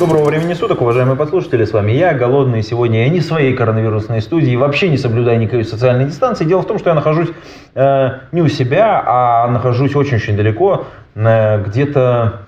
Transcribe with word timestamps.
Доброго 0.00 0.24
времени 0.24 0.54
суток, 0.54 0.80
уважаемые 0.80 1.14
подслушатели, 1.14 1.66
с 1.66 1.74
вами 1.74 1.92
я, 1.92 2.14
голодный. 2.14 2.62
Сегодня 2.62 3.04
я 3.04 3.10
не 3.10 3.20
в 3.20 3.22
своей 3.22 3.54
коронавирусной 3.54 4.22
студии, 4.22 4.56
вообще 4.56 4.88
не 4.88 4.96
соблюдаю 4.96 5.38
никакой 5.38 5.62
социальной 5.62 6.06
дистанции. 6.06 6.46
Дело 6.46 6.62
в 6.62 6.66
том, 6.66 6.78
что 6.78 6.88
я 6.88 6.94
нахожусь 6.94 7.28
э, 7.74 8.08
не 8.32 8.40
у 8.40 8.48
себя, 8.48 9.04
а 9.04 9.46
нахожусь 9.48 9.94
очень-очень 9.94 10.38
далеко, 10.38 10.86
э, 11.14 11.62
где-то 11.64 12.46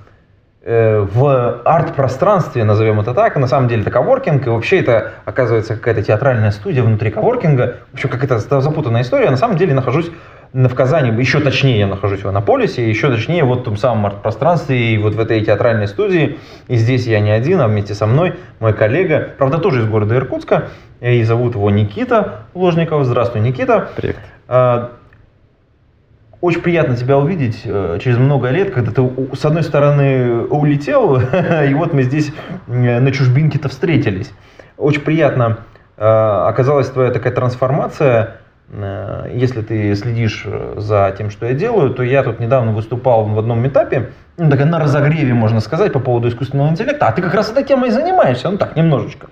э, 0.62 1.00
в 1.00 1.60
арт-пространстве, 1.62 2.64
назовем 2.64 3.00
это 3.00 3.12
так. 3.12 3.36
На 3.36 3.46
самом 3.46 3.68
деле 3.68 3.82
это 3.82 3.90
коворкинг, 3.90 4.46
и 4.46 4.48
вообще 4.48 4.78
это, 4.78 5.12
оказывается, 5.26 5.76
какая-то 5.76 6.02
театральная 6.02 6.52
студия 6.52 6.82
внутри 6.82 7.10
коворкинга. 7.10 7.80
В 7.90 7.94
общем, 7.96 8.08
какая-то 8.08 8.38
запутанная 8.62 9.02
история. 9.02 9.28
На 9.28 9.36
самом 9.36 9.58
деле 9.58 9.74
нахожусь 9.74 10.10
в 10.52 10.74
Казани, 10.74 11.10
еще 11.18 11.40
точнее 11.40 11.78
я 11.78 11.86
нахожусь 11.86 12.24
в 12.24 12.28
Анаполисе, 12.28 12.88
еще 12.88 13.10
точнее 13.10 13.44
вот 13.44 13.60
в 13.60 13.64
том 13.64 13.76
самом 13.76 14.06
арт-пространстве 14.06 14.94
и 14.94 14.98
вот 14.98 15.14
в 15.14 15.20
этой 15.20 15.42
театральной 15.42 15.88
студии. 15.88 16.38
И 16.68 16.76
здесь 16.76 17.06
я 17.06 17.20
не 17.20 17.30
один, 17.30 17.60
а 17.60 17.68
вместе 17.68 17.94
со 17.94 18.06
мной 18.06 18.34
мой 18.60 18.74
коллега, 18.74 19.30
правда 19.38 19.58
тоже 19.58 19.80
из 19.80 19.86
города 19.86 20.14
Иркутска, 20.14 20.68
и 21.00 21.22
зовут 21.22 21.54
его 21.54 21.70
Никита 21.70 22.46
Ложников. 22.54 23.04
Здравствуй, 23.04 23.40
Никита. 23.40 23.88
Привет. 23.96 24.16
А, 24.46 24.92
Очень 26.42 26.60
приятно 26.60 26.96
тебя 26.96 27.16
увидеть 27.18 27.62
э, 27.64 27.98
через 28.02 28.18
много 28.18 28.50
лет, 28.50 28.72
когда 28.72 28.90
ты 28.90 29.02
с 29.34 29.44
одной 29.44 29.62
стороны 29.62 30.42
улетел, 30.44 31.18
и 31.66 31.72
вот 31.72 31.94
мы 31.94 32.02
здесь 32.02 32.30
э, 32.66 33.00
на 33.00 33.10
чужбинке-то 33.10 33.68
встретились. 33.68 34.32
Очень 34.76 35.00
приятно 35.00 35.60
э, 35.96 36.04
оказалась 36.04 36.90
твоя 36.90 37.10
такая 37.10 37.32
трансформация. 37.32 38.41
Э, 38.72 39.30
Если 39.32 39.60
ты 39.60 39.94
следишь 39.94 40.44
э, 40.46 40.74
за 40.78 41.14
тем, 41.16 41.30
что 41.30 41.46
я 41.46 41.52
делаю, 41.52 41.90
то 41.90 42.02
я 42.02 42.22
тут 42.22 42.40
недавно 42.40 42.72
выступал 42.72 43.24
в 43.24 43.38
одном 43.38 43.66
этапе, 43.66 44.10
ну, 44.38 44.50
так 44.50 44.64
на 44.64 44.78
разогреве, 44.78 45.34
можно 45.34 45.60
сказать, 45.60 45.92
по 45.92 46.00
поводу 46.00 46.28
искусственного 46.28 46.68
интеллекта. 46.68 47.06
А 47.08 47.12
ты 47.12 47.20
как 47.22 47.34
раз 47.34 47.50
этой 47.50 47.64
темой 47.64 47.88
и 47.88 47.92
занимаешься, 47.92 48.50
ну 48.50 48.56
так, 48.56 48.76
немножечко. 48.76 49.26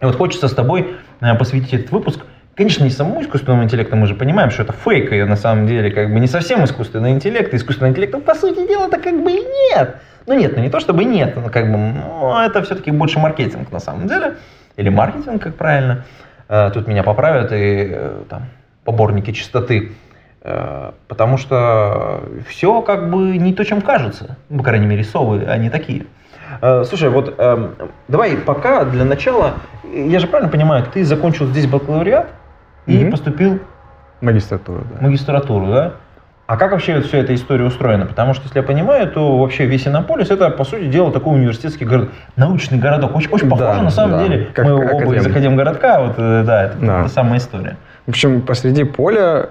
И 0.00 0.04
вот 0.04 0.16
хочется 0.16 0.48
с 0.48 0.54
тобой 0.54 0.96
э, 1.20 1.34
посвятить 1.34 1.74
этот 1.74 1.92
выпуск, 1.92 2.20
конечно, 2.54 2.84
не 2.84 2.90
самому 2.90 3.20
искусственному 3.20 3.64
интеллекту, 3.64 3.96
мы 3.96 4.06
же 4.06 4.14
понимаем, 4.14 4.50
что 4.50 4.62
это 4.62 4.72
фейк, 4.72 5.12
и 5.12 5.22
на 5.24 5.36
самом 5.36 5.66
деле 5.66 5.90
как 5.90 6.12
бы 6.12 6.20
не 6.20 6.26
совсем 6.26 6.64
искусственный 6.64 7.10
интеллект, 7.10 7.52
и 7.52 7.56
искусственного 7.56 7.92
интеллекта, 7.92 8.18
по 8.18 8.34
сути 8.34 8.66
дела-то 8.66 8.98
как 8.98 9.22
бы 9.22 9.30
и 9.30 9.44
нет. 9.74 9.96
Ну 10.26 10.34
нет, 10.34 10.56
ну 10.56 10.62
не 10.62 10.70
то 10.70 10.80
чтобы 10.80 11.04
нет, 11.04 11.36
но 11.36 11.50
как 11.50 11.70
бы, 11.70 11.76
ну, 11.76 12.38
это 12.38 12.62
все-таки 12.62 12.90
больше 12.90 13.18
маркетинг 13.18 13.70
на 13.72 13.78
самом 13.78 14.08
деле, 14.08 14.36
или 14.76 14.88
маркетинг, 14.88 15.42
как 15.42 15.54
правильно. 15.54 16.04
Э, 16.50 16.70
Тут 16.74 16.88
меня 16.88 17.02
поправят 17.04 17.52
и 17.52 17.88
э, 17.92 18.22
там 18.28 18.42
поборники 18.84 19.30
чистоты. 19.30 19.92
Э, 20.42 20.90
Потому 21.06 21.36
что 21.38 22.22
все 22.48 22.82
как 22.82 23.08
бы 23.08 23.38
не 23.38 23.54
то, 23.54 23.64
чем 23.64 23.80
кажется. 23.80 24.36
Ну, 24.48 24.58
по 24.58 24.64
крайней 24.64 24.86
мере, 24.86 25.04
совы, 25.04 25.44
они 25.46 25.70
такие. 25.70 26.06
Слушай, 26.60 27.10
вот 27.10 27.32
эм, 27.38 27.76
давай 28.08 28.36
пока 28.36 28.84
для 28.84 29.04
начала, 29.04 29.54
я 29.84 30.18
же 30.18 30.26
правильно 30.26 30.50
понимаю, 30.50 30.84
ты 30.92 31.04
закончил 31.04 31.46
здесь 31.46 31.68
бакалавриат 31.68 32.26
и 32.86 32.98
Мгм. 33.04 33.12
поступил 33.12 33.60
Магистратура, 34.20 34.80
в 34.80 34.94
да. 34.96 35.00
магистратуру, 35.00 35.66
да? 35.66 35.92
А 36.50 36.56
как 36.56 36.72
вообще 36.72 37.00
вся 37.00 37.18
эта 37.18 37.32
история 37.32 37.64
устроена? 37.64 38.06
Потому 38.06 38.34
что, 38.34 38.42
если 38.46 38.58
я 38.58 38.64
понимаю, 38.64 39.08
то 39.08 39.38
вообще 39.38 39.66
весь 39.66 39.86
Иннополис 39.86 40.30
это, 40.32 40.50
по 40.50 40.64
сути 40.64 40.86
дела, 40.86 41.12
такой 41.12 41.36
университетский 41.36 41.84
город, 41.84 42.08
научный 42.34 42.76
городок. 42.76 43.14
Очень, 43.14 43.30
очень 43.30 43.48
похоже, 43.48 43.68
Да, 43.68 43.82
на 43.82 43.90
самом 43.90 44.18
да. 44.18 44.24
деле. 44.26 44.46
Как 44.52 44.64
Мы 44.64 44.74
оба 44.74 44.84
академ. 44.84 45.12
из 45.14 45.26
Академгородка, 45.28 46.00
вот, 46.00 46.14
э, 46.18 46.42
да, 46.44 46.64
это 46.64 46.76
Да. 46.80 47.06
самая 47.08 47.38
история. 47.38 47.76
В 48.04 48.08
общем, 48.08 48.42
посреди 48.42 48.82
поля 48.82 49.50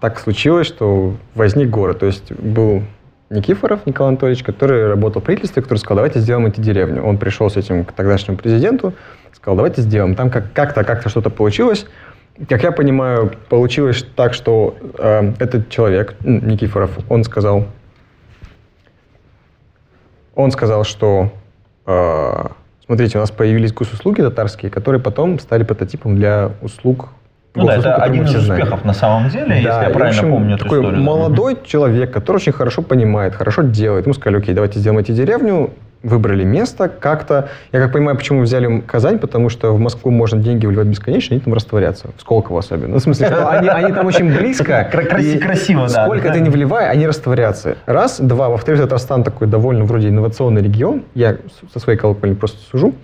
так 0.00 0.18
случилось, 0.18 0.66
что 0.66 1.12
возник 1.34 1.68
город. 1.68 1.98
То 1.98 2.06
есть 2.06 2.32
был 2.32 2.84
Никифоров 3.28 3.84
Николай 3.84 4.08
Анатольевич, 4.12 4.42
который 4.42 4.88
работал 4.88 5.20
в 5.20 5.24
правительстве, 5.26 5.60
который 5.60 5.76
сказал, 5.76 5.96
давайте 5.96 6.20
сделаем 6.20 6.46
эти 6.46 6.58
деревню. 6.62 7.02
Он 7.04 7.18
пришел 7.18 7.50
с 7.50 7.58
этим 7.58 7.84
к 7.84 7.92
тогдашнему 7.92 8.38
президенту, 8.38 8.94
сказал, 9.34 9.56
давайте 9.56 9.82
сделаем. 9.82 10.14
Там 10.14 10.30
как- 10.30 10.54
как-то, 10.54 10.84
как-то 10.84 11.10
что-то 11.10 11.28
получилось. 11.28 11.86
Как 12.48 12.62
я 12.62 12.72
понимаю, 12.72 13.32
получилось 13.48 14.04
так, 14.16 14.32
что 14.34 14.76
э, 14.98 15.32
этот 15.38 15.68
человек, 15.68 16.14
Никифоров, 16.24 16.90
он 17.10 17.22
сказал, 17.24 17.66
он 20.34 20.50
сказал, 20.50 20.84
что 20.84 21.30
э, 21.86 22.44
смотрите, 22.86 23.18
у 23.18 23.20
нас 23.20 23.30
появились 23.30 23.72
госуслуги 23.72 24.22
татарские, 24.22 24.70
которые 24.70 25.02
потом 25.02 25.38
стали 25.38 25.64
прототипом 25.64 26.16
для 26.16 26.52
услуг 26.62 27.08
Ну 27.54 27.66
да, 27.66 27.76
это 27.76 27.96
один 27.96 28.24
из 28.24 28.30
знаем. 28.30 28.62
успехов 28.62 28.84
на 28.86 28.94
самом 28.94 29.28
деле, 29.28 29.56
если 29.56 29.68
Да, 29.68 29.82
я 29.82 29.88
и, 29.90 29.92
в 29.92 29.96
правильно 29.96 30.18
общем, 30.20 30.32
помню 30.32 30.54
эту 30.54 30.64
такой 30.64 30.80
историю. 30.80 31.02
молодой 31.02 31.58
человек, 31.64 32.10
который 32.10 32.36
очень 32.36 32.52
хорошо 32.52 32.80
понимает, 32.82 33.34
хорошо 33.34 33.62
делает. 33.62 34.06
Ему 34.06 34.14
сказали, 34.14 34.38
окей, 34.38 34.54
давайте 34.54 34.78
сделаем 34.78 35.00
эти 35.00 35.12
деревню, 35.12 35.72
выбрали 36.02 36.44
место 36.44 36.88
как-то. 36.88 37.50
Я 37.72 37.80
как 37.80 37.92
понимаю, 37.92 38.16
почему 38.16 38.40
взяли 38.42 38.80
Казань, 38.80 39.18
потому 39.18 39.48
что 39.50 39.72
в 39.72 39.78
Москву 39.80 40.10
можно 40.10 40.40
деньги 40.40 40.66
вливать 40.66 40.86
бесконечно, 40.86 41.34
они 41.34 41.40
там 41.42 41.52
растворятся. 41.54 42.08
В 42.16 42.20
Сколково 42.20 42.60
особенно. 42.60 42.88
Ну, 42.94 42.96
в 42.98 43.00
смысле, 43.02 43.26
что 43.26 43.48
они, 43.50 43.68
они 43.68 43.92
там 43.92 44.06
очень 44.06 44.34
близко. 44.34 44.88
Краси- 44.92 45.38
красиво, 45.38 45.88
да. 45.88 46.04
Сколько 46.06 46.28
Да. 46.28 46.34
ты 46.34 46.40
не 46.40 46.50
вливай, 46.50 46.88
они 46.88 47.06
растворятся. 47.06 47.76
Раз. 47.86 48.18
Два. 48.20 48.48
Во-вторых, 48.48 48.80
Татарстан 48.80 49.24
такой 49.24 49.46
довольно 49.46 49.84
вроде 49.84 50.08
инновационный 50.08 50.62
регион. 50.62 51.02
Я 51.14 51.36
со 51.72 51.78
своей 51.78 51.98
колокольни 51.98 52.34
просто 52.34 52.58
сужу. 52.70 52.94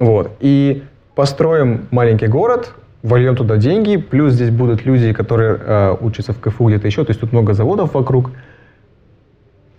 Вот. 0.00 0.32
И 0.40 0.82
построим 1.14 1.86
маленький 1.92 2.26
город, 2.26 2.72
вольем 3.04 3.36
туда 3.36 3.58
деньги, 3.58 3.96
плюс 3.96 4.32
здесь 4.32 4.50
будут 4.50 4.84
люди, 4.84 5.12
которые 5.12 5.56
э, 5.64 5.96
учатся 6.00 6.32
в 6.32 6.40
КФУ 6.40 6.64
где-то 6.68 6.86
еще, 6.88 7.04
то 7.04 7.10
есть 7.10 7.20
тут 7.20 7.32
много 7.32 7.52
заводов 7.54 7.94
вокруг. 7.94 8.30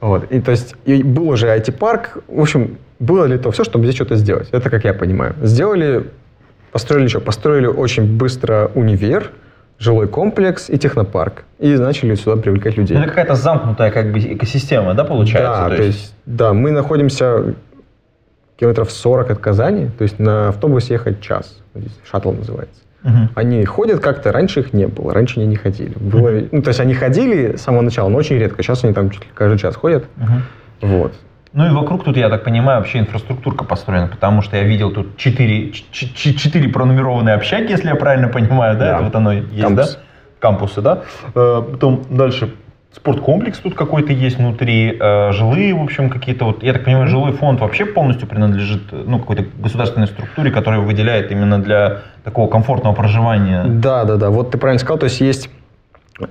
Вот. 0.05 0.31
И 0.31 0.39
то 0.39 0.51
есть 0.51 0.75
и 0.85 1.01
был 1.01 1.29
уже 1.29 1.47
IT-парк. 1.47 2.17
В 2.27 2.39
общем, 2.39 2.77
было 2.99 3.25
ли 3.25 3.39
то 3.39 3.49
все, 3.49 3.63
чтобы 3.63 3.85
здесь 3.85 3.95
что-то 3.95 4.15
сделать? 4.15 4.49
Это 4.51 4.69
как 4.69 4.83
я 4.83 4.93
понимаю. 4.93 5.33
Сделали, 5.41 6.11
построили 6.71 7.07
что? 7.07 7.21
Построили 7.21 7.65
очень 7.65 8.15
быстро 8.15 8.69
универ, 8.75 9.31
жилой 9.79 10.07
комплекс 10.07 10.69
и 10.69 10.77
технопарк. 10.77 11.45
И 11.57 11.75
начали 11.75 12.13
сюда 12.13 12.39
привлекать 12.39 12.77
людей. 12.77 12.95
Это 12.95 13.07
какая-то 13.07 13.33
замкнутая 13.33 13.89
как 13.89 14.11
бы 14.11 14.19
экосистема, 14.19 14.93
да, 14.93 15.05
получается? 15.05 15.69
Да, 15.69 15.75
то 15.75 15.81
есть, 15.81 16.13
да, 16.27 16.53
мы 16.53 16.69
находимся 16.69 17.55
километров 18.57 18.91
40 18.91 19.31
от 19.31 19.39
Казани, 19.39 19.89
то 19.97 20.03
есть 20.03 20.19
на 20.19 20.49
автобусе 20.49 20.93
ехать 20.93 21.19
час. 21.19 21.63
Шаттл 22.09 22.31
называется. 22.31 22.81
Мгм. 23.05 23.29
Они 23.35 23.63
ходят 23.65 23.99
как-то, 24.01 24.31
раньше 24.31 24.59
их 24.61 24.73
не 24.73 24.87
было, 24.87 25.13
раньше 25.13 25.39
они 25.39 25.47
не 25.47 25.55
ходили. 25.55 25.93
Было, 25.95 26.41
ну, 26.51 26.61
то 26.61 26.69
есть 26.69 26.79
они 26.79 26.93
ходили 26.95 27.55
с 27.55 27.61
самого 27.61 27.81
начала, 27.83 28.09
но 28.09 28.17
очень 28.17 28.37
редко. 28.37 28.61
Сейчас 28.63 28.83
они 28.83 28.93
там 28.93 29.11
чуть 29.11 29.21
ли 29.23 29.29
каждый 29.33 29.59
час 29.59 29.75
ходят. 29.75 30.05
Мгм. 30.17 30.41
Вот. 30.81 31.13
Ну 31.53 31.67
и 31.67 31.69
вокруг 31.69 32.03
тут, 32.03 32.17
я 32.17 32.27
так 32.29 32.43
понимаю, 32.43 32.79
вообще 32.79 32.99
инфраструктурка 32.99 33.63
построена, 33.63 34.07
потому 34.07 34.41
что 34.41 34.57
я 34.57 34.63
видел 34.63 34.91
тут 34.91 35.15
четыре, 35.15 35.71
четыре 35.71 36.67
пронумерованные 36.67 37.35
общаги, 37.35 37.71
если 37.71 37.87
я 37.87 37.95
правильно 37.95 38.27
понимаю, 38.27 38.77
да? 38.77 38.85
Да. 38.85 38.95
Это 38.95 39.03
вот 39.05 39.15
оно 39.15 39.31
есть, 39.33 39.61
Кампус. 39.61 39.93
да? 39.93 39.99
Кампусы, 40.39 40.81
да? 40.81 41.01
Э, 41.33 41.61
Потом 41.71 42.03
дальше 42.09 42.53
спорткомплекс 42.95 43.59
тут 43.59 43.75
какой-то 43.75 44.13
есть 44.13 44.37
внутри, 44.37 44.97
э, 44.97 45.31
жилые, 45.33 45.73
в 45.73 45.83
общем, 45.83 46.09
какие-то 46.09 46.45
вот, 46.45 46.63
я 46.63 46.71
так 46.71 46.85
понимаю, 46.85 47.07
жилой 47.07 47.33
фонд 47.33 47.59
вообще 47.59 47.85
полностью 47.85 48.27
принадлежит, 48.27 48.83
ну, 48.91 49.19
какой-то 49.19 49.45
государственной 49.59 50.07
структуре, 50.07 50.49
которая 50.49 50.79
выделяет 50.79 51.29
именно 51.31 51.61
для 51.61 52.01
такого 52.23 52.49
комфортного 52.49 52.93
проживания. 52.95 53.65
Да, 53.65 54.05
да, 54.05 54.15
да. 54.15 54.29
Вот 54.29 54.51
ты 54.51 54.57
правильно 54.57 54.79
сказал. 54.79 54.97
То 54.97 55.05
есть 55.05 55.19
есть, 55.19 55.49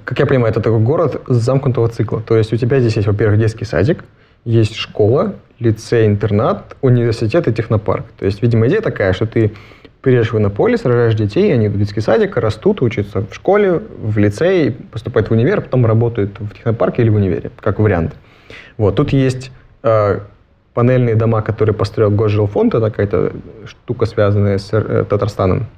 как 0.05 0.19
я 0.19 0.27
понимаю, 0.27 0.51
это 0.53 0.61
такой 0.61 0.81
город 0.81 1.23
замкнутого 1.27 1.89
цикла. 1.89 2.23
То 2.23 2.37
есть 2.37 2.53
у 2.53 2.57
тебя 2.57 2.81
здесь 2.81 2.97
есть, 2.97 3.09
во-первых, 3.09 3.39
детский 3.39 3.67
садик, 3.67 4.05
есть 4.47 4.75
школа, 4.75 5.35
лицей, 5.61 6.07
интернат, 6.07 6.77
университет 6.83 7.49
и 7.49 7.53
технопарк. 7.53 8.05
То 8.19 8.27
есть, 8.27 8.43
видимо, 8.43 8.67
идея 8.69 8.81
такая, 8.81 9.13
что 9.13 9.27
ты 9.27 9.53
приезжаешь 10.01 10.33
в 10.33 10.39
Иннополис, 10.39 10.85
рожаешь 10.85 11.15
детей, 11.15 11.53
они 11.55 11.69
в 11.69 11.79
детский 11.79 12.01
садик, 12.01 12.37
растут, 12.37 12.83
учатся 12.83 13.23
в 13.23 13.35
школе, 13.35 13.81
в 14.03 14.19
лицее, 14.19 14.73
поступают 14.73 15.31
в 15.31 15.33
универ, 15.33 15.63
потом 15.63 15.87
работают 15.87 16.39
в 16.39 16.51
технопарке 16.55 17.03
или 17.03 17.09
в 17.09 17.15
универе, 17.15 17.51
как 17.61 17.79
вариант. 17.79 18.15
Вот, 18.77 18.97
тут 18.97 19.15
есть 19.15 19.51
э, 19.83 20.21
панельные 20.75 21.15
дома, 21.15 21.41
которые 21.41 21.75
построил 21.75 22.11
Госжилфонд, 22.11 22.75
это 22.75 22.91
какая-то 22.91 23.33
штука, 23.65 24.05
связанная 24.05 24.59
с 24.59 24.69
э, 24.73 25.05
Татарстаном. 25.09 25.69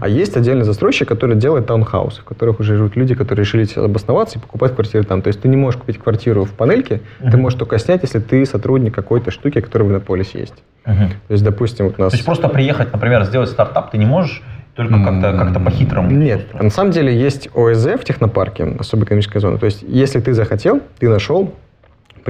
А 0.00 0.08
есть 0.08 0.36
отдельный 0.36 0.64
застройщик, 0.64 1.08
который 1.08 1.36
делает 1.36 1.66
таунхаусы, 1.66 2.22
в 2.22 2.24
которых 2.24 2.60
уже 2.60 2.76
живут 2.76 2.96
люди, 2.96 3.14
которые 3.14 3.44
решили 3.44 3.66
обосноваться 3.78 4.38
и 4.38 4.40
покупать 4.40 4.74
квартиры 4.74 5.04
там. 5.04 5.22
То 5.22 5.28
есть 5.28 5.40
ты 5.40 5.48
не 5.48 5.56
можешь 5.56 5.80
купить 5.80 5.98
квартиру 5.98 6.44
в 6.44 6.52
панельке, 6.52 7.00
ты 7.20 7.36
можешь 7.36 7.58
только 7.58 7.78
снять, 7.78 8.02
если 8.02 8.18
ты 8.18 8.44
сотрудник 8.46 8.94
какой-то 8.94 9.30
штуки, 9.30 9.60
которая 9.60 9.88
в 9.88 9.92
Иннополисе 9.92 10.40
есть. 10.40 10.54
То 10.84 11.08
есть, 11.28 11.44
допустим, 11.44 11.86
вот 11.86 11.94
у 11.98 12.02
нас... 12.02 12.12
То 12.12 12.16
есть 12.16 12.26
просто 12.26 12.48
приехать, 12.48 12.92
например, 12.92 13.24
сделать 13.24 13.50
стартап 13.50 13.90
ты 13.90 13.98
не 13.98 14.06
можешь 14.06 14.42
только 14.74 14.94
как-то 15.04 15.32
как 15.32 15.64
по-хитрому? 15.64 16.10
Нет, 16.10 16.54
на 16.54 16.70
самом 16.70 16.92
деле 16.92 17.14
есть 17.14 17.48
ОСЗ 17.54 17.86
в 18.00 18.04
технопарке, 18.04 18.76
особая 18.78 19.04
экономическая 19.06 19.40
зона. 19.40 19.58
То 19.58 19.66
есть, 19.66 19.82
если 19.82 20.20
ты 20.20 20.32
захотел, 20.32 20.80
ты 20.98 21.08
нашел, 21.08 21.54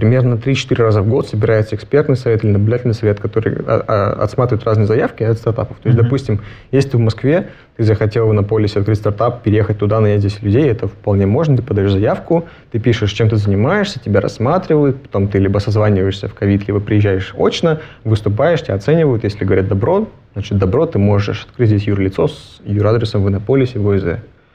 примерно 0.00 0.34
3-4 0.34 0.74
раза 0.82 1.02
в 1.02 1.08
год 1.08 1.28
собирается 1.28 1.76
экспертный 1.76 2.16
совет 2.16 2.42
или 2.42 2.52
наблюдательный 2.52 2.94
совет, 2.94 3.20
который 3.20 3.58
а, 3.66 3.84
а, 3.86 4.24
отсматривает 4.24 4.64
разные 4.64 4.86
заявки 4.86 5.22
от 5.22 5.36
стартапов. 5.36 5.76
То 5.76 5.88
есть, 5.88 5.98
mm-hmm. 5.98 6.02
допустим, 6.02 6.40
если 6.72 6.90
ты 6.90 6.96
в 6.96 7.00
Москве, 7.00 7.48
ты 7.76 7.84
захотел 7.84 8.26
в 8.26 8.32
Иннополисе 8.32 8.80
открыть 8.80 8.98
стартап, 8.98 9.42
переехать 9.42 9.78
туда, 9.78 10.00
нанять 10.00 10.20
здесь 10.20 10.40
людей, 10.40 10.68
это 10.70 10.88
вполне 10.88 11.26
можно, 11.26 11.56
ты 11.56 11.62
подаешь 11.62 11.92
заявку, 11.92 12.46
ты 12.72 12.78
пишешь, 12.78 13.12
чем 13.12 13.28
ты 13.28 13.36
занимаешься, 13.36 14.00
тебя 14.00 14.20
рассматривают, 14.20 15.02
потом 15.02 15.28
ты 15.28 15.38
либо 15.38 15.58
созваниваешься 15.58 16.28
в 16.28 16.34
ковид, 16.34 16.66
либо 16.66 16.80
приезжаешь 16.80 17.34
очно, 17.36 17.80
выступаешь, 18.04 18.62
тебя 18.62 18.74
оценивают, 18.74 19.24
если 19.24 19.44
говорят 19.44 19.68
добро, 19.68 20.08
значит 20.32 20.56
добро, 20.56 20.86
ты 20.86 20.98
можешь 20.98 21.44
открыть 21.44 21.68
здесь 21.68 21.84
юрлицо 21.84 22.28
с 22.28 22.60
юрадресом 22.64 23.22
в 23.22 23.28
Иннополисе, 23.28 23.78
в 23.78 23.88
ОСЗ. 23.88 24.04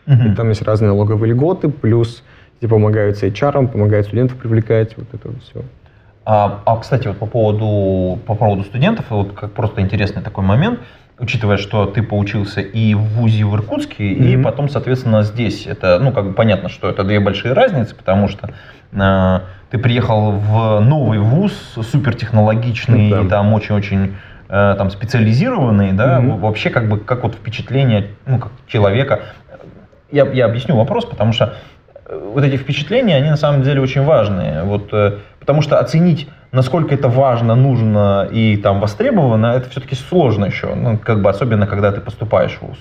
Mm-hmm. 0.08 0.34
И 0.34 0.36
там 0.36 0.50
есть 0.50 0.64
разные 0.64 0.90
налоговые 0.90 1.34
льготы, 1.34 1.70
плюс 1.70 2.24
где 2.66 2.68
помогают 2.68 3.18
с 3.18 3.24
HR, 3.24 3.68
помогают 3.68 4.08
студентов 4.08 4.38
привлекать, 4.38 4.98
вот 4.98 5.08
это 5.14 5.30
вот 5.30 5.44
все. 5.44 5.62
А, 6.26 6.62
а, 6.66 6.78
кстати, 6.78 7.08
вот 7.08 7.18
по 7.18 7.28
поводу, 7.28 8.20
по 8.26 8.34
поводу 8.34 8.64
студентов, 8.64 9.06
вот 9.10 9.34
как 9.34 9.52
просто 9.52 9.82
интересный 9.82 10.24
такой 10.24 10.44
момент, 10.44 10.80
учитывая, 11.20 11.58
что 11.58 11.86
ты 11.86 12.02
поучился 12.02 12.62
и 12.62 12.96
в 12.96 13.02
ВУЗе 13.02 13.46
в 13.46 13.56
Иркутске, 13.56 14.04
mm-hmm. 14.04 14.34
и 14.34 14.44
потом, 14.44 14.70
соответственно, 14.70 15.24
здесь. 15.24 15.68
Это, 15.68 16.00
ну, 16.00 16.12
как 16.12 16.26
бы 16.26 16.34
понятно, 16.34 16.70
что 16.70 16.90
это 16.90 17.04
две 17.04 17.20
большие 17.20 17.54
разницы, 17.54 17.94
потому 17.94 18.28
что 18.28 18.50
э, 18.92 19.40
ты 19.70 19.78
приехал 19.78 20.32
в 20.32 20.80
новый 20.80 21.20
ВУЗ, 21.20 21.54
супертехнологичный, 21.92 23.12
mm-hmm. 23.12 23.28
и 23.28 23.30
там 23.30 23.54
очень-очень 23.54 24.16
э, 24.50 24.76
там 24.78 24.90
специализированный, 24.90 25.92
да, 25.92 26.20
mm-hmm. 26.20 26.40
вообще 26.40 26.72
как 26.72 26.90
бы 26.90 26.98
как 26.98 27.22
вот 27.24 27.36
впечатление, 27.36 28.08
ну, 28.26 28.40
как 28.40 28.52
человека. 28.68 29.20
Я, 30.12 30.26
я 30.26 30.46
объясню 30.46 30.76
вопрос, 30.76 31.06
потому 31.06 31.34
что 31.34 31.56
вот 32.10 32.44
эти 32.44 32.58
впечатления, 32.58 33.16
они 33.16 33.30
на 33.30 33.38
самом 33.38 33.64
деле 33.64 33.82
очень 33.82 34.04
важные. 34.04 34.64
Вот, 34.64 34.94
э, 34.94 35.18
потому 35.40 35.62
что 35.62 35.80
оценить, 35.80 36.28
насколько 36.52 36.94
это 36.94 37.08
важно, 37.08 37.56
нужно 37.56 38.28
и 38.32 38.58
там 38.58 38.80
востребовано, 38.80 39.48
это 39.48 39.70
все-таки 39.70 39.96
сложно 39.96 40.46
еще. 40.46 40.76
Ну, 40.76 40.98
как 40.98 41.22
бы 41.22 41.30
особенно, 41.30 41.68
когда 41.68 41.92
ты 41.92 42.02
поступаешь 42.02 42.58
в 42.58 42.62
ВУЗ. 42.62 42.78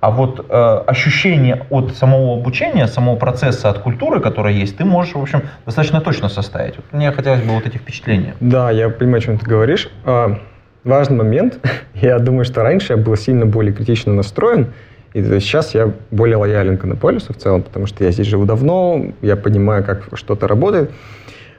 А 0.00 0.10
вот 0.10 0.46
э, 0.48 0.82
ощущение 0.86 1.66
от 1.68 1.94
самого 1.94 2.34
обучения, 2.34 2.86
самого 2.86 3.16
процесса, 3.16 3.68
от 3.68 3.80
культуры, 3.80 4.20
которая 4.20 4.54
есть, 4.54 4.78
ты 4.78 4.84
можешь, 4.84 5.14
в 5.14 5.20
общем, 5.20 5.42
достаточно 5.66 6.00
точно 6.00 6.28
составить. 6.30 6.76
Вот 6.76 6.86
мне 6.92 7.12
хотелось 7.12 7.42
бы 7.42 7.52
вот 7.52 7.66
эти 7.66 7.76
впечатления. 7.76 8.34
Да, 8.40 8.70
я 8.70 8.88
понимаю, 8.88 9.18
о 9.18 9.20
чем 9.20 9.38
ты 9.38 9.44
говоришь. 9.44 9.90
А, 10.06 10.38
важный 10.84 11.18
момент. 11.18 11.58
Я 11.94 12.18
думаю, 12.18 12.46
что 12.46 12.62
раньше 12.62 12.94
я 12.94 12.96
был 12.96 13.14
сильно 13.16 13.44
более 13.44 13.74
критично 13.74 14.14
настроен. 14.14 14.72
И 15.12 15.22
сейчас 15.22 15.74
я 15.74 15.92
более 16.10 16.36
лоялен 16.36 16.76
к 16.78 16.84
Иннополису 16.84 17.32
в 17.32 17.36
целом, 17.36 17.62
потому 17.62 17.86
что 17.86 18.04
я 18.04 18.12
здесь 18.12 18.26
живу 18.26 18.44
давно, 18.44 19.06
я 19.22 19.36
понимаю, 19.36 19.84
как 19.84 20.08
что-то 20.14 20.46
работает. 20.46 20.90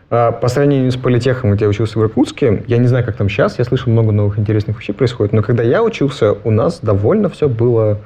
А, 0.10 0.32
по 0.32 0.48
сравнению 0.48 0.92
с 0.92 0.98
политехом, 0.98 1.54
где 1.54 1.66
я 1.66 1.70
учился 1.70 2.00
в 2.00 2.04
Иркутске, 2.04 2.64
я 2.68 2.78
не 2.78 2.88
знаю, 2.88 3.06
как 3.06 3.16
там 3.16 3.30
сейчас, 3.30 3.60
я 3.60 3.66
слышал 3.66 3.92
много 3.92 4.12
новых 4.12 4.40
интересных 4.40 4.78
вещей 4.80 4.94
происходит, 4.94 5.34
но 5.34 5.42
когда 5.42 5.64
я 5.64 5.84
учился, 5.84 6.34
у 6.44 6.52
нас 6.52 6.80
довольно 6.82 7.30
все 7.30 7.50
было, 7.50 8.00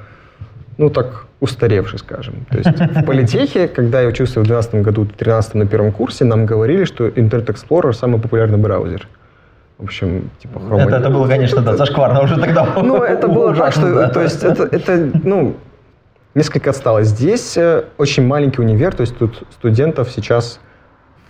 ну 0.78 0.90
так, 0.90 1.26
устаревший, 1.40 1.98
скажем. 1.98 2.46
То 2.50 2.58
есть 2.58 2.80
в 2.80 3.04
политехе, 3.04 3.68
когда 3.68 4.00
я 4.00 4.08
учился 4.08 4.40
в 4.40 4.44
2012 4.44 4.74
году, 4.84 5.02
в 5.02 5.06
2013 5.06 5.54
на 5.54 5.66
первом 5.66 5.92
курсе, 5.92 6.24
нам 6.24 6.46
говорили, 6.46 6.84
что 6.84 7.08
Internet 7.08 7.46
Explorer 7.46 7.92
самый 7.92 8.20
популярный 8.20 8.58
браузер. 8.58 9.08
В 9.78 9.84
общем, 9.84 10.30
типа 10.40 10.58
Chrome. 10.58 10.80
Это, 10.80 10.96
это 10.96 11.10
было, 11.10 11.28
конечно, 11.28 11.60
да, 11.60 11.76
зашкварно 11.76 12.22
уже 12.22 12.40
тогда. 12.40 12.66
Ну, 12.82 13.02
это 13.02 13.28
было 13.28 13.54
так, 13.54 13.72
что, 13.72 14.08
то 14.08 14.22
есть, 14.22 14.42
это, 14.42 14.64
это, 14.64 15.10
ну, 15.22 15.56
несколько 16.34 16.70
отстало. 16.70 17.02
Здесь 17.02 17.56
э, 17.56 17.84
очень 17.98 18.26
маленький 18.26 18.62
универ, 18.62 18.94
то 18.94 19.02
есть 19.02 19.18
тут 19.18 19.42
студентов 19.52 20.10
сейчас 20.10 20.60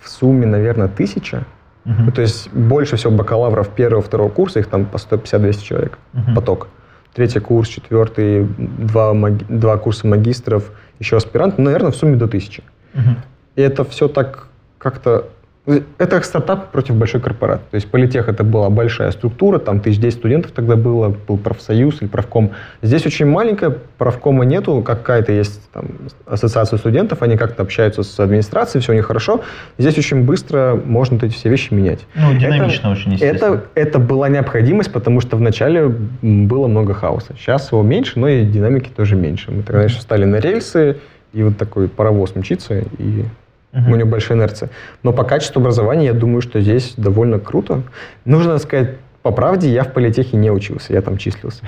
в 0.01 0.09
сумме, 0.09 0.45
наверное, 0.45 0.87
тысяча. 0.87 1.45
Uh-huh. 1.85 2.11
То 2.11 2.21
есть 2.21 2.51
больше 2.53 2.97
всего 2.97 3.13
бакалавров 3.13 3.69
первого, 3.69 4.01
второго 4.01 4.29
курса, 4.29 4.59
их 4.59 4.67
там 4.67 4.85
по 4.85 4.97
150-200 4.97 5.61
человек, 5.63 5.97
uh-huh. 6.13 6.35
поток. 6.35 6.67
Третий 7.13 7.39
курс, 7.39 7.69
четвертый, 7.69 8.45
два, 8.57 9.13
маги- 9.13 9.45
два 9.47 9.77
курса 9.77 10.07
магистров, 10.07 10.71
еще 10.99 11.17
аспирант, 11.17 11.57
ну, 11.57 11.65
наверное, 11.65 11.91
в 11.91 11.95
сумме 11.95 12.15
до 12.15 12.27
тысячи. 12.27 12.63
Uh-huh. 12.93 13.15
И 13.55 13.61
это 13.61 13.83
все 13.85 14.07
так 14.07 14.47
как-то 14.77 15.29
это 15.67 16.21
стартап 16.21 16.71
против 16.71 16.95
большой 16.95 17.19
корпорации. 17.19 17.65
То 17.71 17.75
есть 17.75 17.91
политех 17.91 18.29
это 18.29 18.43
была 18.43 18.69
большая 18.69 19.11
структура, 19.11 19.59
там 19.59 19.77
1010 19.77 20.17
студентов 20.17 20.51
тогда 20.51 20.77
было, 20.77 21.13
был 21.27 21.37
профсоюз 21.37 22.01
или 22.01 22.07
правком. 22.07 22.51
Здесь 22.81 23.05
очень 23.05 23.25
маленькая, 23.25 23.75
правкома 23.97 24.45
нету, 24.45 24.81
какая-то 24.81 25.33
есть 25.33 25.59
там, 25.71 25.85
ассоциация 26.25 26.77
студентов, 26.77 27.21
они 27.21 27.35
как-то 27.35 27.63
общаются 27.63 28.03
с 28.03 28.19
администрацией, 28.19 28.81
все 28.81 28.93
у 28.93 28.95
них 28.95 29.05
хорошо. 29.05 29.41
Здесь 29.77 29.97
очень 29.97 30.23
быстро 30.23 30.79
можно 30.85 31.17
эти 31.17 31.33
все 31.33 31.49
вещи 31.49 31.73
менять. 31.73 31.99
Ну, 32.15 32.33
динамично 32.33 32.87
это, 32.87 32.89
очень, 32.89 33.13
естественно. 33.13 33.55
Это, 33.55 33.63
это 33.75 33.99
была 33.99 34.29
необходимость, 34.29 34.93
потому 34.93 35.19
что 35.19 35.35
вначале 35.35 35.87
было 36.21 36.67
много 36.67 36.93
хаоса. 36.93 37.35
Сейчас 37.37 37.71
его 37.71 37.83
меньше, 37.83 38.19
но 38.19 38.29
и 38.29 38.45
динамики 38.45 38.89
тоже 38.89 39.17
меньше. 39.17 39.51
Мы 39.51 39.63
тогда 39.63 39.83
еще 39.83 39.99
стали 39.99 40.23
на 40.23 40.37
рельсы, 40.37 40.97
и 41.33 41.43
вот 41.43 41.57
такой 41.57 41.89
паровоз 41.89 42.35
мчится, 42.35 42.79
и 42.97 43.25
Угу. 43.73 43.91
У 43.91 43.95
него 43.95 44.09
большая 44.09 44.37
инерция. 44.37 44.69
Но 45.03 45.13
по 45.13 45.23
качеству 45.23 45.59
образования 45.59 46.05
я 46.05 46.13
думаю, 46.13 46.41
что 46.41 46.61
здесь 46.61 46.93
довольно 46.97 47.39
круто. 47.39 47.83
Нужно 48.25 48.57
сказать, 48.59 48.91
по 49.21 49.31
правде, 49.31 49.69
я 49.69 49.83
в 49.83 49.91
политехе 49.91 50.37
не 50.37 50.49
учился, 50.51 50.93
я 50.93 51.01
там 51.01 51.17
числился. 51.17 51.63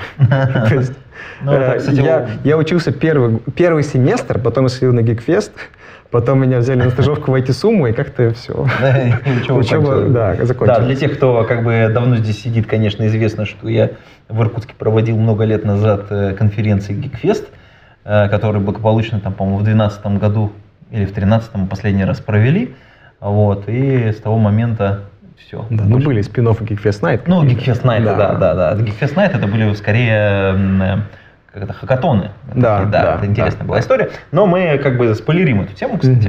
Я 2.43 2.57
учился 2.57 2.91
первый 2.91 3.83
семестр, 3.83 4.39
потом 4.39 4.65
я 4.65 4.69
сходил 4.69 4.93
на 4.93 5.01
Гикфест, 5.01 5.51
Потом 6.11 6.41
меня 6.41 6.57
взяли 6.57 6.79
на 6.79 6.89
стажировку 6.89 7.31
в 7.31 7.35
IT-сумму, 7.35 7.87
и 7.87 7.93
как-то 7.93 8.33
все. 8.33 8.53
Учеба, 9.49 10.05
да, 10.09 10.35
закончилась. 10.43 10.79
Да, 10.79 10.85
для 10.85 10.95
тех, 10.95 11.15
кто 11.15 11.43
как 11.43 11.63
бы 11.63 11.91
давно 11.93 12.15
здесь 12.17 12.41
сидит, 12.41 12.65
конечно, 12.65 13.05
известно, 13.05 13.45
что 13.45 13.69
я 13.69 13.91
в 14.27 14.41
Иркутске 14.41 14.73
проводил 14.75 15.17
много 15.17 15.43
лет 15.43 15.65
назад 15.65 16.07
э, 16.09 16.33
конференции 16.33 16.95
Geekfest, 16.95 17.49
э, 18.05 18.27
который 18.29 18.59
благополучно, 18.59 19.19
там, 19.19 19.33
по-моему, 19.33 19.59
в 19.59 19.63
2012 19.63 20.19
году 20.19 20.51
или 20.91 21.05
в 21.05 21.13
13-м 21.13 21.67
последний 21.67 22.05
раз 22.05 22.19
провели. 22.19 22.75
Вот, 23.19 23.67
и 23.67 24.11
с 24.11 24.17
того 24.17 24.37
момента 24.37 25.01
все. 25.37 25.65
Да, 25.69 25.83
ну, 25.83 25.99
были 25.99 26.21
спин 26.21 26.47
оффы 26.47 26.63
Geekfest 26.63 27.01
Night. 27.01 27.21
Ну, 27.27 27.43
Geekfest 27.43 27.83
Night, 27.83 28.03
да, 28.03 28.15
да, 28.15 28.33
да. 28.35 28.75
да. 28.75 28.81
Geekfest 28.81 29.15
Night 29.15 29.35
это 29.35 29.47
были 29.47 29.73
скорее 29.73 31.03
как 31.53 31.63
это, 31.63 31.73
хакатоны. 31.73 32.31
Да, 32.53 32.85
да, 32.85 33.03
да, 33.03 33.15
это 33.15 33.25
интересная 33.25 33.61
да, 33.61 33.67
была 33.67 33.79
история. 33.79 34.11
Но 34.31 34.45
мы 34.45 34.77
как 34.77 34.97
бы 34.97 35.13
спойлерим 35.15 35.61
эту 35.61 35.73
тему, 35.73 35.97
кстати. 35.97 36.27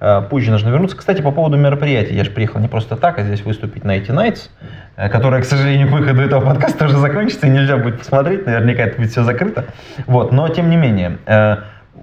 Mm-hmm. 0.00 0.28
Позже 0.28 0.50
нужно 0.50 0.68
вернуться. 0.68 0.96
Кстати, 0.96 1.22
по 1.22 1.30
поводу 1.30 1.56
мероприятий. 1.56 2.14
Я 2.14 2.24
же 2.24 2.30
приехал 2.30 2.60
не 2.60 2.68
просто 2.68 2.96
так, 2.96 3.18
а 3.18 3.22
здесь 3.22 3.42
выступить 3.44 3.84
на 3.84 3.96
IT 3.96 4.08
Nights, 4.08 4.50
э, 4.96 5.08
которая, 5.08 5.40
к 5.40 5.46
сожалению, 5.46 5.88
к 5.88 5.92
выходу 5.92 6.20
этого 6.20 6.44
подкаста 6.44 6.84
уже 6.84 6.98
закончится, 6.98 7.46
и 7.46 7.50
нельзя 7.50 7.78
будет 7.78 8.00
посмотреть. 8.00 8.44
Наверняка 8.44 8.82
это 8.82 8.96
будет 8.96 9.10
все 9.10 9.22
закрыто. 9.22 9.64
Вот, 10.06 10.32
но 10.32 10.48
тем 10.48 10.68
не 10.68 10.76
менее 10.76 11.18
э, 11.24 11.56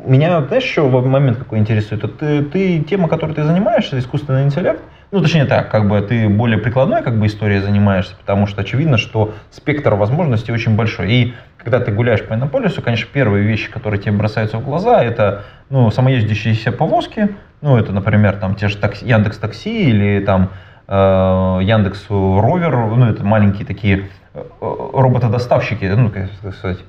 меня, 0.05 0.41
знаешь, 0.41 0.63
еще 0.63 0.87
момент 0.87 1.37
какой 1.37 1.59
интересует? 1.59 2.03
Это 2.03 2.13
ты, 2.13 2.43
ты, 2.43 2.79
тема, 2.81 3.07
которой 3.07 3.33
ты 3.33 3.43
занимаешься, 3.43 3.97
искусственный 3.99 4.43
интеллект, 4.43 4.81
ну, 5.11 5.21
точнее 5.21 5.45
так, 5.45 5.69
как 5.69 5.87
бы 5.87 6.01
ты 6.01 6.27
более 6.27 6.57
прикладной 6.57 7.03
как 7.03 7.19
бы 7.19 7.27
историей 7.27 7.59
занимаешься, 7.59 8.15
потому 8.15 8.47
что 8.47 8.61
очевидно, 8.61 8.97
что 8.97 9.35
спектр 9.51 9.93
возможностей 9.93 10.51
очень 10.51 10.75
большой. 10.75 11.11
И 11.11 11.33
когда 11.57 11.79
ты 11.79 11.91
гуляешь 11.91 12.25
по 12.25 12.33
Иннополису, 12.33 12.81
конечно, 12.81 13.07
первые 13.13 13.45
вещи, 13.45 13.69
которые 13.69 14.01
тебе 14.01 14.13
бросаются 14.13 14.57
в 14.57 14.65
глаза, 14.65 15.03
это, 15.03 15.43
ну, 15.69 15.91
самоездящиеся 15.91 16.71
повозки, 16.71 17.29
ну, 17.61 17.77
это, 17.77 17.91
например, 17.91 18.37
там, 18.37 18.55
те 18.55 18.69
же 18.69 18.77
такси, 18.77 19.05
Яндекс 19.05 19.37
Такси 19.37 19.89
или 19.89 20.19
там 20.25 20.49
э, 20.87 21.59
Яндекс 21.61 22.07
Ровер, 22.09 22.75
ну, 22.75 23.05
это 23.05 23.23
маленькие 23.23 23.67
такие 23.67 24.09
э, 24.33 24.43
роботодоставщики, 24.59 25.85
ну, 25.85 26.09
как 26.09 26.29
сказать, 26.55 26.79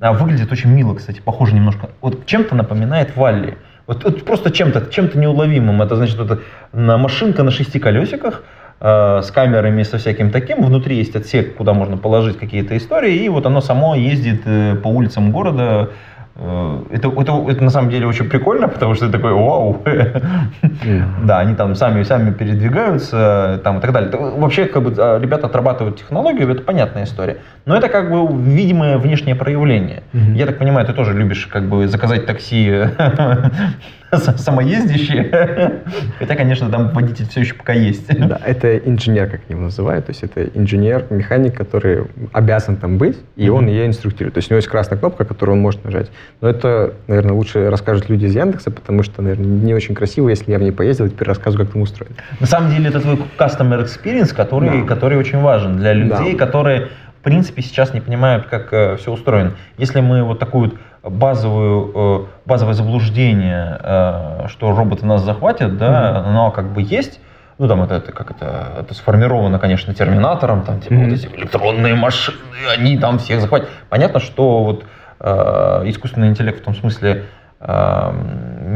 выглядит 0.00 0.52
очень 0.52 0.70
мило, 0.70 0.94
кстати, 0.94 1.20
похоже 1.20 1.54
немножко. 1.54 1.90
Вот 2.00 2.26
чем-то 2.26 2.54
напоминает 2.54 3.16
Валли. 3.16 3.58
Вот, 3.86 4.04
вот 4.04 4.24
просто 4.24 4.50
чем-то, 4.50 4.86
чем-то 4.90 5.18
неуловимым. 5.18 5.82
Это 5.82 5.96
значит, 5.96 6.20
это 6.20 6.40
машинка 6.72 7.42
на 7.42 7.50
шести 7.50 7.78
колесиках 7.78 8.44
э, 8.80 9.22
с 9.22 9.30
камерами, 9.30 9.82
со 9.82 9.98
всяким 9.98 10.30
таким. 10.30 10.62
Внутри 10.62 10.96
есть 10.96 11.16
отсек, 11.16 11.56
куда 11.56 11.72
можно 11.72 11.96
положить 11.96 12.38
какие-то 12.38 12.76
истории. 12.76 13.14
И 13.14 13.28
вот 13.28 13.46
оно 13.46 13.60
само 13.60 13.94
ездит 13.94 14.42
э, 14.44 14.76
по 14.76 14.88
улицам 14.88 15.32
города 15.32 15.90
это, 16.38 17.08
это, 17.08 17.44
это 17.48 17.64
на 17.64 17.70
самом 17.70 17.90
деле 17.90 18.06
очень 18.06 18.28
прикольно, 18.28 18.68
потому 18.68 18.94
что 18.94 19.06
ты 19.06 19.12
такой, 19.12 19.32
вау, 19.32 19.82
да, 21.24 21.40
они 21.40 21.54
там 21.56 21.74
сами, 21.74 22.04
сами 22.04 22.30
передвигаются 22.30 23.60
там, 23.64 23.78
и 23.78 23.80
так 23.80 23.92
далее. 23.92 24.10
Вообще, 24.16 24.66
как 24.66 24.84
бы, 24.84 24.94
а, 24.96 25.18
ребята 25.18 25.46
отрабатывают 25.46 25.98
технологию, 25.98 26.48
это 26.48 26.62
понятная 26.62 27.04
история. 27.04 27.38
Но 27.66 27.76
это 27.76 27.88
как 27.88 28.10
бы 28.10 28.26
видимое 28.40 28.98
внешнее 28.98 29.34
проявление. 29.34 30.04
Я 30.12 30.46
так 30.46 30.58
понимаю, 30.58 30.86
ты 30.86 30.92
тоже 30.92 31.12
любишь 31.12 31.46
как 31.46 31.68
бы 31.68 31.88
заказать 31.88 32.26
такси 32.26 32.72
самоездящие. 34.36 35.82
Хотя, 36.18 36.34
конечно, 36.34 36.70
там 36.70 36.90
водитель 36.90 37.26
все 37.28 37.40
еще 37.40 37.54
пока 37.54 37.72
есть. 37.72 38.06
Да, 38.18 38.40
это 38.44 38.78
инженер, 38.78 39.28
как 39.28 39.40
его 39.48 39.62
называют. 39.62 40.06
То 40.06 40.10
есть 40.10 40.22
это 40.22 40.44
инженер, 40.54 41.06
механик, 41.10 41.56
который 41.56 42.04
обязан 42.32 42.76
там 42.76 42.98
быть, 42.98 43.18
и 43.36 43.46
mm-hmm. 43.46 43.50
он 43.50 43.66
ее 43.66 43.86
инструктирует. 43.86 44.34
То 44.34 44.38
есть 44.38 44.50
у 44.50 44.54
него 44.54 44.58
есть 44.58 44.68
красная 44.68 44.98
кнопка, 44.98 45.24
которую 45.24 45.56
он 45.56 45.62
может 45.62 45.84
нажать. 45.84 46.10
Но 46.40 46.48
это, 46.48 46.94
наверное, 47.06 47.34
лучше 47.34 47.70
расскажут 47.70 48.08
люди 48.08 48.26
из 48.26 48.34
Яндекса, 48.34 48.70
потому 48.70 49.02
что, 49.02 49.22
наверное, 49.22 49.46
не 49.46 49.74
очень 49.74 49.94
красиво, 49.94 50.28
если 50.28 50.50
я 50.50 50.58
в 50.58 50.62
ней 50.62 50.72
поездил, 50.72 51.06
и 51.06 51.10
теперь 51.10 51.28
рассказываю, 51.28 51.66
как 51.66 51.74
там 51.74 51.82
устроено. 51.82 52.16
На 52.40 52.46
самом 52.46 52.70
деле 52.70 52.88
это 52.88 53.00
твой 53.00 53.16
customer 53.38 53.84
experience, 53.84 54.34
который, 54.34 54.82
да. 54.82 54.86
который 54.86 55.18
очень 55.18 55.38
важен 55.38 55.76
для 55.76 55.92
людей, 55.92 56.32
да. 56.32 56.46
которые 56.46 56.88
в 57.18 57.22
принципе 57.22 57.62
сейчас 57.62 57.92
не 57.92 58.00
понимают, 58.00 58.46
как 58.46 58.72
э, 58.72 58.96
все 58.96 59.12
устроено. 59.12 59.52
Если 59.76 60.00
мы 60.00 60.22
вот 60.22 60.38
такую 60.38 60.70
вот 60.70 60.78
базовую, 61.10 61.92
э, 61.94 62.26
базовое 62.46 62.74
заблуждение, 62.74 63.78
э, 63.82 64.46
что 64.48 64.72
роботы 64.72 65.06
нас 65.06 65.22
захватят, 65.22 65.78
да, 65.78 65.86
mm-hmm. 65.86 66.28
оно 66.28 66.50
как 66.50 66.72
бы 66.72 66.82
есть, 66.82 67.20
ну 67.58 67.68
там 67.68 67.82
это, 67.82 67.96
это 67.96 68.12
как 68.12 68.30
это, 68.30 68.72
это 68.80 68.94
сформировано, 68.94 69.58
конечно, 69.58 69.94
терминатором, 69.94 70.62
там 70.62 70.80
типа 70.80 70.94
mm-hmm. 70.94 71.04
вот 71.04 71.12
эти 71.12 71.26
электронные 71.26 71.94
машины, 71.94 72.38
они 72.76 72.98
там 72.98 73.18
всех 73.18 73.40
захватят. 73.40 73.68
Понятно, 73.88 74.20
что 74.20 74.64
вот 74.64 74.84
э, 75.20 75.82
искусственный 75.86 76.28
интеллект 76.28 76.60
в 76.60 76.64
том 76.64 76.74
смысле 76.74 77.24
э, 77.60 78.12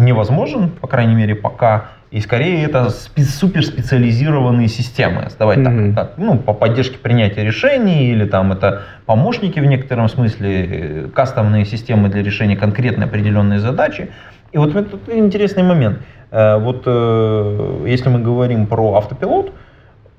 невозможен, 0.00 0.70
по 0.70 0.86
крайней 0.86 1.14
мере, 1.14 1.34
пока 1.34 1.86
и 2.12 2.20
скорее 2.20 2.64
это 2.64 2.90
суперспециализированные 2.90 4.68
системы, 4.68 5.28
давайте 5.38 5.62
mm-hmm. 5.62 5.94
так, 5.94 6.08
так, 6.10 6.18
ну, 6.18 6.36
по 6.36 6.52
поддержке 6.52 6.98
принятия 6.98 7.42
решений, 7.42 8.12
или 8.12 8.26
там 8.26 8.52
это 8.52 8.82
помощники 9.06 9.58
в 9.58 9.64
некотором 9.64 10.10
смысле, 10.10 10.66
э, 10.66 11.08
кастомные 11.08 11.64
системы 11.64 12.10
для 12.10 12.22
решения 12.22 12.54
конкретной 12.54 13.06
определенной 13.06 13.60
задачи. 13.60 14.10
И 14.52 14.58
вот 14.58 14.76
это 14.76 14.98
интересный 15.16 15.62
момент. 15.62 16.00
Э, 16.30 16.58
вот 16.58 16.82
э, 16.84 17.86
если 17.88 18.10
мы 18.10 18.20
говорим 18.20 18.66
про 18.66 18.96
автопилот, 18.96 19.50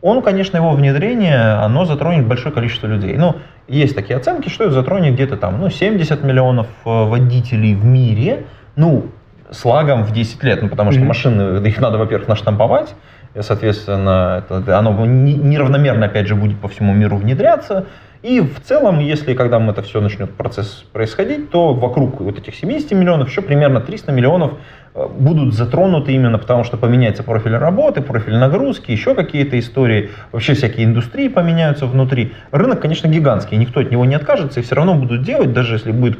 он, 0.02 0.24
конечно, 0.24 0.58
его 0.58 0.72
внедрение, 0.72 1.64
оно 1.64 1.86
затронет 1.86 2.26
большое 2.26 2.56
количество 2.56 2.88
людей. 2.88 3.16
Ну, 3.18 3.36
есть 3.68 3.94
такие 3.96 4.18
оценки, 4.18 4.50
что 4.50 4.64
это 4.64 4.74
затронет 4.74 5.14
где-то 5.14 5.38
там, 5.38 5.62
ну, 5.62 5.70
70 5.70 6.24
миллионов 6.24 6.68
водителей 6.86 7.76
в 7.76 7.86
мире. 7.86 8.46
Ну, 8.76 9.12
с 9.52 9.66
лагом 9.66 10.04
в 10.04 10.12
10 10.12 10.44
лет, 10.44 10.62
ну, 10.62 10.70
потому 10.70 10.92
что 10.92 11.02
mm-hmm. 11.02 11.06
машины, 11.06 11.68
их 11.68 11.80
надо, 11.80 11.98
во-первых, 11.98 12.28
наштамповать, 12.28 12.94
и, 13.36 13.42
соответственно, 13.42 14.44
это, 14.50 14.78
оно 14.78 15.06
неравномерно, 15.06 16.06
опять 16.06 16.28
же, 16.28 16.36
будет 16.36 16.60
по 16.60 16.68
всему 16.68 16.94
миру 16.94 17.18
внедряться, 17.18 17.86
и 18.24 18.40
в 18.40 18.62
целом, 18.62 19.00
если 19.00 19.34
когда 19.34 19.60
мы 19.60 19.74
это 19.74 19.82
все 19.82 20.00
начнет 20.00 20.34
процесс 20.34 20.86
происходить, 20.94 21.50
то 21.50 21.74
вокруг 21.74 22.22
вот 22.22 22.40
этих 22.40 22.56
70 22.56 22.94
миллионов 22.94 23.28
еще 23.28 23.42
примерно 23.42 23.82
300 23.82 24.14
миллионов 24.14 24.54
э, 24.96 25.08
будут 25.08 25.54
затронуты 25.54 26.14
именно 26.14 26.40
потому, 26.40 26.64
что 26.64 26.78
поменяется 26.78 27.22
профиль 27.22 27.58
работы, 27.58 28.02
профиль 28.02 28.38
нагрузки, 28.38 28.92
еще 28.92 29.14
какие-то 29.14 29.60
истории, 29.60 30.10
вообще 30.32 30.54
всякие 30.54 30.86
индустрии 30.86 31.28
поменяются 31.28 31.86
внутри. 31.86 32.32
Рынок, 32.52 32.80
конечно, 32.80 33.10
гигантский, 33.10 33.58
никто 33.58 33.82
от 33.82 33.92
него 33.92 34.06
не 34.06 34.16
откажется, 34.16 34.62
и 34.62 34.64
все 34.64 34.76
равно 34.76 34.96
будут 34.96 35.24
делать, 35.24 35.52
даже 35.52 35.76
если 35.76 35.92
будет 35.92 36.20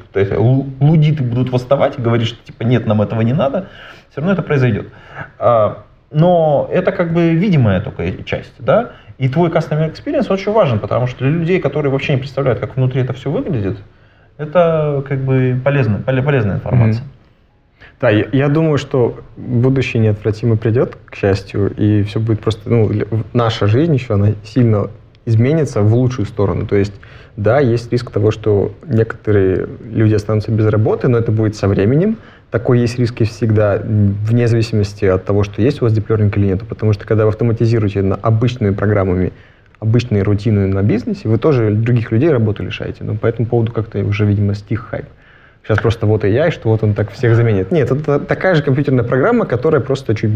лудиты 0.82 1.24
будут 1.24 1.54
восставать 1.54 1.98
и 1.98 2.02
говорить, 2.02 2.28
что 2.28 2.46
типа 2.46 2.64
нет, 2.64 2.86
нам 2.86 3.02
этого 3.02 3.22
не 3.22 3.34
надо, 3.34 3.70
все 4.12 4.20
равно 4.20 4.34
это 4.34 4.42
произойдет. 4.42 4.88
Но 6.14 6.70
это 6.72 6.92
как 6.92 7.12
бы 7.14 7.34
видимая 7.34 7.82
только 7.82 8.24
часть, 8.24 8.54
да, 8.60 8.92
и 9.18 9.28
твой 9.30 9.50
customer 9.50 9.92
experience 9.92 10.32
очень 10.32 10.52
важен, 10.52 10.80
потому 10.80 11.08
что 11.08 11.20
для 11.20 11.30
людей, 11.30 11.60
которые 11.60 11.92
вообще 11.92 12.14
не 12.14 12.20
представляют, 12.20 12.60
как 12.60 12.76
внутри 12.76 13.02
это 13.02 13.14
все 13.14 13.32
выглядит, 13.32 13.78
это 14.38 15.04
как 15.08 15.20
бы 15.20 15.60
полезная, 15.64 16.00
полезная 16.00 16.56
информация. 16.56 17.04
Mm-hmm. 17.04 17.08
Да, 18.02 18.10
я, 18.10 18.26
я 18.32 18.50
думаю, 18.50 18.78
что 18.78 19.22
будущее 19.38 20.04
неотвратимо 20.04 20.58
придет, 20.58 20.98
к 21.06 21.16
счастью, 21.16 21.74
и 21.76 22.04
все 22.04 22.20
будет 22.20 22.42
просто, 22.42 22.70
ну, 22.70 22.92
наша 23.34 23.68
жизнь 23.68 23.94
еще, 23.94 24.16
она 24.16 24.30
сильно 24.44 24.90
изменится 25.26 25.82
в 25.82 25.94
лучшую 25.94 26.26
сторону. 26.26 26.68
То 26.68 26.76
есть, 26.76 26.94
да, 27.38 27.60
есть 27.60 27.92
риск 27.92 28.12
того, 28.12 28.32
что 28.32 28.74
некоторые 28.86 29.68
люди 29.84 30.14
останутся 30.14 30.52
без 30.52 30.68
работы, 30.68 31.08
но 31.08 31.18
это 31.18 31.32
будет 31.32 31.56
со 31.56 31.68
временем. 31.68 32.18
Такой 32.54 32.82
есть 32.82 33.00
риски 33.00 33.24
всегда, 33.24 33.82
вне 33.84 34.48
зависимости 34.48 35.06
от 35.06 35.26
того, 35.26 35.42
что 35.42 35.60
есть 35.64 35.82
у 35.82 35.86
вас 35.86 35.94
диплернинг 35.94 36.38
или 36.38 36.46
нет. 36.46 36.62
Потому 36.68 36.94
что 36.94 37.04
когда 37.04 37.24
вы 37.24 37.30
автоматизируете 37.30 38.04
на 38.04 38.14
обычными 38.14 38.76
программами 38.76 39.34
обычные 39.80 40.22
рутины 40.22 40.68
на 40.68 40.84
бизнесе, 40.84 41.28
вы 41.30 41.40
тоже 41.40 41.72
других 41.72 42.12
людей 42.12 42.30
работу 42.30 42.62
лишаете. 42.62 43.06
Но 43.06 43.16
по 43.16 43.26
этому 43.26 43.48
поводу 43.48 43.72
как-то 43.72 43.98
уже, 44.06 44.26
видимо, 44.26 44.54
стих 44.54 44.82
хайп. 44.82 45.06
Сейчас 45.64 45.80
просто 45.80 46.06
вот 46.06 46.26
и 46.26 46.30
я, 46.30 46.50
и 46.50 46.52
что 46.52 46.70
вот 46.70 46.84
он 46.84 46.94
так 46.94 47.10
всех 47.12 47.36
заменит. 47.36 47.72
Нет, 47.72 47.90
это 47.90 48.20
такая 48.20 48.54
же 48.54 48.62
компьютерная 48.62 49.04
программа, 49.04 49.48
которая 49.48 49.82
просто 49.82 50.14
чуть 50.14 50.30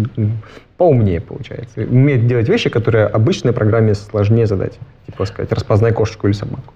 поумнее 0.75 1.21
получается. 1.21 1.81
Умеет 1.81 2.25
делать 2.25 2.50
вещи, 2.50 2.71
которые 2.71 3.05
обычной 3.05 3.53
программе 3.53 3.93
сложнее 3.93 4.47
задать. 4.47 4.79
Типа 5.05 5.25
сказать, 5.25 5.51
распознай 5.51 5.93
кошечку 5.93 6.25
или 6.25 6.33
собаку. 6.33 6.74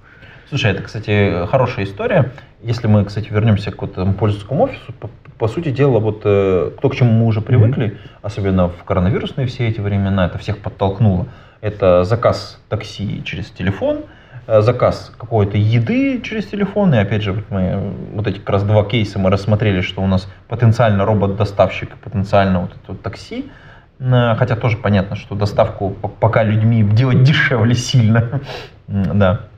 Слушай, 0.51 0.71
это, 0.71 0.83
кстати, 0.83 1.45
хорошая 1.49 1.85
история. 1.85 2.33
Если 2.61 2.85
мы, 2.85 3.05
кстати, 3.05 3.29
вернемся 3.31 3.71
к 3.71 3.81
вот 3.81 3.91
этому 3.91 4.13
пользовательскому 4.13 4.63
офису, 4.63 4.91
по, 4.99 5.09
по 5.37 5.47
сути 5.47 5.71
дела, 5.71 5.99
вот 5.99 6.23
э, 6.25 6.71
то, 6.81 6.89
к 6.89 6.93
чему 6.93 7.13
мы 7.13 7.25
уже 7.27 7.39
привыкли, 7.39 7.85
mm-hmm. 7.85 8.19
особенно 8.21 8.67
в 8.67 8.83
коронавирусные 8.83 9.47
все 9.47 9.69
эти 9.69 9.79
времена, 9.79 10.25
это 10.25 10.37
всех 10.39 10.57
подтолкнуло. 10.57 11.27
Это 11.61 12.03
заказ 12.03 12.59
такси 12.67 13.23
через 13.23 13.45
телефон, 13.45 13.99
э, 14.45 14.59
заказ 14.59 15.13
какой-то 15.17 15.57
еды 15.57 16.19
через 16.21 16.47
телефон. 16.47 16.93
И 16.95 16.97
опять 16.97 17.21
же, 17.21 17.31
вот 17.31 17.45
мы 17.49 17.93
вот 18.13 18.27
эти 18.27 18.39
как 18.39 18.49
раз 18.49 18.63
два 18.63 18.83
кейса 18.83 19.19
мы 19.19 19.29
рассмотрели, 19.29 19.79
что 19.79 20.01
у 20.01 20.07
нас 20.07 20.29
потенциально 20.49 21.05
робот-доставщик, 21.05 21.95
потенциально 21.95 22.59
вот 22.59 22.71
это 22.71 22.91
вот 22.91 23.01
такси. 23.01 23.49
Э, 24.01 24.35
хотя 24.35 24.57
тоже 24.57 24.75
понятно, 24.75 25.15
что 25.15 25.33
доставку 25.33 25.91
пока 26.19 26.43
людьми 26.43 26.83
делать 26.83 27.23
дешевле 27.23 27.73
сильно. 27.73 28.41
Да. 28.87 29.50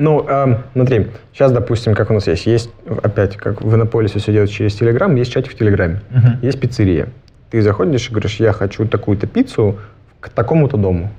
Ну, 0.00 0.24
э, 0.28 0.58
смотри, 0.74 1.08
сейчас, 1.32 1.50
допустим, 1.50 1.92
как 1.94 2.10
у 2.10 2.14
нас 2.14 2.28
есть, 2.28 2.46
есть 2.46 2.70
опять, 3.02 3.36
как 3.36 3.62
в 3.62 3.74
Иннополисе 3.74 4.20
все 4.20 4.32
делают 4.32 4.50
через 4.52 4.76
Телеграм, 4.76 5.12
есть 5.16 5.32
чатик 5.32 5.50
в 5.50 5.58
Телеграме, 5.58 6.00
uh-huh. 6.10 6.38
есть 6.40 6.60
пиццерия. 6.60 7.08
Ты 7.50 7.60
заходишь 7.62 8.06
и 8.06 8.10
говоришь, 8.12 8.36
я 8.36 8.52
хочу 8.52 8.86
такую-то 8.86 9.26
пиццу 9.26 9.76
к 10.20 10.28
такому-то 10.28 10.76
дому. 10.76 11.10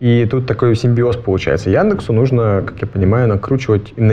И 0.00 0.26
тут 0.30 0.46
такой 0.46 0.76
симбиоз 0.76 1.16
получается. 1.16 1.70
Яндексу 1.70 2.12
нужно, 2.12 2.62
как 2.66 2.78
я 2.82 2.86
понимаю, 2.86 3.26
накручивать, 3.26 3.96
на, 3.96 4.12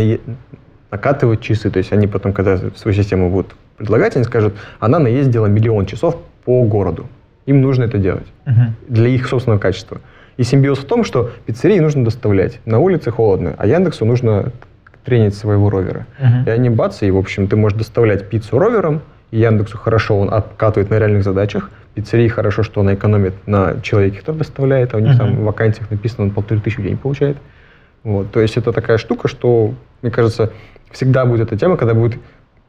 накатывать 0.89 1.41
часы. 1.41 1.69
То 1.69 1.79
есть 1.79 1.91
они 1.91 2.07
потом, 2.07 2.31
когда 2.31 2.57
свою 2.77 2.95
систему 2.95 3.29
будут 3.29 3.53
предлагать, 3.75 4.15
они 4.15 4.23
скажут, 4.23 4.53
она 4.79 4.99
наездила 4.99 5.47
миллион 5.47 5.85
часов 5.85 6.15
по 6.45 6.63
городу. 6.63 7.07
Им 7.45 7.59
нужно 7.59 7.83
это 7.83 7.97
делать 7.97 8.27
uh-huh. 8.45 8.69
для 8.87 9.09
их 9.09 9.27
собственного 9.27 9.59
качества. 9.59 9.99
И 10.37 10.43
симбиоз 10.43 10.79
в 10.79 10.85
том, 10.85 11.03
что 11.03 11.31
пиццерии 11.45 11.79
нужно 11.79 12.03
доставлять. 12.03 12.59
На 12.65 12.79
улице 12.79 13.11
холодно, 13.11 13.55
а 13.57 13.67
Яндексу 13.67 14.05
нужно 14.05 14.51
тренить 15.03 15.35
своего 15.35 15.69
ровера. 15.69 16.05
Uh-huh. 16.19 16.47
И 16.47 16.49
они 16.49 16.69
бац, 16.69 17.01
и, 17.03 17.11
в 17.11 17.17
общем, 17.17 17.47
ты 17.47 17.55
можешь 17.55 17.77
доставлять 17.77 18.29
пиццу 18.29 18.57
ровером, 18.57 19.01
и 19.31 19.39
Яндексу 19.39 19.77
хорошо, 19.77 20.17
он 20.17 20.33
откатывает 20.33 20.89
на 20.89 20.97
реальных 20.97 21.23
задачах. 21.23 21.71
Пиццерии 21.93 22.27
хорошо, 22.27 22.63
что 22.63 22.81
она 22.81 22.93
экономит 22.95 23.33
на 23.45 23.81
человеке, 23.81 24.19
который 24.19 24.37
доставляет, 24.37 24.93
а 24.93 24.97
у 24.97 24.99
них 24.99 25.15
uh-huh. 25.15 25.17
там 25.17 25.35
в 25.35 25.43
вакансиях 25.43 25.91
написано, 25.91 26.25
он 26.25 26.31
полторы 26.31 26.61
тысячи 26.61 26.79
в 26.79 26.83
день 26.83 26.97
получает. 26.97 27.37
Вот. 28.03 28.31
То 28.31 28.39
есть 28.39 28.57
это 28.57 28.71
такая 28.71 28.97
штука, 28.97 29.27
что, 29.27 29.73
мне 30.01 30.11
кажется, 30.11 30.51
всегда 30.91 31.25
будет 31.25 31.47
эта 31.47 31.57
тема, 31.57 31.77
когда 31.77 31.93
будет 31.93 32.19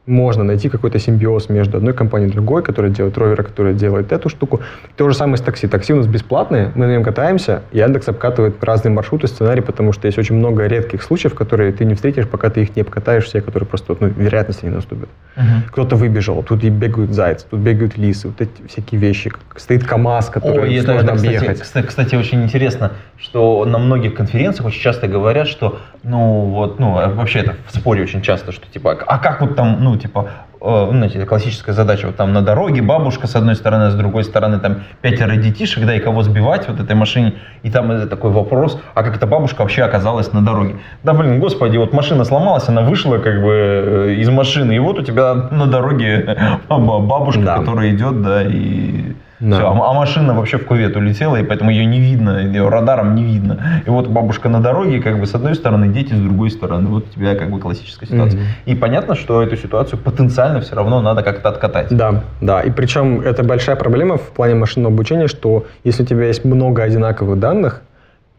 можно 0.05 0.43
найти 0.43 0.69
какой-то 0.69 0.99
симбиоз 0.99 1.49
между 1.49 1.77
одной 1.77 1.93
компанией 1.93 2.29
и 2.29 2.33
другой, 2.33 2.61
которая 2.63 2.91
делает 2.91 3.17
ровера, 3.17 3.43
которая 3.43 3.73
делает 3.73 4.11
эту 4.11 4.29
штуку. 4.29 4.61
То 4.97 5.09
же 5.09 5.15
самое 5.15 5.37
с 5.37 5.41
такси. 5.41 5.67
Такси 5.67 5.93
у 5.93 5.97
нас 5.97 6.07
бесплатные, 6.07 6.71
мы 6.75 6.85
на 6.85 6.91
нем 6.91 7.03
катаемся, 7.03 7.63
и 7.71 7.79
Яндекс 7.79 8.09
обкатывает 8.09 8.63
разные 8.63 8.91
маршруты, 8.91 9.27
сценарии, 9.27 9.61
потому 9.61 9.93
что 9.93 10.07
есть 10.07 10.17
очень 10.17 10.35
много 10.35 10.67
редких 10.67 11.01
случаев, 11.01 11.33
которые 11.33 11.71
ты 11.71 11.85
не 11.85 11.95
встретишь, 11.95 12.27
пока 12.27 12.49
ты 12.49 12.61
их 12.61 12.75
не 12.75 12.83
обкатаешь, 12.83 13.25
все, 13.25 13.41
которые 13.41 13.67
просто, 13.67 13.95
ну, 13.99 14.07
вероятности 14.07 14.65
не 14.65 14.71
наступят. 14.71 15.09
Uh-huh. 15.35 15.69
Кто-то 15.71 15.95
выбежал, 15.95 16.43
тут 16.43 16.63
и 16.63 16.69
бегают 16.69 17.11
зайцы, 17.11 17.45
тут 17.49 17.59
бегают 17.59 17.97
лисы, 17.97 18.27
вот 18.27 18.41
эти 18.41 18.67
всякие 18.67 19.01
вещи. 19.01 19.31
Стоит 19.55 19.83
КАМАЗ, 19.85 20.29
который 20.29 20.69
Ой, 20.69 20.81
сложно 20.81 20.91
это, 20.91 21.13
это, 21.13 21.13
объехать. 21.13 21.61
Кстати, 21.61 21.85
кстати, 21.85 22.15
очень 22.15 22.43
интересно, 22.43 22.91
что 23.17 23.65
на 23.65 23.79
многих 23.79 24.13
конференциях 24.13 24.67
очень 24.67 24.81
часто 24.81 25.07
говорят, 25.07 25.47
что, 25.47 25.79
ну, 26.03 26.45
вот, 26.45 26.79
ну, 26.79 26.93
вообще 26.93 27.39
это 27.39 27.55
в 27.67 27.75
споре 27.75 28.03
очень 28.03 28.21
часто, 28.21 28.51
что, 28.51 28.67
типа, 28.67 28.97
а 29.05 29.17
как 29.19 29.41
вот 29.41 29.55
там, 29.55 29.83
ну, 29.83 29.94
типа, 29.97 30.29
Э, 30.67 30.87
знаете, 30.89 31.23
классическая 31.25 31.73
задача, 31.73 32.07
вот 32.07 32.15
там 32.15 32.33
на 32.33 32.41
дороге 32.41 32.81
бабушка 32.81 33.27
с 33.27 33.35
одной 33.35 33.55
стороны, 33.55 33.83
а 33.83 33.91
с 33.91 33.95
другой 33.95 34.23
стороны 34.23 34.59
там 34.59 34.77
пятеро 35.01 35.35
детишек, 35.35 35.85
да, 35.85 35.93
и 35.95 35.99
кого 35.99 36.23
сбивать 36.23 36.67
вот 36.67 36.79
этой 36.79 36.95
машине, 36.95 37.35
и 37.61 37.69
там 37.69 38.09
такой 38.09 38.31
вопрос, 38.31 38.81
а 38.95 39.03
как 39.03 39.15
эта 39.15 39.27
бабушка 39.27 39.61
вообще 39.61 39.83
оказалась 39.83 40.33
на 40.33 40.43
дороге? 40.43 40.77
Да, 41.03 41.13
блин, 41.13 41.39
господи, 41.39 41.77
вот 41.77 41.93
машина 41.93 42.25
сломалась, 42.25 42.67
она 42.67 42.81
вышла 42.81 43.19
как 43.19 43.43
бы 43.43 43.51
э, 43.51 44.13
из 44.17 44.29
машины, 44.29 44.75
и 44.75 44.79
вот 44.79 44.97
у 44.97 45.03
тебя 45.03 45.35
на 45.35 45.67
дороге 45.67 46.35
бабушка, 46.69 47.41
да. 47.41 47.57
которая 47.57 47.91
идет, 47.91 48.23
да, 48.23 48.41
и... 48.41 49.13
Да. 49.45 49.57
Все, 49.57 49.67
а, 49.67 49.91
а 49.91 49.93
машина 49.93 50.33
вообще 50.33 50.57
в 50.57 50.65
кувет 50.65 50.95
улетела, 50.95 51.35
и 51.35 51.43
поэтому 51.43 51.69
ее 51.69 51.85
не 51.85 51.99
видно, 51.99 52.39
ее 52.39 52.67
радаром 52.67 53.13
не 53.13 53.23
видно. 53.23 53.81
И 53.85 53.89
вот 53.91 54.07
бабушка 54.07 54.49
на 54.49 54.59
дороге, 54.59 54.99
как 54.99 55.19
бы 55.19 55.27
с 55.27 55.35
одной 55.35 55.53
стороны, 55.53 55.87
дети 55.89 56.13
с 56.13 56.19
другой 56.19 56.49
стороны. 56.49 56.87
Вот 56.87 57.05
у 57.07 57.13
тебя 57.13 57.35
как 57.35 57.51
бы 57.51 57.59
классическая 57.59 58.07
ситуация. 58.07 58.39
Мгм. 58.39 58.47
И 58.65 58.75
понятно, 58.75 59.13
что 59.13 59.43
эту 59.43 59.55
ситуацию 59.55 59.99
потенциально 59.99 60.61
все 60.61 60.75
равно 60.75 60.99
надо 60.99 61.21
как-то 61.21 61.49
откатать. 61.49 61.87
Да, 61.91 62.23
да. 62.41 62.61
И 62.61 62.71
причем 62.71 63.21
это 63.21 63.43
большая 63.43 63.75
проблема 63.75 64.17
в 64.17 64.29
плане 64.31 64.55
машинного 64.55 64.91
обучения, 64.91 65.27
что 65.27 65.65
если 65.83 66.01
у 66.01 66.05
тебя 66.07 66.25
есть 66.25 66.43
много 66.43 66.81
одинаковых 66.81 67.39
данных, 67.39 67.83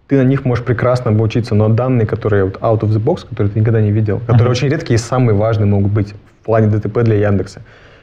ты 0.09 0.17
на 0.17 0.27
них 0.27 0.45
можешь 0.45 0.65
прекрасно 0.65 1.13
обучиться, 1.13 1.55
но 1.55 1.69
данные, 1.69 2.07
которые 2.07 2.47
вот 2.47 2.57
out 2.57 2.81
of 2.81 2.89
the 2.89 3.01
box, 3.01 3.29
которые 3.29 3.53
ты 3.53 3.61
никогда 3.61 3.81
не 3.81 3.93
видел, 3.93 4.19
которые 4.19 4.43
Мгм. 4.43 4.51
очень 4.51 4.69
редкие 4.69 4.97
и 4.97 4.99
самые 4.99 5.37
важные 5.37 5.67
могут 5.67 5.93
быть 5.93 6.15
в 6.43 6.47
плане 6.47 6.67
ДТП 6.67 7.03
для 7.03 7.29
Яндекса, 7.29 7.61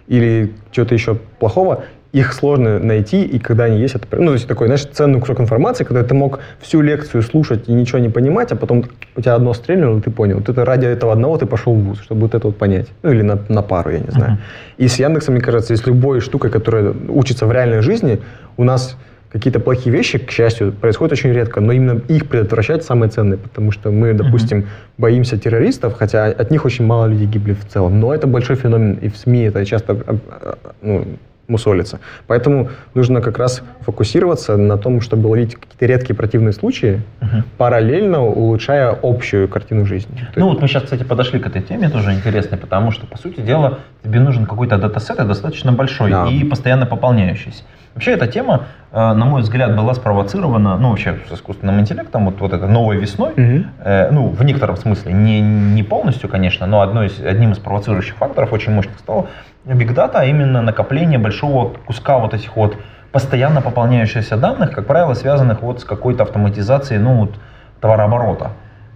или 0.07 0.53
чего-то 0.71 0.93
еще 0.93 1.15
плохого, 1.39 1.83
их 2.13 2.31
сложно 2.33 2.77
найти, 2.79 3.23
и 3.23 3.39
когда 3.39 3.63
они 3.63 3.79
есть, 3.79 3.95
это, 3.95 4.05
ну, 4.17 4.27
то 4.27 4.33
есть 4.33 4.47
такой, 4.47 4.67
знаешь, 4.67 4.85
ценный 4.85 5.19
кусок 5.19 5.39
информации, 5.39 5.83
когда 5.83 6.03
ты 6.03 6.13
мог 6.13 6.39
всю 6.61 6.81
лекцию 6.81 7.23
слушать 7.23 7.67
и 7.67 7.73
ничего 7.73 7.97
не 7.97 8.09
понимать, 8.09 8.51
а 8.51 8.55
потом 8.55 8.85
у 9.15 9.21
тебя 9.21 9.33
одно 9.33 9.53
стрельнуло, 9.55 9.97
и 9.97 10.01
ты 10.01 10.11
понял. 10.11 10.37
Вот 10.37 10.47
это 10.47 10.63
ради 10.63 10.85
этого 10.85 11.11
одного 11.11 11.37
ты 11.37 11.47
пошел 11.47 11.73
в 11.73 11.83
ВУЗ, 11.83 12.01
чтобы 12.03 12.21
вот 12.21 12.35
это 12.35 12.47
вот 12.47 12.57
понять. 12.57 12.87
Ну, 13.01 13.11
или 13.11 13.23
на, 13.23 13.39
на 13.49 13.63
пару, 13.63 13.89
я 13.89 13.99
не 13.99 14.11
знаю. 14.11 14.33
Мгм. 14.33 14.41
И 14.77 14.87
с 14.87 14.99
Яндексом, 14.99 15.33
мне 15.33 15.43
кажется, 15.43 15.73
и 15.73 15.75
с 15.75 15.87
любой 15.87 16.19
штукой, 16.19 16.51
которая 16.51 16.93
учится 17.09 17.47
в 17.47 17.51
реальной 17.51 17.81
жизни, 17.81 18.19
у 18.57 18.63
нас 18.63 18.95
какие-то 19.31 19.59
плохие 19.59 19.91
вещи, 19.91 20.19
к 20.19 20.29
счастью, 20.29 20.71
происходят 20.71 21.13
очень 21.13 21.33
редко, 21.33 21.61
но 21.61 21.71
именно 21.71 21.99
их 22.09 22.29
предотвращать 22.29 22.83
самое 22.83 23.11
ценное, 23.11 23.37
потому 23.37 23.71
что 23.71 23.89
мы, 23.89 24.13
допустим, 24.13 24.67
боимся 24.99 25.39
террористов, 25.39 25.95
хотя 25.97 26.25
от 26.25 26.51
них 26.51 26.65
очень 26.65 26.85
мало 26.85 27.07
людей 27.07 27.25
гибли 27.25 27.53
в 27.53 27.67
целом, 27.67 27.99
но 27.99 28.13
это 28.13 28.27
большой 28.27 28.55
феномен, 28.55 28.99
и 29.01 29.09
в 29.09 29.17
СМИ 29.17 29.45
это 29.45 29.65
часто 29.65 29.93
а, 30.05 30.17
а, 30.29 30.57
ну, 30.83 31.05
мусолится. 31.47 31.99
Поэтому 32.27 32.69
нужно 32.93 33.21
как 33.21 33.37
раз 33.37 33.61
фокусироваться 33.81 34.57
на 34.57 34.77
том, 34.77 35.01
чтобы 35.01 35.27
ловить 35.27 35.55
какие-то 35.55 35.85
редкие 35.85 36.15
противные 36.15 36.53
случаи, 36.53 37.01
Мгм. 37.21 37.43
параллельно 37.57 38.21
улучшая 38.23 38.97
общую 39.01 39.47
картину 39.47 39.85
жизни. 39.85 40.25
Ну 40.35 40.49
вот 40.49 40.61
мы 40.61 40.67
сейчас, 40.67 40.83
кстати, 40.83 41.03
подошли 41.03 41.39
к 41.39 41.47
этой 41.47 41.61
теме, 41.61 41.89
тоже 41.89 42.13
интересной, 42.13 42.57
потому 42.57 42.91
что, 42.91 43.05
по 43.07 43.17
сути 43.17 43.41
дела, 43.41 43.79
тебе 44.03 44.19
нужен 44.19 44.45
какой-то 44.45 44.77
датасет 44.77 45.17
достаточно 45.27 45.71
большой 45.71 46.11
Да. 46.11 46.27
и 46.27 46.43
постоянно 46.43 46.85
пополняющийся. 46.85 47.63
Вообще 47.93 48.11
эта 48.13 48.25
тема, 48.25 48.63
э, 48.91 48.95
на 49.13 49.25
мой 49.25 49.41
взгляд, 49.43 49.75
была 49.75 49.93
спровоцирована, 49.93 50.77
ну 50.77 50.89
вообще 50.89 51.19
с 51.29 51.33
искусственным 51.35 51.79
интеллектом, 51.79 52.25
вот, 52.25 52.39
вот 52.39 52.51
это 52.53 52.65
новой 52.67 52.97
весной, 52.97 53.33
Мгм. 53.35 53.65
Э, 53.85 54.09
ну, 54.11 54.29
в 54.29 54.43
некотором 54.43 54.77
смысле, 54.77 55.13
не, 55.13 55.41
не 55.41 55.83
полностью, 55.83 56.27
конечно, 56.27 56.65
но 56.65 56.81
одной 56.81 57.07
из, 57.07 57.19
одним 57.23 57.51
из 57.51 57.59
провоцирующих 57.59 58.15
факторов 58.15 58.51
очень 58.51 58.71
мощных 58.73 58.97
стало 58.97 59.27
Big 59.65 59.93
Data, 59.93 60.15
а 60.15 60.25
именно 60.25 60.61
накопление 60.61 61.19
большого 61.19 61.73
куска 61.85 62.17
вот 62.17 62.33
этих 62.33 62.55
вот 62.55 62.77
постоянно 63.11 63.61
пополняющихся 63.61 64.37
данных, 64.37 64.71
как 64.71 64.87
правило, 64.87 65.13
связанных 65.13 65.61
вот 65.61 65.81
с 65.81 65.85
какой-то 65.85 66.23
автоматизацией, 66.23 66.99
ну, 66.99 67.19
вот, 67.21 67.35
товарооборота. 67.79 68.51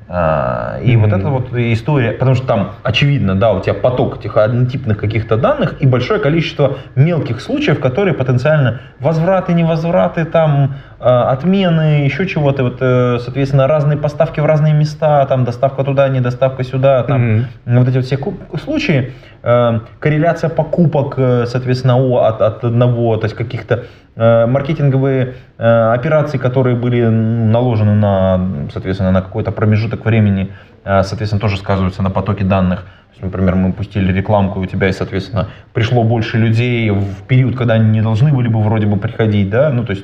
А, 0.10 0.80
И 0.82 0.96
вот 0.96 1.10
Мгм. 1.10 1.20
эта 1.20 1.30
вот 1.30 1.54
история, 1.54 2.14
потому 2.14 2.36
что 2.36 2.48
там 2.48 2.70
очевидно, 2.84 3.36
да, 3.36 3.52
у 3.52 3.60
тебя 3.60 3.74
поток 3.74 4.18
этих 4.20 4.38
однотипных 4.38 4.98
каких-то 4.98 5.36
данных 5.36 5.82
и 5.82 5.86
большое 5.86 6.20
количество 6.22 6.78
мелких 6.96 7.42
случаев, 7.42 7.80
которые 7.82 8.14
потенциально 8.14 8.80
возвраты, 9.02 9.54
невозвраты, 9.54 10.24
там 10.24 10.76
отмены, 11.00 12.06
еще 12.06 12.26
чего-то, 12.26 12.64
вот, 12.64 12.78
э, 12.80 13.20
соответственно, 13.22 13.68
разные 13.68 13.98
поставки 13.98 14.40
в 14.40 14.46
разные 14.46 14.74
места, 14.74 15.26
там 15.26 15.44
доставка 15.46 15.84
туда, 15.84 16.10
не 16.10 16.22
доставка 16.22 16.64
сюда, 16.64 17.04
там 17.04 17.46
Мгм. 17.66 17.80
вот 17.80 17.88
эти 17.88 17.98
вот 17.98 18.06
все 18.06 18.18
случаи, 18.64 19.14
э, 19.44 19.80
корреляция 20.00 20.50
покупок, 20.50 21.14
э, 21.18 21.46
соответственно, 21.46 21.98
от, 21.98 22.42
от 22.42 22.64
одного, 22.64 23.18
то 23.18 23.26
есть 23.26 23.36
каких-то 23.36 23.84
э, 24.16 24.46
маркетинговые 24.48 25.36
э, 25.60 25.94
операции, 25.94 26.40
которые 26.40 26.76
были 26.76 27.06
наложены 27.06 27.94
на, 27.94 28.40
соответственно, 28.74 29.12
на 29.12 29.22
какой-то 29.22 29.52
промежуток 29.52 30.06
времени, 30.06 30.50
э, 30.84 31.04
соответственно, 31.04 31.40
тоже 31.40 31.58
сказываются 31.58 32.02
на 32.02 32.10
потоке 32.10 32.44
данных. 32.44 32.86
Есть, 33.12 33.24
например, 33.24 33.56
мы 33.56 33.74
пустили 33.74 34.12
рекламку, 34.12 34.60
у 34.60 34.66
тебя, 34.66 34.90
и, 34.90 34.92
соответственно, 34.92 35.48
пришло 35.74 36.04
больше 36.04 36.38
людей 36.38 36.90
в 36.90 37.24
период, 37.28 37.56
когда 37.56 37.76
они 37.76 37.90
не 37.92 38.02
должны 38.02 38.34
были 38.34 38.48
бы 38.48 38.60
вроде 38.62 38.88
бы 38.88 38.98
приходить, 38.98 39.50
да, 39.52 39.70
ну, 39.70 39.84
то 39.84 39.92
есть 39.92 40.04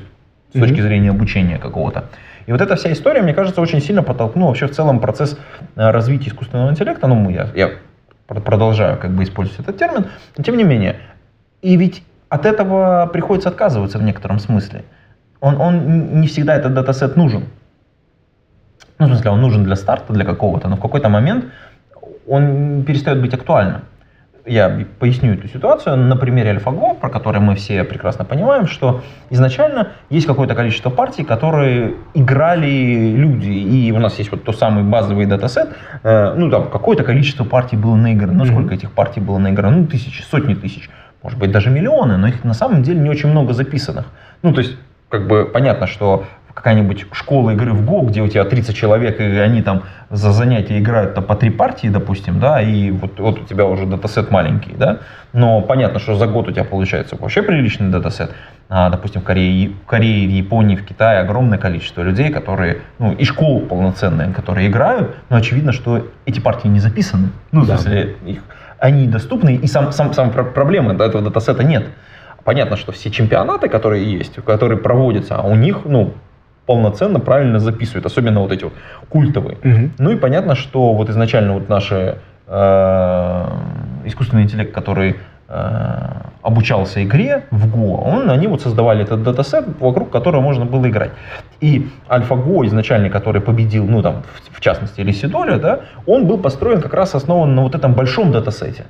с 0.54 0.58
точки 0.58 0.80
зрения 0.80 1.10
обучения 1.10 1.58
какого-то. 1.58 2.04
И 2.46 2.52
вот 2.52 2.60
эта 2.60 2.76
вся 2.76 2.92
история, 2.92 3.22
мне 3.22 3.34
кажется, 3.34 3.60
очень 3.60 3.80
сильно 3.80 4.02
подтолкнула 4.02 4.48
вообще 4.48 4.66
в 4.66 4.72
целом 4.72 5.00
процесс 5.00 5.38
э, 5.76 5.90
развития 5.90 6.28
искусственного 6.28 6.70
интеллекта. 6.70 7.06
Ну, 7.06 7.28
я, 7.30 7.48
я 7.54 7.70
пр- 8.26 8.40
продолжаю 8.40 8.98
как 8.98 9.10
бы 9.10 9.24
использовать 9.24 9.60
этот 9.60 9.78
термин, 9.78 10.06
но 10.36 10.44
тем 10.44 10.56
не 10.56 10.64
менее. 10.64 10.96
И 11.62 11.76
ведь 11.76 12.02
от 12.28 12.46
этого 12.46 13.08
приходится 13.12 13.48
отказываться 13.48 13.98
в 13.98 14.02
некотором 14.02 14.38
смысле. 14.38 14.84
Он, 15.40 15.60
он 15.60 16.20
не 16.20 16.26
всегда 16.26 16.54
этот 16.54 16.74
датасет 16.74 17.16
нужен. 17.16 17.44
Ну, 18.98 19.06
в 19.06 19.08
смысле, 19.08 19.30
он 19.30 19.40
нужен 19.40 19.64
для 19.64 19.76
старта, 19.76 20.12
для 20.12 20.24
какого-то, 20.24 20.68
но 20.68 20.76
в 20.76 20.80
какой-то 20.80 21.08
момент 21.08 21.46
он 22.26 22.84
перестает 22.84 23.20
быть 23.20 23.34
актуальным. 23.34 23.82
Я 24.46 24.86
поясню 24.98 25.32
эту 25.32 25.48
ситуацию. 25.48 25.96
На 25.96 26.16
примере 26.16 26.52
AlphaGo, 26.52 27.00
про 27.00 27.08
который 27.08 27.40
мы 27.40 27.54
все 27.54 27.82
прекрасно 27.82 28.26
понимаем, 28.26 28.66
что 28.66 29.02
изначально 29.30 29.92
есть 30.10 30.26
какое-то 30.26 30.54
количество 30.54 30.90
партий, 30.90 31.24
которые 31.24 31.94
играли 32.12 33.14
люди, 33.16 33.48
и 33.48 33.90
у 33.90 33.98
нас 33.98 34.18
есть 34.18 34.30
вот 34.30 34.44
тот 34.44 34.58
самый 34.58 34.84
базовый 34.84 35.24
датасет, 35.24 35.70
э, 36.02 36.34
ну 36.36 36.50
там 36.50 36.68
какое-то 36.68 37.04
количество 37.04 37.44
партий 37.44 37.76
было 37.76 37.96
наиграно, 37.96 38.44
ну 38.44 38.44
сколько 38.44 38.74
этих 38.74 38.92
партий 38.92 39.20
было 39.20 39.38
наиграно, 39.38 39.78
ну 39.78 39.86
тысячи, 39.86 40.20
сотни 40.20 40.54
тысяч, 40.54 40.90
может 41.22 41.38
быть 41.38 41.50
даже 41.50 41.70
миллионы, 41.70 42.18
но 42.18 42.28
их 42.28 42.44
на 42.44 42.54
самом 42.54 42.82
деле 42.82 43.00
не 43.00 43.08
очень 43.08 43.30
много 43.30 43.54
записанных. 43.54 44.04
Ну 44.42 44.52
то 44.52 44.60
есть 44.60 44.76
как 45.08 45.26
бы 45.26 45.46
понятно, 45.46 45.86
что 45.86 46.24
какая-нибудь 46.54 47.06
школа 47.12 47.50
игры 47.50 47.72
в 47.72 47.84
Го, 47.84 48.02
где 48.02 48.22
у 48.22 48.28
тебя 48.28 48.44
30 48.44 48.74
человек, 48.76 49.20
и 49.20 49.24
они 49.24 49.60
там 49.60 49.82
за 50.10 50.30
занятия 50.32 50.78
играют 50.78 51.14
там, 51.14 51.24
по 51.24 51.34
три 51.34 51.50
партии, 51.50 51.88
допустим, 51.88 52.38
да, 52.38 52.60
и 52.62 52.90
вот, 52.92 53.18
вот 53.18 53.40
у 53.40 53.44
тебя 53.44 53.66
уже 53.66 53.86
датасет 53.86 54.30
маленький, 54.30 54.72
да, 54.72 54.98
но 55.32 55.60
понятно, 55.60 55.98
что 55.98 56.14
за 56.14 56.26
год 56.26 56.48
у 56.48 56.52
тебя 56.52 56.64
получается 56.64 57.16
вообще 57.18 57.42
приличный 57.42 57.90
датасет. 57.90 58.30
А, 58.70 58.88
допустим, 58.88 59.20
в 59.20 59.24
Корее, 59.24 59.72
в 59.84 59.86
Корее, 59.86 60.26
в 60.26 60.30
Японии, 60.30 60.76
в 60.76 60.84
Китае 60.86 61.18
огромное 61.20 61.58
количество 61.58 62.02
людей, 62.02 62.30
которые, 62.30 62.78
ну, 62.98 63.12
и 63.12 63.24
школ 63.24 63.60
полноценные, 63.62 64.32
которые 64.32 64.68
играют, 64.68 65.16
но 65.28 65.36
очевидно, 65.36 65.72
что 65.72 66.06
эти 66.24 66.40
партии 66.40 66.68
не 66.68 66.78
записаны. 66.80 67.28
Ну, 67.52 67.62
в 67.62 67.66
Да. 67.66 67.76
смысле, 67.76 68.16
их, 68.24 68.38
они 68.78 69.06
доступны, 69.08 69.56
и 69.56 69.66
сам, 69.66 69.92
сам, 69.92 70.14
сам 70.14 70.30
про- 70.30 70.44
проблема, 70.44 70.94
да, 70.94 71.06
этого 71.06 71.22
датасета 71.22 71.64
нет. 71.64 71.86
Понятно, 72.44 72.76
что 72.76 72.92
все 72.92 73.10
чемпионаты, 73.10 73.68
которые 73.68 74.04
есть, 74.18 74.36
которые 74.44 74.78
проводятся, 74.78 75.36
а 75.36 75.42
у 75.46 75.56
них, 75.56 75.80
ну, 75.84 76.14
полноценно, 76.66 77.20
правильно 77.20 77.58
записывают, 77.58 78.06
особенно 78.06 78.40
вот 78.40 78.52
эти 78.52 78.64
вот 78.64 78.72
культовые. 79.08 79.58
Мгм. 79.62 79.92
Ну 79.98 80.10
и 80.10 80.16
понятно, 80.16 80.54
что 80.54 80.94
вот 80.94 81.10
изначально 81.10 81.54
вот 81.54 81.68
наши 81.68 82.18
э, 82.46 83.46
искусственный 84.04 84.42
интеллект, 84.42 84.72
который 84.72 85.16
э, 85.48 86.24
обучался 86.42 87.02
игре 87.04 87.44
в 87.50 87.66
Go, 87.74 88.00
он, 88.02 88.30
они 88.30 88.46
вот 88.46 88.62
создавали 88.62 89.02
этот 89.02 89.22
датасет, 89.22 89.64
вокруг 89.80 90.10
которого 90.10 90.40
можно 90.40 90.64
было 90.64 90.88
играть. 90.88 91.10
И 91.60 91.88
AlphaGo 92.08 92.66
изначальный, 92.66 93.10
который 93.10 93.40
победил, 93.40 93.86
ну 93.86 94.02
там, 94.02 94.22
в, 94.22 94.56
в 94.56 94.60
частности, 94.60 95.00
Лисидоля, 95.00 95.58
да, 95.58 95.80
он 96.06 96.26
был 96.26 96.38
построен 96.38 96.80
как 96.80 96.94
раз 96.94 97.14
основан 97.14 97.54
на 97.54 97.62
вот 97.62 97.74
этом 97.74 97.94
большом 97.94 98.32
датасете. 98.32 98.84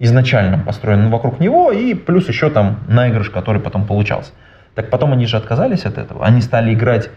Изначально 0.00 0.58
построен 0.58 1.10
вокруг 1.10 1.38
него, 1.38 1.70
и 1.70 1.94
плюс 1.94 2.28
еще 2.28 2.50
там 2.50 2.80
наигрыш, 2.88 3.30
который 3.30 3.60
потом 3.60 3.84
получался. 3.84 4.32
Так 4.74 4.90
потом 4.90 5.12
они 5.12 5.26
же 5.26 5.36
отказались 5.36 5.84
от 5.84 5.98
этого. 5.98 6.24
Они 6.24 6.40
стали 6.40 6.72
играть 6.72 7.10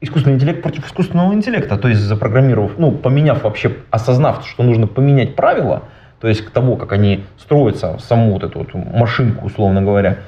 искусственный 0.00 0.36
интеллект 0.36 0.62
против 0.62 0.86
искусственного 0.86 1.32
интеллекта, 1.32 1.76
то 1.76 1.88
есть 1.88 2.00
запрограммировав, 2.00 2.72
ну, 2.78 2.92
поменяв 2.92 3.42
вообще, 3.42 3.72
осознав, 3.90 4.46
что 4.46 4.62
нужно 4.62 4.86
поменять 4.86 5.34
правила, 5.34 5.84
то 6.20 6.28
есть 6.28 6.42
к 6.44 6.50
того, 6.50 6.76
как 6.76 6.92
они 6.92 7.24
строятся, 7.38 7.96
саму 7.98 8.32
вот 8.32 8.44
эту 8.44 8.58
вот 8.60 8.74
машинку, 8.74 9.46
условно 9.46 9.80
говоря, 9.82 10.18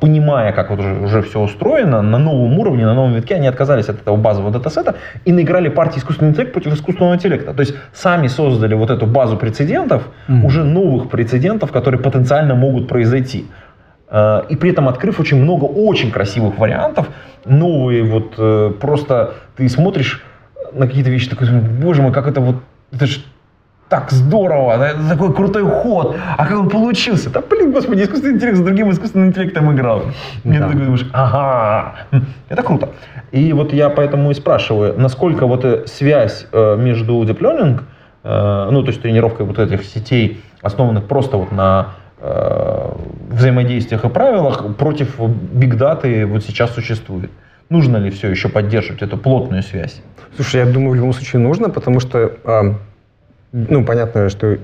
понимая, 0.00 0.52
как 0.52 0.70
вот 0.70 0.80
уже, 0.80 0.94
уже 0.94 1.22
все 1.22 1.40
устроено, 1.40 2.02
на 2.02 2.18
новом 2.18 2.58
уровне, 2.58 2.84
на 2.86 2.94
новом 2.94 3.12
витке, 3.14 3.34
они 3.36 3.46
отказались 3.46 3.88
от 3.88 4.00
этого 4.00 4.16
базового 4.16 4.50
датасета 4.50 4.96
и 5.24 5.32
наиграли 5.32 5.68
партии 5.68 5.98
искусственного 5.98 6.32
интеллекта 6.32 6.52
против 6.60 6.74
искусственного 6.74 7.14
интеллекта. 7.14 7.52
То 7.54 7.60
есть 7.60 7.74
сами 7.92 8.26
создали 8.28 8.74
вот 8.74 8.90
эту 8.90 9.06
базу 9.06 9.36
прецедентов, 9.36 10.08
Мгм. 10.28 10.44
уже 10.44 10.64
новых 10.64 11.08
прецедентов, 11.08 11.72
которые 11.72 12.00
потенциально 12.00 12.54
могут 12.54 12.88
произойти. 12.88 13.46
Э, 14.10 14.42
И 14.48 14.56
при 14.56 14.70
этом 14.70 14.88
открыв 14.88 15.20
очень 15.20 15.42
много 15.42 15.64
очень 15.64 16.10
красивых 16.10 16.58
вариантов, 16.58 17.08
новые 17.44 18.04
вот 18.04 18.34
э, 18.38 18.72
просто 18.80 19.34
ты 19.56 19.68
смотришь 19.68 20.22
на 20.72 20.86
какие-то 20.86 21.10
вещи, 21.10 21.28
такой, 21.28 21.48
боже 21.50 22.02
мой, 22.02 22.12
как 22.12 22.26
это 22.26 22.40
вот, 22.40 22.56
это 22.92 23.06
ж 23.06 23.20
так 23.88 24.10
здорово, 24.10 24.76
да, 24.78 24.88
это 24.90 25.08
такой 25.08 25.32
крутой 25.32 25.62
ход, 25.64 26.16
а 26.36 26.44
как 26.46 26.58
он 26.58 26.68
получился? 26.68 27.30
Да 27.30 27.40
блин, 27.40 27.70
господи, 27.72 28.02
искусственный 28.02 28.34
интеллект 28.34 28.58
с 28.58 28.60
другим 28.60 28.90
искусственным 28.90 29.28
интеллектом 29.28 29.72
играл. 29.72 30.02
И 30.44 30.48
ты 30.50 30.58
Да. 30.58 30.66
такой 30.66 30.82
думаешь, 30.82 31.06
ага, 31.12 31.94
хм, 32.10 32.24
это 32.48 32.62
круто. 32.64 32.88
И 33.30 33.52
вот 33.52 33.72
я 33.72 33.88
поэтому 33.90 34.30
и 34.32 34.34
спрашиваю, 34.34 34.94
насколько 34.98 35.46
вот 35.46 35.64
э, 35.64 35.84
связь 35.86 36.46
между 36.52 37.22
deep 37.24 37.38
learning, 37.40 37.80
ну 38.24 38.82
то 38.82 38.88
есть 38.88 39.00
тренировкой 39.02 39.46
вот 39.46 39.58
этих 39.60 39.84
сетей, 39.84 40.40
основанных 40.62 41.04
просто 41.06 41.36
вот 41.36 41.52
на 41.52 41.90
взаимодействиях 42.20 44.04
и 44.04 44.08
правилах 44.08 44.76
против 44.76 45.18
бигдаты 45.20 46.26
вот 46.26 46.44
сейчас 46.44 46.72
существует? 46.72 47.30
Нужно 47.68 47.96
ли 47.96 48.10
все 48.10 48.28
еще 48.28 48.48
поддерживать 48.48 49.02
эту 49.02 49.16
плотную 49.16 49.62
связь? 49.62 50.00
Слушай, 50.36 50.64
я 50.64 50.66
думаю, 50.66 50.90
в 50.90 50.94
любом 50.94 51.12
случае 51.12 51.40
нужно, 51.40 51.68
потому 51.68 51.98
что, 52.00 52.32
а, 52.44 52.74
ну, 53.52 53.84
понятно, 53.84 54.28
что 54.28 54.58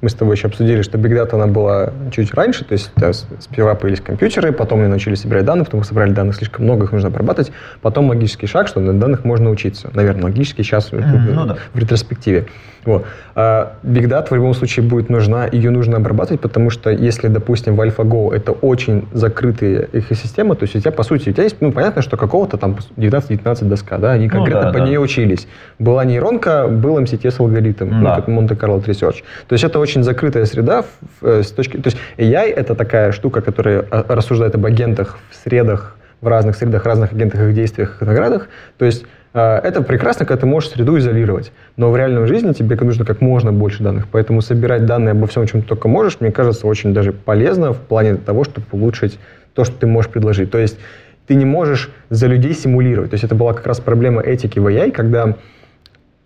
мы 0.00 0.08
с 0.08 0.14
тобой 0.14 0.36
еще 0.36 0.48
обсудили, 0.48 0.82
что 0.82 0.98
Big 0.98 1.12
Data 1.12 1.34
она 1.34 1.46
была 1.46 1.92
чуть 2.10 2.32
раньше, 2.34 2.64
то 2.64 2.72
есть 2.72 2.90
да, 2.96 3.12
сперва 3.12 3.74
появились 3.74 4.00
компьютеры, 4.00 4.52
потом 4.52 4.80
они 4.80 4.88
начали 4.88 5.14
собирать 5.14 5.44
данные, 5.44 5.64
потом 5.64 5.84
собрали 5.84 6.12
данных 6.12 6.36
слишком 6.36 6.64
много, 6.64 6.84
их 6.84 6.92
нужно 6.92 7.08
обрабатывать. 7.08 7.52
Потом 7.82 8.08
логический 8.08 8.46
шаг, 8.46 8.66
что 8.66 8.80
на 8.80 8.98
данных 8.98 9.24
можно 9.24 9.50
учиться. 9.50 9.90
Наверное, 9.92 10.24
логический 10.24 10.62
сейчас 10.62 10.90
ну, 10.92 11.46
да. 11.46 11.56
в 11.72 11.78
ретроспективе. 11.78 12.46
Вот. 12.84 13.04
А 13.34 13.74
Big 13.82 14.06
Data 14.06 14.28
в 14.28 14.34
любом 14.34 14.54
случае 14.54 14.86
будет 14.86 15.10
нужна, 15.10 15.46
ее 15.46 15.70
нужно 15.70 15.96
обрабатывать, 15.96 16.40
потому 16.40 16.70
что 16.70 16.90
если, 16.90 17.28
допустим, 17.28 17.76
в 17.76 17.80
AlphaGo 17.80 18.34
это 18.34 18.52
очень 18.52 19.06
закрытые 19.12 19.88
экосистемы, 19.92 20.56
то 20.56 20.64
есть 20.64 20.76
у 20.76 20.80
тебя, 20.80 20.92
по 20.92 21.02
сути, 21.02 21.30
у 21.30 21.32
тебя 21.32 21.44
есть, 21.44 21.56
ну, 21.60 21.72
понятно, 21.72 22.02
что 22.02 22.16
какого-то 22.16 22.56
там 22.56 22.76
19-19 22.96 23.64
доска, 23.64 23.98
да, 23.98 24.12
они 24.12 24.26
ну 24.26 24.30
конкретно 24.30 24.66
ну, 24.66 24.72
да, 24.72 24.72
по 24.72 24.78
да. 24.78 24.88
ней 24.88 24.98
учились. 24.98 25.46
Была 25.78 26.04
нейронка, 26.04 26.68
был 26.68 26.98
MCTS-алгоритм, 26.98 27.88
да. 27.90 27.96
ну, 27.96 28.06
как 28.06 28.28
Monte-Carlo 28.28 28.84
Research. 28.84 29.22
То 29.46 29.52
есть 29.52 29.64
это 29.64 29.78
очень 29.78 30.02
закрытая 30.02 30.46
среда 30.46 30.84
э, 31.22 31.42
с 31.42 31.50
точки... 31.50 31.76
То 31.76 31.88
есть 31.88 31.98
AI— 32.18 32.52
это 32.56 32.74
такая 32.74 33.12
штука, 33.12 33.40
которая 33.42 33.84
а, 33.90 34.04
рассуждает 34.08 34.54
об 34.54 34.64
агентах 34.64 35.18
в 35.30 35.36
средах, 35.36 35.96
в 36.20 36.28
разных 36.28 36.56
средах, 36.56 36.84
разных 36.84 37.12
агентах, 37.12 37.40
их 37.40 37.54
действиях, 37.54 37.96
их 38.00 38.06
наградах. 38.06 38.48
То 38.78 38.84
есть 38.84 39.04
это 39.32 39.82
прекрасно, 39.82 40.26
когда 40.26 40.40
ты 40.40 40.46
можешь 40.46 40.70
среду 40.70 40.98
изолировать. 40.98 41.52
Но 41.76 41.90
в 41.90 41.96
реальной 41.96 42.26
жизни 42.26 42.52
тебе 42.52 42.76
нужно 42.76 43.04
как 43.04 43.20
можно 43.20 43.52
больше 43.52 43.82
данных. 43.82 44.08
Поэтому 44.10 44.40
собирать 44.42 44.86
данные 44.86 45.12
обо 45.12 45.26
всем, 45.26 45.46
чем 45.46 45.62
ты 45.62 45.68
только 45.68 45.88
можешь, 45.88 46.18
мне 46.20 46.32
кажется, 46.32 46.66
очень 46.66 46.92
даже 46.92 47.12
полезно 47.12 47.72
в 47.72 47.78
плане 47.78 48.16
того, 48.16 48.44
чтобы 48.44 48.66
улучшить 48.72 49.18
то, 49.54 49.64
что 49.64 49.76
ты 49.76 49.86
можешь 49.86 50.10
предложить. 50.10 50.50
То 50.50 50.58
есть 50.58 50.78
ты 51.26 51.36
не 51.36 51.44
можешь 51.44 51.90
за 52.08 52.26
людей 52.26 52.54
симулировать. 52.54 53.10
То 53.10 53.14
есть 53.14 53.24
это 53.24 53.36
была 53.36 53.52
как 53.52 53.66
раз 53.66 53.78
проблема 53.78 54.20
этики 54.20 54.58
в 54.58 54.66
AI, 54.66 54.90
когда 54.90 55.36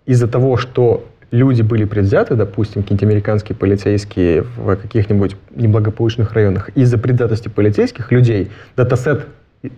из-за 0.07 0.29
того, 0.29 0.57
что 0.57 1.07
люди 1.31 1.63
были 1.63 1.85
предвзяты, 1.85 2.37
допустим, 2.37 2.83
какие-нибудь 2.83 3.09
американские 3.09 3.57
полицейские 3.57 4.43
в 4.43 4.77
каких-нибудь 4.77 5.37
неблагополучных 5.55 6.33
районах, 6.33 6.71
из-за 6.71 6.97
предвзятости 6.97 7.49
полицейских 7.49 8.13
людей 8.13 8.51
датасет 8.77 9.27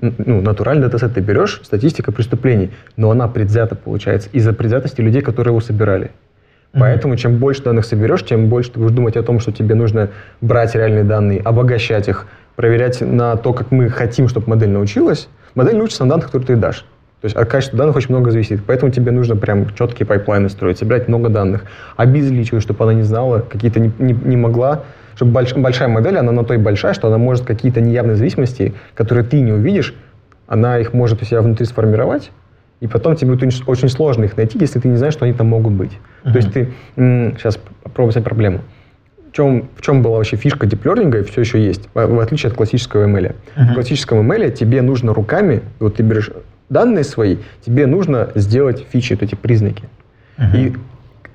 ну, 0.01 0.41
натуральный 0.41 0.83
датасет 0.83 1.15
ты 1.15 1.21
берешь, 1.21 1.61
статистика 1.65 2.13
преступлений, 2.13 2.71
но 2.97 3.11
она 3.11 3.29
предвзята 3.29 3.75
получается 3.75 4.29
из-за 4.33 4.53
предвзятости 4.53 5.01
людей, 5.01 5.23
которые 5.23 5.53
его 5.53 5.61
собирали. 5.61 6.07
Mm-hmm. 6.07 6.81
Поэтому 6.81 7.17
чем 7.17 7.39
больше 7.39 7.63
данных 7.63 7.85
соберешь, 7.85 8.25
тем 8.25 8.49
больше 8.49 8.73
ты 8.73 8.81
будешь 8.81 8.93
думать 8.93 9.17
о 9.17 9.23
том, 9.23 9.41
что 9.41 9.53
тебе 9.53 9.75
нужно 9.75 10.11
брать 10.41 10.75
реальные 10.75 11.05
данные, 11.05 11.41
обогащать 11.41 12.09
их, 12.09 12.27
проверять 12.57 13.01
на 13.01 13.37
то, 13.37 13.53
как 13.53 13.71
мы 13.71 13.89
хотим, 13.89 14.29
чтобы 14.29 14.49
модель 14.49 14.71
научилась. 14.71 15.29
Модель 15.55 15.77
научится 15.77 16.05
на 16.05 16.11
данных, 16.11 16.27
которые 16.27 16.47
ты 16.47 16.57
дашь. 16.57 16.85
То 17.21 17.27
есть 17.27 17.37
от 17.37 17.49
качества 17.49 17.79
данных 17.79 17.97
очень 17.97 18.11
много 18.11 18.31
зависит. 18.31 18.61
Поэтому 18.67 18.93
тебе 18.93 19.11
нужно 19.11 19.37
прям 19.37 19.75
четкие 19.75 20.07
пайплайны 20.07 20.49
строить, 20.49 20.79
собирать 20.79 21.09
много 21.09 21.29
данных, 21.29 21.65
обезличивать, 21.97 22.63
чтобы 22.63 22.85
она 22.85 22.93
не 22.93 23.03
знала, 23.03 23.41
какие-то 23.41 23.81
не, 23.81 23.91
не, 23.99 24.13
не 24.13 24.37
могла 24.37 24.85
чтобы 25.17 25.33
больш, 25.33 25.55
большая 25.55 25.89
модель, 25.89 26.19
она 26.19 26.31
на 26.31 26.45
той 26.45 26.59
большая, 26.59 26.95
что 26.95 27.09
она 27.09 27.19
может 27.19 27.45
какие-то 27.45 27.81
неявные 27.81 28.17
зависимости, 28.17 28.75
которые 28.95 29.25
ты 29.25 29.41
не 29.41 29.53
увидишь, 29.53 29.95
она 30.47 30.79
их 30.79 30.93
может 30.93 31.23
у 31.23 31.25
себя 31.25 31.41
внутри 31.41 31.67
сформировать, 31.67 32.31
и 32.81 32.87
потом 32.87 33.17
тебе 33.17 33.33
будет 33.33 33.53
очень 33.67 33.89
сложно 33.89 34.25
их 34.25 34.37
найти, 34.37 34.59
если 34.61 34.79
ты 34.79 34.89
не 34.89 34.97
знаешь, 34.97 35.15
что 35.15 35.25
они 35.25 35.33
там 35.33 35.47
могут 35.47 35.73
быть. 35.73 35.93
Uh-huh. 36.23 36.33
То 36.33 36.37
есть 36.37 36.53
ты... 36.53 36.73
Сейчас 37.39 37.59
попробуем 37.83 38.13
снять 38.13 38.25
проблему. 38.25 38.61
В 39.31 39.33
чем, 39.33 39.69
в 39.75 39.83
чем 39.83 40.03
была 40.03 40.19
вообще 40.19 40.37
фишка 40.37 40.67
диплернинга 40.67 41.21
и 41.21 41.23
все 41.23 41.41
еще 41.41 41.65
есть, 41.65 41.89
в 41.95 42.21
отличие 42.21 42.51
от 42.51 42.57
классического 42.57 43.07
ML. 43.07 43.35
Uh-huh. 43.57 43.71
В 43.71 43.75
классическом 43.75 44.31
ML 44.31 44.51
тебе 44.53 44.83
нужно 44.83 45.15
руками, 45.15 45.63
вот 45.81 45.97
ты 45.97 46.03
берешь 46.03 46.31
данные 46.69 47.05
свои, 47.05 47.39
тебе 47.65 47.87
нужно 47.87 48.29
сделать 48.35 48.87
фичи, 48.93 49.15
вот 49.15 49.23
эти 49.23 49.35
признаки. 49.35 49.85
Uh-huh. 50.37 50.57
И 50.59 50.77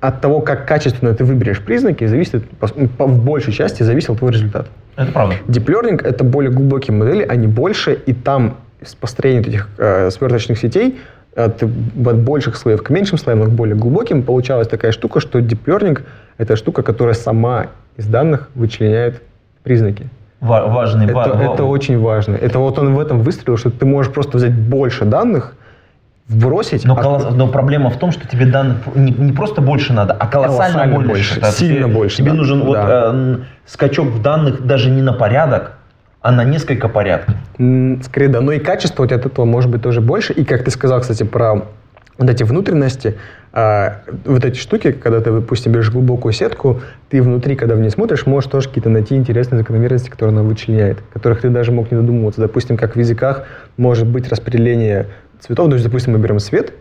от 0.02 0.20
того, 0.20 0.40
как 0.40 0.66
качественно 0.66 1.14
ты 1.14 1.24
выберешь 1.24 1.60
признаки, 1.60 2.04
зависит, 2.06 2.42
в 2.60 3.24
большей 3.24 3.52
части 3.52 3.84
зависел 3.84 4.16
твой 4.16 4.32
результат. 4.32 4.66
Это 4.96 5.12
правда. 5.12 5.36
Deep 5.46 5.64
Learning— 5.66 6.02
это 6.04 6.24
более 6.24 6.50
глубокие 6.50 6.92
модели, 6.96 7.22
они 7.22 7.46
больше, 7.46 7.92
и 7.92 8.12
там 8.12 8.56
с 8.82 8.96
построением 8.96 9.44
этих 9.44 9.68
э, 9.78 10.10
сверточных 10.10 10.58
сетей 10.58 10.98
от, 11.36 11.62
от 11.62 12.18
больших 12.18 12.56
слоев 12.56 12.82
к 12.82 12.90
меньшим 12.90 13.16
слоям, 13.16 13.38
но 13.38 13.44
к 13.44 13.50
более 13.50 13.76
глубоким, 13.76 14.24
получалась 14.24 14.66
такая 14.66 14.90
штука, 14.90 15.20
что 15.20 15.38
Deep 15.38 15.64
Learning— 15.66 16.00
это 16.36 16.56
штука, 16.56 16.82
которая 16.82 17.14
сама 17.14 17.66
из 17.96 18.06
данных 18.06 18.50
вычленяет 18.56 19.22
признаки. 19.62 20.08
Важный, 20.40 21.04
это, 21.04 21.14
ва- 21.14 21.54
это 21.54 21.62
очень 21.62 21.96
важно. 22.00 22.34
Это 22.34 22.58
вот 22.58 22.76
он 22.76 22.96
в 22.96 22.98
этом 22.98 23.20
выстрелил, 23.20 23.56
что 23.56 23.70
ты 23.70 23.86
можешь 23.86 24.12
просто 24.12 24.38
взять 24.38 24.52
больше 24.52 25.04
данных, 25.04 25.54
вбросить. 26.32 26.84
Но, 26.84 26.96
а... 26.96 27.02
колосс... 27.02 27.34
но 27.34 27.48
проблема 27.48 27.90
в 27.90 27.98
том, 27.98 28.10
что 28.10 28.26
тебе 28.26 28.46
данных 28.46 28.78
не, 28.94 29.12
не 29.12 29.32
просто 29.32 29.60
больше 29.60 29.92
надо, 29.92 30.14
а 30.14 30.26
колоссально, 30.26 30.80
колоссально 30.84 30.94
больше. 31.06 31.40
больше. 31.40 31.56
Сильно 31.56 31.84
тебе, 31.84 31.86
больше. 31.86 32.16
Тебе 32.16 32.30
да. 32.30 32.36
нужен 32.36 32.60
да. 32.60 32.66
вот 32.66 32.78
э, 32.78 33.36
скачок 33.66 34.08
в 34.08 34.22
данных 34.22 34.66
даже 34.66 34.90
не 34.90 35.02
на 35.02 35.12
порядок, 35.12 35.72
а 36.20 36.32
на 36.32 36.44
несколько 36.44 36.88
порядков. 36.88 37.34
Скорее, 38.02 38.28
да. 38.28 38.40
Но 38.40 38.52
и 38.52 38.58
качество 38.58 39.02
вот 39.02 39.12
от 39.12 39.26
этого 39.26 39.44
может 39.44 39.70
быть 39.70 39.82
тоже 39.82 40.00
больше. 40.00 40.32
И 40.32 40.44
как 40.44 40.64
ты 40.64 40.70
сказал, 40.70 41.00
кстати, 41.00 41.24
про 41.24 41.66
вот 42.18 42.30
эти 42.30 42.42
внутренности, 42.42 43.16
а, 43.52 44.02
вот 44.24 44.44
эти 44.44 44.58
штуки, 44.58 44.92
когда 44.92 45.20
ты, 45.20 45.32
допустим, 45.32 45.72
берешь 45.72 45.90
глубокую 45.90 46.32
сетку, 46.32 46.80
ты 47.10 47.22
внутри, 47.22 47.56
когда 47.56 47.74
в 47.74 47.80
ней 47.80 47.90
смотришь, 47.90 48.26
можешь 48.26 48.50
тоже 48.50 48.68
какие-то 48.68 48.88
найти 48.88 49.16
интересные 49.16 49.58
закономерности, 49.58 50.10
которые 50.10 50.32
она 50.32 50.42
вычленяет, 50.42 50.98
которых 51.12 51.40
ты 51.40 51.50
даже 51.50 51.72
мог 51.72 51.90
не 51.90 51.98
додумываться. 51.98 52.40
Допустим, 52.40 52.76
как 52.76 52.96
в 52.96 52.98
языках 52.98 53.44
может 53.76 54.06
быть 54.06 54.28
распределение 54.28 55.08
цветов. 55.42 55.68
То 55.68 55.74
есть, 55.74 55.84
допустим, 55.84 56.12
мы 56.12 56.18
берем 56.18 56.38
свет, 56.38 56.72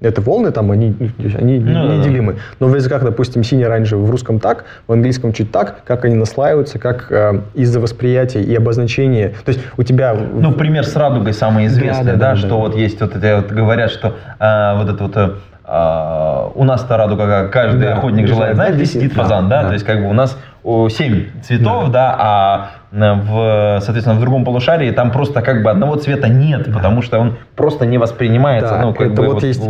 это 0.00 0.22
волны, 0.22 0.50
там 0.50 0.70
они, 0.70 0.94
они 1.18 1.58
ну, 1.58 1.98
неделимы. 1.98 2.36
Но 2.58 2.68
в 2.68 2.74
языках, 2.74 3.04
допустим, 3.04 3.44
синий-оранжевый 3.44 4.06
в 4.06 4.10
русском 4.10 4.40
так, 4.40 4.64
в 4.86 4.92
английском 4.92 5.32
чуть 5.32 5.52
так, 5.52 5.84
как 5.84 6.04
они 6.06 6.14
наслаиваются, 6.14 6.78
как 6.78 7.06
э, 7.10 7.40
из-за 7.54 7.80
восприятия 7.80 8.42
и 8.42 8.54
обозначения. 8.54 9.34
То 9.44 9.50
есть 9.52 9.60
у 9.76 9.82
тебя... 9.82 10.14
Ну, 10.14 10.52
пример 10.52 10.86
с 10.86 10.96
радугой 10.96 11.34
самый 11.34 11.66
известный, 11.66 12.04
да, 12.04 12.12
да, 12.12 12.18
да, 12.18 12.30
да 12.30 12.36
что 12.36 12.48
да. 12.48 12.54
вот 12.54 12.76
есть 12.76 13.00
вот 13.00 13.14
это, 13.14 13.42
вот 13.42 13.52
говорят, 13.52 13.90
что 13.90 14.16
э, 14.38 14.76
вот 14.76 14.88
это 14.88 15.04
вот... 15.04 15.36
Uh, 15.62 16.50
у 16.56 16.64
нас-то 16.64 16.96
радуга, 16.96 17.26
как 17.26 17.52
каждый 17.52 17.82
да, 17.82 17.92
охотник 17.92 18.26
желает 18.26 18.56
знать, 18.56 18.74
где 18.74 18.86
сидит 18.86 19.12
фазан, 19.12 19.48
да, 19.48 19.62
да, 19.62 19.68
то 19.68 19.74
есть 19.74 19.86
как 19.86 20.00
бы 20.00 20.08
у 20.08 20.12
нас 20.12 20.36
семь 20.64 21.26
цветов, 21.44 21.92
да, 21.92 22.08
да 22.08 22.16
а 22.18 22.70
в, 22.92 23.78
соответственно, 23.82 24.16
в 24.16 24.20
другом 24.20 24.44
полушарии 24.44 24.90
там 24.90 25.12
просто 25.12 25.42
как 25.42 25.62
бы 25.62 25.70
одного 25.70 25.96
цвета 25.96 26.28
нет, 26.28 26.64
да. 26.66 26.72
потому 26.72 27.02
что 27.02 27.18
он 27.18 27.36
просто 27.54 27.86
не 27.86 27.98
воспринимается. 27.98 28.70
Да, 28.70 28.82
ну, 28.82 28.92
как 28.92 29.12
это 29.12 29.22
бы, 29.22 29.26
вот, 29.26 29.34
вот 29.34 29.42
есть 29.44 29.62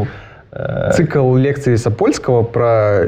э... 0.52 0.90
цикл 0.94 1.36
лекций 1.36 1.76
Сапольского 1.76 2.42
про, 2.42 3.02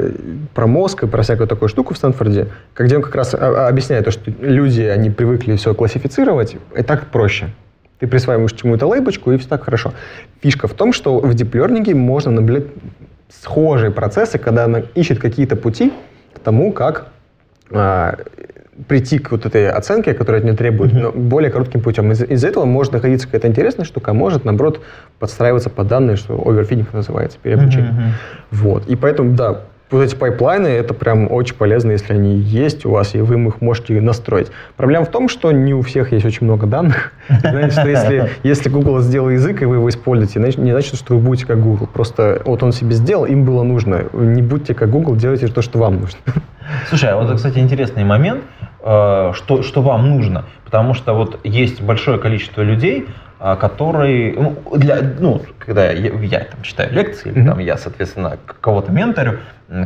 про 0.53 0.67
мозг 0.67 1.03
и 1.03 1.07
про 1.07 1.23
всякую 1.23 1.47
такую 1.47 1.69
штуку 1.69 1.93
в 1.93 1.97
Стэнфорде, 1.97 2.47
где 2.77 2.97
он 2.97 3.01
как 3.01 3.15
раз 3.15 3.33
а, 3.33 3.67
объясняет 3.67 4.05
то, 4.05 4.11
что 4.11 4.31
люди, 4.39 4.81
они 4.81 5.09
привыкли 5.09 5.55
все 5.55 5.73
классифицировать, 5.73 6.57
и 6.77 6.83
так 6.83 7.07
проще. 7.07 7.47
Ты 7.99 8.07
присваиваешь 8.07 8.53
чему-то 8.53 8.85
лейбочку, 8.85 9.31
и 9.31 9.37
все 9.37 9.47
так 9.47 9.63
хорошо. 9.63 9.93
Фишка 10.41 10.67
в 10.67 10.73
том, 10.73 10.93
что 10.93 11.19
в 11.19 11.33
диплернинге 11.33 11.95
можно 11.95 12.31
наблюдать 12.31 12.67
схожие 13.41 13.91
процессы, 13.91 14.37
когда 14.37 14.65
она 14.65 14.81
ищет 14.93 15.19
какие-то 15.19 15.55
пути 15.55 15.91
к 16.33 16.39
тому, 16.39 16.71
как 16.71 17.07
а, 17.71 18.17
прийти 18.87 19.19
к 19.19 19.31
вот 19.31 19.45
этой 19.45 19.69
оценке, 19.69 20.13
которая 20.13 20.41
от 20.41 20.45
нее 20.45 20.55
требует, 20.55 20.93
mm-hmm. 20.93 21.01
но 21.01 21.11
более 21.11 21.51
коротким 21.51 21.81
путем. 21.81 22.11
Из- 22.11 22.23
из-за 22.23 22.47
этого 22.47 22.65
может 22.65 22.93
находиться 22.93 23.27
какая-то 23.27 23.47
интересная 23.47 23.85
штука, 23.85 24.11
а 24.11 24.13
может, 24.13 24.45
наоборот, 24.45 24.81
подстраиваться 25.19 25.69
под 25.69 25.87
данные, 25.87 26.15
что 26.15 26.41
overfitting 26.45 26.93
называется, 26.93 27.37
переобучение. 27.41 27.91
Mm-hmm. 27.91 28.11
Вот. 28.51 28.87
И 28.87 28.95
поэтому, 28.95 29.35
да, 29.35 29.61
вот 29.93 30.03
эти 30.03 30.15
пайплайны, 30.15 30.67
это 30.67 30.93
прям 30.93 31.31
очень 31.31 31.55
полезно, 31.55 31.91
если 31.91 32.13
они 32.13 32.35
есть 32.35 32.85
у 32.85 32.91
вас, 32.91 33.15
и 33.15 33.21
вы 33.21 33.47
их 33.47 33.61
можете 33.61 33.99
настроить. 34.01 34.47
Проблема 34.75 35.05
в 35.05 35.11
том, 35.11 35.29
что 35.29 35.51
не 35.51 35.73
у 35.73 35.81
всех 35.81 36.11
есть 36.11 36.25
очень 36.25 36.45
много 36.45 36.67
данных. 36.67 37.13
Знаете, 37.27 37.71
что 37.71 37.87
если, 37.87 38.29
если 38.43 38.69
Google 38.69 38.99
сделал 39.01 39.29
язык, 39.29 39.61
и 39.61 39.65
вы 39.65 39.75
его 39.75 39.89
используете, 39.89 40.39
не 40.39 40.71
значит, 40.71 40.95
что 40.95 41.15
вы 41.15 41.19
будете 41.19 41.45
как 41.45 41.61
Google. 41.61 41.87
Просто 41.87 42.41
вот 42.45 42.63
он 42.63 42.71
себе 42.71 42.93
сделал, 42.93 43.25
им 43.25 43.45
было 43.45 43.63
нужно. 43.63 44.05
Не 44.13 44.41
будьте 44.41 44.73
как 44.73 44.89
Google, 44.89 45.15
делайте 45.15 45.47
то, 45.47 45.61
что 45.61 45.79
вам 45.79 46.01
нужно. 46.01 46.19
Слушай, 46.89 47.11
а 47.11 47.17
вот, 47.17 47.35
кстати, 47.35 47.59
интересный 47.59 48.03
момент, 48.03 48.43
э, 48.81 49.31
что, 49.33 49.63
что 49.63 49.81
вам 49.81 50.09
нужно. 50.09 50.45
Потому 50.65 50.93
что 50.93 51.13
вот 51.13 51.39
есть 51.43 51.81
большое 51.81 52.17
количество 52.17 52.61
людей, 52.61 53.07
а, 53.45 53.57
которые, 53.57 54.33
ну, 54.37 54.55
для, 54.77 55.01
ну, 55.19 55.41
когда 55.59 55.91
я, 55.91 56.13
я 56.13 56.39
там 56.45 56.61
читаю 56.61 56.93
лекции, 56.93 57.29
или 57.29 57.45
там 57.45 57.59
я, 57.59 57.75
соответственно, 57.75 58.37
кого-то 58.61 58.93
менторю, 58.93 59.39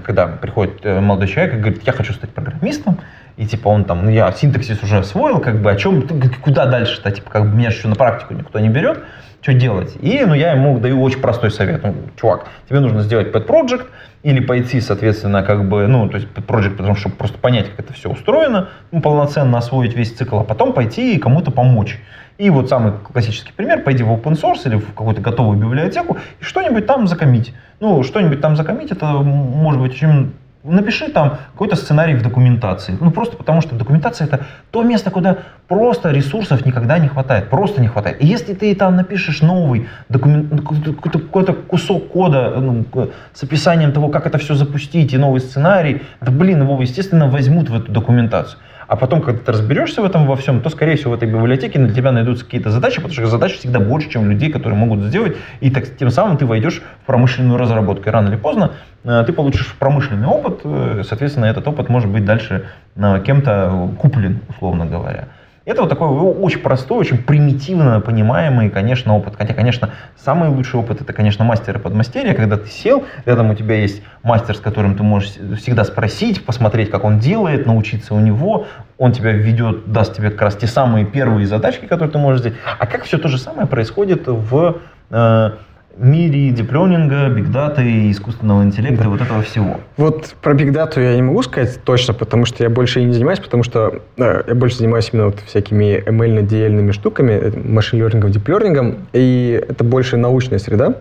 когда 0.06 0.28
приходит 0.28 0.86
э, 0.86 1.00
молодой 1.00 1.28
человек 1.28 1.56
и 1.56 1.58
говорит, 1.58 1.82
я 1.84 1.92
хочу 1.92 2.14
стать 2.14 2.30
программистом, 2.30 3.00
и 3.36 3.48
типа 3.48 3.70
он 3.70 3.86
там, 3.86 4.06
ну 4.06 4.12
я 4.12 4.32
синтаксис 4.32 4.84
уже 4.84 5.00
освоил, 5.00 5.40
как 5.40 5.60
бы, 5.60 5.72
о 5.72 5.76
чем, 5.76 6.08
куда 6.44 6.68
дальше-то, 6.68 7.10
типа, 7.10 7.32
как 7.32 7.50
бы 7.50 7.58
меня 7.58 7.70
еще 7.70 7.88
на 7.88 7.96
практику 7.96 8.36
никто 8.36 8.60
не 8.60 8.70
берет, 8.70 9.00
что 9.48 9.54
делать? 9.54 9.96
И, 10.02 10.26
ну, 10.26 10.34
я 10.34 10.52
ему 10.52 10.78
даю 10.78 11.02
очень 11.02 11.22
простой 11.22 11.52
совет. 11.52 11.82
Ну, 11.82 11.96
чувак, 12.20 12.48
тебе 12.68 12.82
нужно 12.82 13.02
сделать 13.02 13.28
pet 13.34 13.48
project, 13.48 13.86
или 14.24 14.42
пойти, 14.42 14.82
соответственно, 14.82 15.42
как 15.42 15.70
бы, 15.70 15.88
ну, 15.88 16.10
то 16.10 16.18
есть 16.18 16.28
pet 16.36 16.46
project, 16.46 16.76
потому 16.76 16.96
что 16.96 17.08
просто 17.08 17.38
понять, 17.38 17.70
как 17.70 17.86
это 17.86 17.94
все 17.94 18.10
устроено, 18.10 18.68
ну, 18.92 19.00
полноценно 19.00 19.58
освоить 19.58 19.96
весь 19.96 20.12
цикл, 20.12 20.40
а 20.40 20.44
потом 20.44 20.74
пойти 20.74 21.16
и 21.16 21.18
кому-то 21.18 21.52
помочь. 21.52 21.98
И 22.38 22.50
вот 22.50 22.68
самый 22.68 22.92
классический 22.92 23.54
пример, 23.54 23.84
пойди 23.84 24.04
в 24.04 24.12
open 24.12 24.34
source 24.34 24.66
или 24.66 24.76
в 24.76 24.88
какую-то 24.88 25.22
готовую 25.22 25.58
библиотеку 25.58 26.18
и 26.42 26.44
что-нибудь 26.44 26.86
там 26.86 27.08
закомить. 27.08 27.54
Ну, 27.80 28.04
что-нибудь 28.04 28.42
там 28.42 28.58
закомить, 28.58 28.92
это 28.92 29.06
может 29.06 29.80
быть 29.80 29.94
очень 29.94 30.34
Напиши 30.68 31.10
там 31.10 31.38
какой-то 31.54 31.76
сценарий 31.76 32.16
в 32.16 32.22
документации. 32.22 32.98
Ну, 33.00 33.12
просто 33.12 33.38
потому 33.38 33.62
что 33.62 33.76
документация 33.76 34.28
это 34.28 34.46
то 34.72 34.84
место, 34.84 35.12
куда 35.12 35.38
просто 35.68 36.12
ресурсов 36.12 36.66
никогда 36.66 37.00
не 37.00 37.08
хватает. 37.08 37.50
Просто 37.50 37.82
не 37.82 37.88
хватает. 37.88 38.22
И 38.22 38.28
если 38.28 38.54
ты 38.54 38.76
там 38.76 38.96
напишешь 38.96 39.42
новый 39.42 39.88
документ, 40.10 40.52
ну, 40.52 40.94
какой-то, 40.94 41.54
кусок 41.54 42.10
кода 42.10 42.56
ну, 42.60 42.86
с 43.34 43.44
описанием 43.44 43.92
того, 43.92 44.10
как 44.10 44.28
это 44.28 44.38
все 44.38 44.56
запустить, 44.56 45.14
и 45.14 45.18
новый 45.18 45.40
сценарий, 45.40 46.02
да 46.22 46.32
блин, 46.32 46.62
его, 46.62 46.82
естественно, 46.82 47.28
возьмут 47.30 47.70
в 47.70 47.76
эту 47.76 47.92
документацию. 47.92 48.60
А 48.88 48.96
потом, 48.96 49.22
когда 49.22 49.40
ты 49.42 49.52
разберешься 49.52 50.02
в 50.02 50.06
этом 50.06 50.26
во 50.26 50.36
всем, 50.38 50.62
то, 50.62 50.70
скорее 50.70 50.96
всего, 50.96 51.12
в 51.12 51.16
этой 51.16 51.28
библиотеке 51.28 51.78
для 51.78 51.94
тебя 51.94 52.12
найдутся 52.12 52.46
какие-то 52.46 52.72
задачи, 52.72 52.98
потому 52.98 53.14
что 53.14 53.28
задач 53.28 53.58
всегда 53.58 53.80
больше, 53.80 54.10
чем 54.10 54.30
людей, 54.30 54.50
которые 54.50 54.80
могут 54.80 55.02
сделать. 55.02 55.36
И 55.60 55.70
так, 55.70 55.98
тем 55.98 56.10
самым 56.10 56.38
ты 56.38 56.46
войдешь 56.46 56.82
в 57.04 57.06
промышленную 57.06 57.58
разработку. 57.58 58.08
И 58.08 58.12
рано 58.12 58.30
или 58.30 58.38
поздно 58.38 58.72
э, 59.04 59.24
ты 59.26 59.34
получишь 59.34 59.76
промышленный 59.78 60.28
опыт, 60.28 60.62
э, 60.64 61.04
соответственно, 61.06 61.46
этот 61.46 61.68
опыт 61.68 61.90
может 61.90 62.10
быть 62.10 62.24
дальше 62.24 62.68
э, 62.96 63.22
кем-то 63.26 63.90
куплен, 64.00 64.40
условно 64.50 64.86
говоря. 64.86 65.28
Это 65.68 65.82
вот 65.82 65.90
такой 65.90 66.08
очень 66.08 66.60
простой, 66.60 66.98
очень 66.98 67.18
примитивно 67.18 68.00
понимаемый, 68.00 68.70
конечно, 68.70 69.18
опыт. 69.18 69.34
Хотя, 69.38 69.54
конечно, 69.54 69.90
самый 70.16 70.48
лучший 70.48 70.80
опыт 70.80 71.02
это, 71.02 71.12
конечно, 71.12 71.44
мастер 71.44 71.76
и 71.76 71.82
подмастерье, 71.82 72.34
когда 72.34 72.56
ты 72.56 72.70
сел, 72.70 73.04
рядом 73.26 73.50
у 73.50 73.54
тебя 73.54 73.76
есть 73.76 74.02
мастер, 74.24 74.56
с 74.56 74.62
которым 74.62 74.96
ты 74.96 75.04
можешь 75.04 75.32
всегда 75.60 75.84
спросить, 75.84 76.46
посмотреть, 76.46 76.90
как 76.90 77.04
он 77.04 77.20
делает, 77.20 77.66
научиться 77.66 78.14
у 78.14 78.22
него, 78.22 78.66
он 78.98 79.12
тебя 79.12 79.34
введет, 79.34 79.92
даст 79.92 80.16
тебе 80.16 80.32
как 80.32 80.44
раз 80.44 80.56
те 80.56 80.68
самые 80.68 81.06
первые 81.06 81.46
задачки, 81.46 81.86
которые 81.86 82.14
ты 82.14 82.18
можешь 82.18 82.40
сделать. 82.40 82.58
А 82.80 82.88
как 82.88 83.04
все 83.04 83.18
то 83.18 83.28
же 83.28 83.38
самое 83.38 83.68
происходит 83.68 84.26
в 84.26 84.78
э, 85.10 85.52
мире 86.00 86.52
диплёнинга, 86.52 87.30
бигдата 87.30 87.82
и 87.82 88.12
искусственного 88.12 88.64
интеллекта, 88.64 89.04
да. 89.04 89.10
вот 89.10 89.22
этого 89.22 89.42
всего. 89.42 89.80
Вот 89.98 90.36
про 90.42 90.54
бигдату 90.54 91.02
я 91.02 91.16
не 91.16 91.22
могу 91.22 91.42
сказать 91.44 91.80
точно, 91.84 92.14
потому 92.14 92.46
что 92.46 92.64
я 92.64 92.70
больше 92.70 93.02
и 93.02 93.06
не 93.06 93.14
занимаюсь, 93.14 93.40
потому 93.40 93.64
что 93.64 94.02
да, 94.16 94.44
я 94.48 94.56
больше 94.56 94.78
занимаюсь 94.78 95.10
именно 95.12 95.28
вот 95.28 95.40
всякими 95.46 96.04
ML-DL-ными 96.06 96.92
штуками, 96.92 97.54
машин-лернингом, 97.56 98.32
диплернингом, 98.32 99.08
и 99.14 99.64
это 99.68 99.84
больше 99.84 100.18
научная 100.18 100.60
среда, 100.60 100.96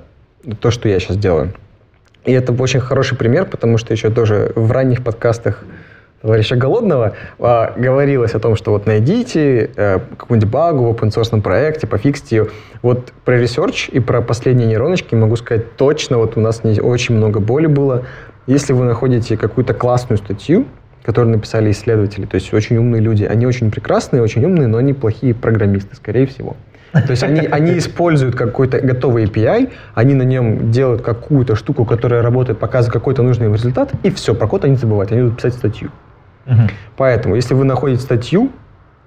то, 0.61 0.71
что 0.71 0.89
я 0.89 0.99
сейчас 0.99 1.17
делаю. 1.17 1.53
И 2.25 2.33
это 2.33 2.53
очень 2.53 2.81
хороший 2.81 3.17
пример, 3.17 3.45
потому 3.45 3.79
что 3.79 3.93
еще 3.93 4.11
тоже 4.11 4.53
в 4.57 4.73
ранних 4.73 5.05
подкастах 5.05 5.65
товарища 6.23 6.57
Голодного 6.57 7.15
а, 7.39 7.73
говорилось 7.77 8.35
о 8.35 8.39
том, 8.39 8.57
что 8.57 8.73
вот 8.73 8.87
найдите 8.87 9.71
э, 9.77 10.01
какую-нибудь 10.17 10.51
багу 10.51 10.85
в 10.85 10.95
open 10.95 11.11
source 11.11 11.41
проекте, 11.41 11.87
пофиксите 11.87 12.37
ее. 12.37 12.47
Вот 12.83 13.13
про 13.25 13.39
research 13.39 13.89
и 13.89 14.01
про 14.01 14.23
последние 14.23 14.67
нейроночки 14.69 15.15
могу 15.15 15.37
сказать 15.37 15.77
точно, 15.77 16.19
вот 16.19 16.37
у 16.37 16.41
нас 16.41 16.65
не 16.65 16.81
очень 16.81 17.15
много 17.15 17.41
боли 17.41 17.67
было. 17.67 18.05
Если 18.47 18.73
вы 18.73 18.85
находите 18.85 19.37
какую-то 19.37 19.75
классную 19.75 20.19
статью, 20.19 20.67
которую 21.05 21.33
написали 21.33 21.71
исследователи, 21.71 22.27
то 22.27 22.35
есть 22.35 22.53
очень 22.53 22.77
умные 22.77 23.01
люди, 23.01 23.25
они 23.25 23.47
очень 23.47 23.71
прекрасные, 23.71 24.23
очень 24.23 24.45
умные, 24.45 24.67
но 24.67 24.79
они 24.79 24.93
плохие 24.93 25.35
программисты, 25.35 25.95
скорее 25.95 26.27
всего. 26.27 26.57
То 26.93 27.11
есть 27.11 27.23
они, 27.23 27.41
они 27.41 27.79
используют 27.79 28.37
какой-то 28.37 28.81
готовый 28.81 29.25
API, 29.25 29.71
они 29.95 30.15
на 30.15 30.23
нем 30.23 30.71
делают 30.71 31.03
какую-то 31.03 31.55
штуку, 31.55 31.85
которая 31.85 32.23
работает, 32.23 32.59
показывает 32.59 32.93
какой-то 32.93 33.23
нужный 33.23 33.53
результат, 33.53 33.93
и 34.03 34.11
все, 34.11 34.35
про 34.35 34.47
код 34.49 34.65
они 34.65 34.77
забывают, 34.77 35.13
они 35.13 35.23
будут 35.23 35.37
писать 35.37 35.55
статью. 35.55 35.91
Поэтому, 36.97 37.35
если 37.35 37.55
вы 37.55 37.65
находите 37.65 38.03
статью, 38.03 38.51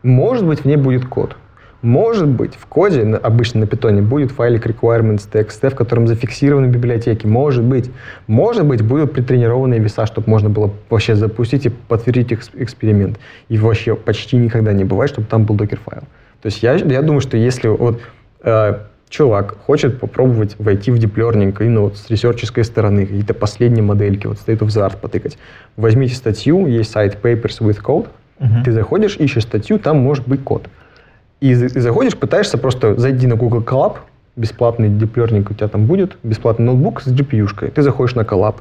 может 0.04 0.46
быть, 0.46 0.62
в 0.62 0.66
ней 0.66 0.78
будет 0.78 1.06
код. 1.06 1.36
Может 1.82 2.28
быть, 2.28 2.56
в 2.56 2.66
коде, 2.66 3.04
обычно 3.04 3.62
на 3.62 3.66
питоне, 3.66 4.02
будет 4.02 4.32
файлик 4.32 4.68
requirements.txt, 4.68 5.70
в 5.70 5.76
котором 5.76 6.08
зафиксированы 6.08 6.68
библиотеки. 6.68 7.26
Может 7.26 7.64
быть. 7.64 7.90
Может 8.28 8.66
быть, 8.66 8.82
будут 8.82 9.14
притренированные 9.14 9.80
веса, 9.80 10.06
чтобы 10.06 10.30
можно 10.30 10.50
было 10.50 10.72
вообще 10.90 11.16
запустить 11.16 11.66
и 11.66 11.70
подтвердить 11.70 12.34
эксперимент. 12.34 13.18
И 13.48 13.58
вообще 13.58 13.96
почти 13.96 14.36
никогда 14.36 14.74
не 14.74 14.84
бывает, 14.84 15.12
чтобы 15.12 15.28
там 15.28 15.46
был 15.46 15.56
докер-файл. 15.56 16.04
То 16.42 16.46
есть 16.46 16.62
я, 16.64 16.74
я 16.74 17.02
думаю, 17.02 17.22
что 17.22 17.38
если 17.38 17.70
вот 17.70 18.02
э, 18.44 18.80
чувак 19.10 19.58
хочет 19.66 20.00
попробовать 20.00 20.56
войти 20.60 20.92
в 20.92 20.96
deep 20.96 21.16
learning 21.16 21.56
именно 21.60 21.82
вот 21.82 21.98
с 21.98 22.10
ресерческой 22.10 22.64
стороны, 22.64 23.06
какие-то 23.06 23.34
последние 23.34 23.84
модельки, 23.84 24.28
вот 24.28 24.38
state 24.38 24.60
of 24.60 24.68
the 24.68 24.88
art 24.88 24.98
потыкать, 24.98 25.38
возьмите 25.76 26.16
статью, 26.16 26.68
есть 26.68 26.92
сайт 26.92 27.18
Papers 27.22 27.60
with 27.60 27.82
Code, 27.82 28.08
uh-huh. 28.40 28.64
ты 28.64 28.72
заходишь, 28.72 29.18
ищешь 29.18 29.44
статью, 29.44 29.80
там 29.80 29.98
может 29.98 30.28
быть 30.28 30.44
код. 30.44 30.68
И, 31.42 31.52
и 31.52 31.56
заходишь, 31.56 32.18
пытаешься 32.18 32.58
просто 32.58 32.96
зайти 33.00 33.26
на 33.26 33.36
Google 33.36 33.62
Colab, 33.62 33.98
бесплатный 34.36 34.90
deep 34.90 35.14
learning 35.16 35.48
у 35.50 35.54
тебя 35.54 35.68
там 35.68 35.86
будет, 35.86 36.18
бесплатный 36.24 36.66
ноутбук 36.66 37.02
с 37.02 37.08
GPU-шкой, 37.08 37.72
ты 37.72 37.82
заходишь 37.82 38.16
на 38.16 38.22
Colab, 38.22 38.58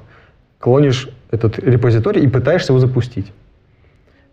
клонишь 0.59 1.09
этот 1.31 1.59
репозиторий 1.59 2.23
и 2.23 2.29
пытаешься 2.29 2.73
его 2.73 2.81
запустить. 2.81 3.33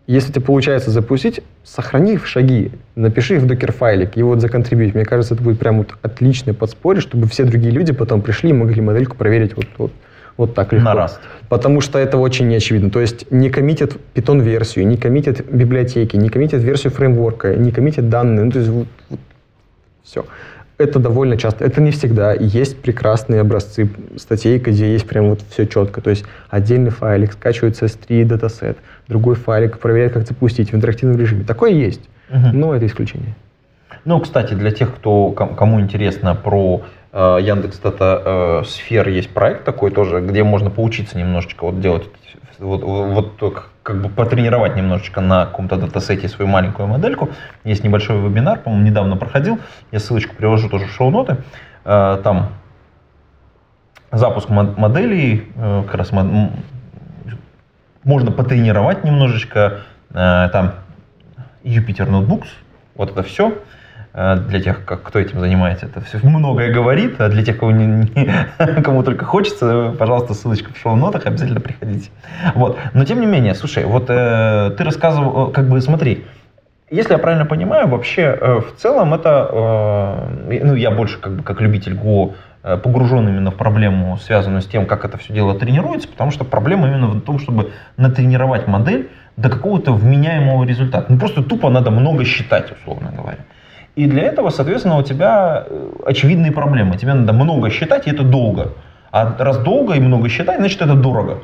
Если 0.06 0.32
тебе 0.32 0.44
получается 0.44 0.90
запустить, 0.90 1.40
сохрани 1.64 2.16
в 2.16 2.26
шаги, 2.28 2.70
напиши 2.94 3.38
в 3.38 3.46
докер-файлик 3.46 4.16
и 4.16 4.22
вот 4.22 4.40
законтрибьють. 4.40 4.94
Мне 4.94 5.04
кажется, 5.04 5.34
это 5.34 5.42
будет 5.42 5.58
прям 5.58 5.78
вот 5.78 5.94
отличный 6.00 6.54
подспорье, 6.54 7.00
чтобы 7.00 7.26
все 7.26 7.44
другие 7.44 7.72
люди 7.72 7.92
потом 7.92 8.22
пришли 8.22 8.50
и 8.50 8.52
могли 8.52 8.80
модельку 8.80 9.16
проверить 9.16 9.56
вот, 9.56 9.66
вот, 9.78 9.92
вот 10.36 10.54
так 10.54 10.72
легко. 10.72 10.84
На 10.84 10.94
раз. 10.94 11.20
Потому 11.48 11.80
что 11.80 11.98
это 11.98 12.18
очень 12.18 12.46
неочевидно. 12.46 12.90
То 12.90 13.00
есть 13.00 13.30
не 13.32 13.50
коммитят 13.50 13.96
питон-версию, 14.14 14.86
не 14.86 14.96
коммитят 14.96 15.44
библиотеки, 15.44 16.16
не 16.16 16.28
коммитят 16.28 16.62
версию 16.62 16.92
фреймворка, 16.92 17.56
не 17.56 17.72
коммитят 17.72 18.08
данные. 18.08 18.44
Ну, 18.44 18.52
то 18.52 18.58
есть 18.58 18.70
вот, 18.70 18.86
вот 19.10 19.20
все 20.04 20.24
это 20.78 20.98
довольно 20.98 21.36
часто, 21.36 21.64
это 21.64 21.80
не 21.80 21.90
всегда. 21.90 22.32
Есть 22.34 22.80
прекрасные 22.82 23.40
образцы 23.40 23.88
статей, 24.16 24.58
где 24.58 24.92
есть 24.92 25.06
прям 25.06 25.30
вот 25.30 25.40
все 25.50 25.66
четко. 25.66 26.00
То 26.00 26.10
есть 26.10 26.24
отдельный 26.50 26.90
файлик 26.90 27.32
скачивается 27.32 27.86
S3 27.86 28.24
датасет, 28.24 28.78
другой 29.08 29.36
файлик 29.36 29.78
проверяет, 29.78 30.12
как 30.12 30.26
запустить 30.26 30.72
в 30.72 30.76
интерактивном 30.76 31.18
режиме. 31.18 31.44
Такое 31.44 31.70
есть, 31.70 32.02
угу. 32.30 32.48
но 32.52 32.74
это 32.74 32.86
исключение. 32.86 33.34
Ну, 34.04 34.20
кстати, 34.20 34.54
для 34.54 34.70
тех, 34.70 34.94
кто, 34.94 35.30
кому 35.30 35.80
интересно 35.80 36.34
про 36.34 36.82
э, 37.12 37.38
Яндекс 37.40 37.78
Дата 37.78 38.62
э, 38.62 38.62
Сфер, 38.66 39.08
есть 39.08 39.30
проект 39.30 39.64
такой 39.64 39.90
тоже, 39.90 40.20
где 40.20 40.44
можно 40.44 40.70
поучиться 40.70 41.18
немножечко 41.18 41.64
вот 41.64 41.80
делать 41.80 42.04
вот, 42.58 42.82
вот 42.82 43.36
как 43.86 44.02
бы 44.02 44.08
потренировать 44.08 44.74
немножечко 44.74 45.20
на 45.20 45.46
каком-то 45.46 45.76
датасете 45.76 46.28
свою 46.28 46.50
маленькую 46.50 46.88
модельку. 46.88 47.30
Есть 47.62 47.84
небольшой 47.84 48.20
вебинар, 48.20 48.58
по-моему, 48.58 48.84
недавно 48.84 49.16
проходил. 49.16 49.60
Я 49.92 50.00
ссылочку 50.00 50.34
приложу 50.34 50.68
тоже 50.68 50.86
в 50.86 50.90
шоу-ноты. 50.90 51.36
Э, 51.84 52.20
там 52.24 52.48
запуск 54.10 54.48
моделей, 54.48 55.52
э, 55.54 55.84
как 55.86 55.94
раз 55.94 56.10
можно 56.10 56.50
потренировать 58.32 59.04
немножечко. 59.04 59.82
Э, 60.10 60.48
там 60.50 60.72
Jupyter 61.62 62.10
Notebooks, 62.10 62.48
вот 62.96 63.12
это 63.12 63.22
все. 63.22 63.56
Э, 64.18 64.36
для 64.36 64.60
тех, 64.62 64.82
как, 64.86 65.02
кто 65.02 65.18
этим 65.18 65.40
занимается, 65.40 65.84
это 65.84 66.00
все 66.00 66.18
многое 66.22 66.72
говорит, 66.72 67.20
а 67.20 67.28
для 67.28 67.44
тех, 67.44 67.58
кого 67.58 67.70
не, 67.70 67.86
не, 67.86 68.82
кому 68.82 69.02
только 69.02 69.26
хочется, 69.26 69.94
пожалуйста, 69.98 70.32
ссылочка 70.32 70.72
в 70.72 70.78
шоу-нотах, 70.78 71.26
обязательно 71.26 71.60
приходите. 71.60 72.08
Вот. 72.54 72.78
Но 72.94 73.04
тем 73.04 73.20
не 73.20 73.26
менее, 73.26 73.54
слушай, 73.54 73.84
вот 73.84 74.06
э, 74.08 74.70
ты 74.78 74.84
рассказывал, 74.84 75.50
э, 75.50 75.52
как 75.52 75.68
бы 75.68 75.82
смотри, 75.82 76.24
если 76.90 77.12
я 77.12 77.18
правильно 77.18 77.44
понимаю, 77.44 77.88
вообще 77.88 78.22
э, 78.22 78.60
в 78.60 78.80
целом 78.80 79.12
это, 79.12 79.50
э, 80.48 80.60
ну 80.64 80.74
я 80.74 80.90
больше 80.90 81.18
как 81.18 81.32
бы 81.36 81.42
как 81.42 81.60
любитель 81.60 81.92
Go 81.92 82.32
э, 82.62 82.78
погружен 82.78 83.28
именно 83.28 83.50
в 83.50 83.56
проблему, 83.56 84.16
связанную 84.16 84.62
с 84.62 84.66
тем, 84.66 84.86
как 84.86 85.04
это 85.04 85.18
все 85.18 85.34
дело 85.34 85.58
тренируется, 85.58 86.08
потому 86.08 86.30
что 86.30 86.44
проблема 86.44 86.88
именно 86.88 87.08
в 87.08 87.20
том, 87.20 87.38
чтобы 87.38 87.72
натренировать 87.98 88.66
модель 88.66 89.10
до 89.36 89.50
какого-то 89.50 89.92
вменяемого 89.92 90.64
результата. 90.64 91.04
Ну 91.12 91.18
просто 91.18 91.42
тупо 91.42 91.68
надо 91.68 91.90
много 91.90 92.24
считать, 92.24 92.72
условно 92.72 93.12
говоря. 93.14 93.40
И 93.96 94.06
для 94.06 94.24
этого, 94.24 94.50
соответственно, 94.50 94.98
у 94.98 95.02
тебя 95.02 95.64
э, 95.66 95.90
очевидные 96.04 96.52
проблемы. 96.52 96.98
Тебе 96.98 97.14
надо 97.14 97.32
много 97.32 97.70
считать, 97.70 98.06
и 98.06 98.10
это 98.10 98.22
долго. 98.22 98.74
А 99.10 99.34
раз 99.38 99.58
долго 99.58 99.94
и 99.94 100.00
много 100.00 100.28
считать, 100.28 100.58
значит 100.58 100.82
это 100.82 100.94
дорого. 100.94 101.38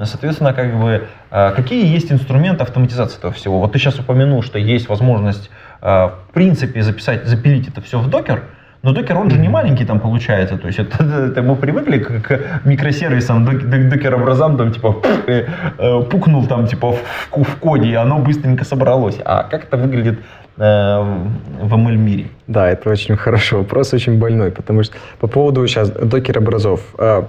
Соответственно, 0.00 0.52
как 0.52 0.78
бы, 0.78 1.08
э, 1.30 1.52
какие 1.56 1.84
есть 1.84 2.12
инструменты 2.12 2.62
автоматизации 2.62 3.18
этого 3.18 3.32
всего? 3.32 3.58
Вот 3.58 3.72
ты 3.72 3.80
сейчас 3.80 3.98
упомянул, 3.98 4.42
что 4.42 4.56
есть 4.58 4.88
возможность, 4.88 5.50
э, 5.82 5.86
в 5.86 6.32
принципе, 6.32 6.82
записать, 6.82 7.24
запилить 7.26 7.66
это 7.68 7.80
все 7.80 7.98
в 7.98 8.08
докер, 8.08 8.44
Но 8.82 8.92
докер, 8.92 9.18
он 9.18 9.30
же 9.30 9.38
не 9.38 9.48
маленький 9.48 9.84
там 9.84 9.98
получается. 9.98 10.58
То 10.58 10.68
есть 10.68 10.78
это, 10.78 11.02
это 11.32 11.42
мы 11.42 11.56
привыкли 11.56 11.98
к, 11.98 12.20
к 12.22 12.60
микросервисам, 12.64 13.44
док, 13.44 13.68
док, 13.68 13.88
докер-образам, 13.88 14.56
там 14.56 14.70
типа 14.70 15.02
э, 15.26 16.02
пукнул 16.08 16.46
там 16.46 16.68
типа 16.68 16.92
в, 16.92 17.42
в 17.42 17.56
коде, 17.56 17.88
и 17.88 17.94
оно 17.94 18.18
быстренько 18.18 18.64
собралось. 18.64 19.18
А 19.24 19.42
как 19.42 19.64
это 19.64 19.76
выглядит 19.76 20.20
в 20.56 21.74
ML 21.74 21.96
мире? 21.96 22.26
Да, 22.46 22.70
это 22.70 22.90
очень 22.90 23.16
хорошо. 23.16 23.58
Вопрос 23.58 23.92
очень 23.94 24.18
больной, 24.18 24.50
потому 24.50 24.82
что 24.82 24.94
по 25.18 25.26
поводу 25.26 25.66
сейчас 25.66 25.90
докер-образов. 25.90 26.80
Э, 26.98 27.24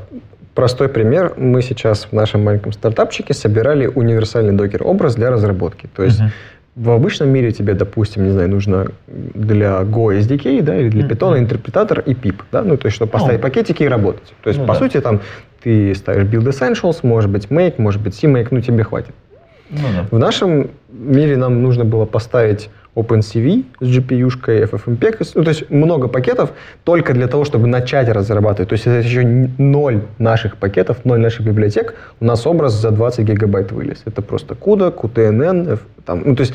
простой 0.54 0.90
пример. 0.90 1.34
Мы 1.38 1.62
сейчас 1.62 2.06
в 2.06 2.13
нашем 2.13 2.44
маленьком 2.44 2.72
стартапчике 2.72 3.34
собирали 3.34 3.88
универсальный 3.88 4.54
докер-образ 4.54 5.16
для 5.16 5.30
разработки. 5.30 5.88
То 5.96 6.04
есть 6.04 6.22
uh-huh 6.22 6.32
в 6.78 6.92
обычном 6.92 7.30
мире 7.30 7.52
тебе, 7.52 7.74
допустим, 7.74 8.24
не 8.24 8.30
знаю, 8.30 8.50
нужно 8.50 8.88
для 9.08 9.82
Go 9.82 10.16
SDK, 10.20 10.62
да, 10.62 10.78
или 10.78 10.90
для 10.90 11.08
Python 11.08 11.34
mm-hmm. 11.34 11.40
интерпретатор 11.40 12.00
и 12.02 12.13
pip, 12.13 12.36
да, 12.52 12.62
ну, 12.62 12.78
то 12.78 12.86
есть, 12.86 12.96
чтобы 12.96 13.12
поставить 13.12 13.40
oh. 13.40 13.42
пакетики 13.42 13.82
и 13.82 13.88
работать. 13.88 14.34
То 14.44 14.50
есть, 14.50 14.60
ну, 14.60 14.68
по 14.68 14.74
да. 14.74 14.80
сути, 14.80 15.02
там 15.02 15.22
ты 15.63 15.96
ставишь 15.96 16.28
build 16.28 16.48
essentials, 16.48 17.00
может 17.02 17.32
быть, 17.32 17.48
make, 17.48 17.76
может 17.80 18.00
быть, 18.00 18.13
CMake, 18.13 18.50
ну, 18.52 18.62
тебе 18.62 18.84
хватит. 18.84 19.16
Ну, 19.72 19.80
да. 19.96 20.06
В 20.12 20.20
нашем 20.20 20.70
мире 20.90 21.36
нам 21.36 21.63
нужно 21.63 21.84
было 21.84 22.06
поставить 22.06 22.70
OpenCV 22.98 23.66
с 23.80 23.98
GPU-шкой, 23.98 24.64
FFmpeg, 24.64 25.32
ну, 25.36 25.44
то 25.44 25.50
есть 25.50 25.70
много 25.70 26.08
пакетов 26.08 26.50
только 26.84 27.14
для 27.14 27.28
того, 27.28 27.46
чтобы 27.46 27.68
начать 27.68 28.10
разрабатывать. 28.10 28.70
То 28.70 28.74
есть 28.74 28.88
это 28.88 29.08
еще 29.08 29.24
ноль 29.58 30.02
наших 30.18 30.58
пакетов, 30.58 31.06
ноль 31.06 31.20
наших 31.20 31.46
библиотек. 31.46 31.94
У 32.20 32.26
нас 32.26 32.48
образ 32.48 32.74
за 32.74 32.92
20 32.92 33.26
гигабайт 33.26 33.72
вылез. 33.72 34.02
Это 34.06 34.22
просто 34.22 34.56
CUDA, 34.56 34.92
QTNN, 34.92 35.74
F, 35.74 35.80
там, 36.06 36.24
ну, 36.26 36.36
то 36.36 36.42
есть 36.42 36.54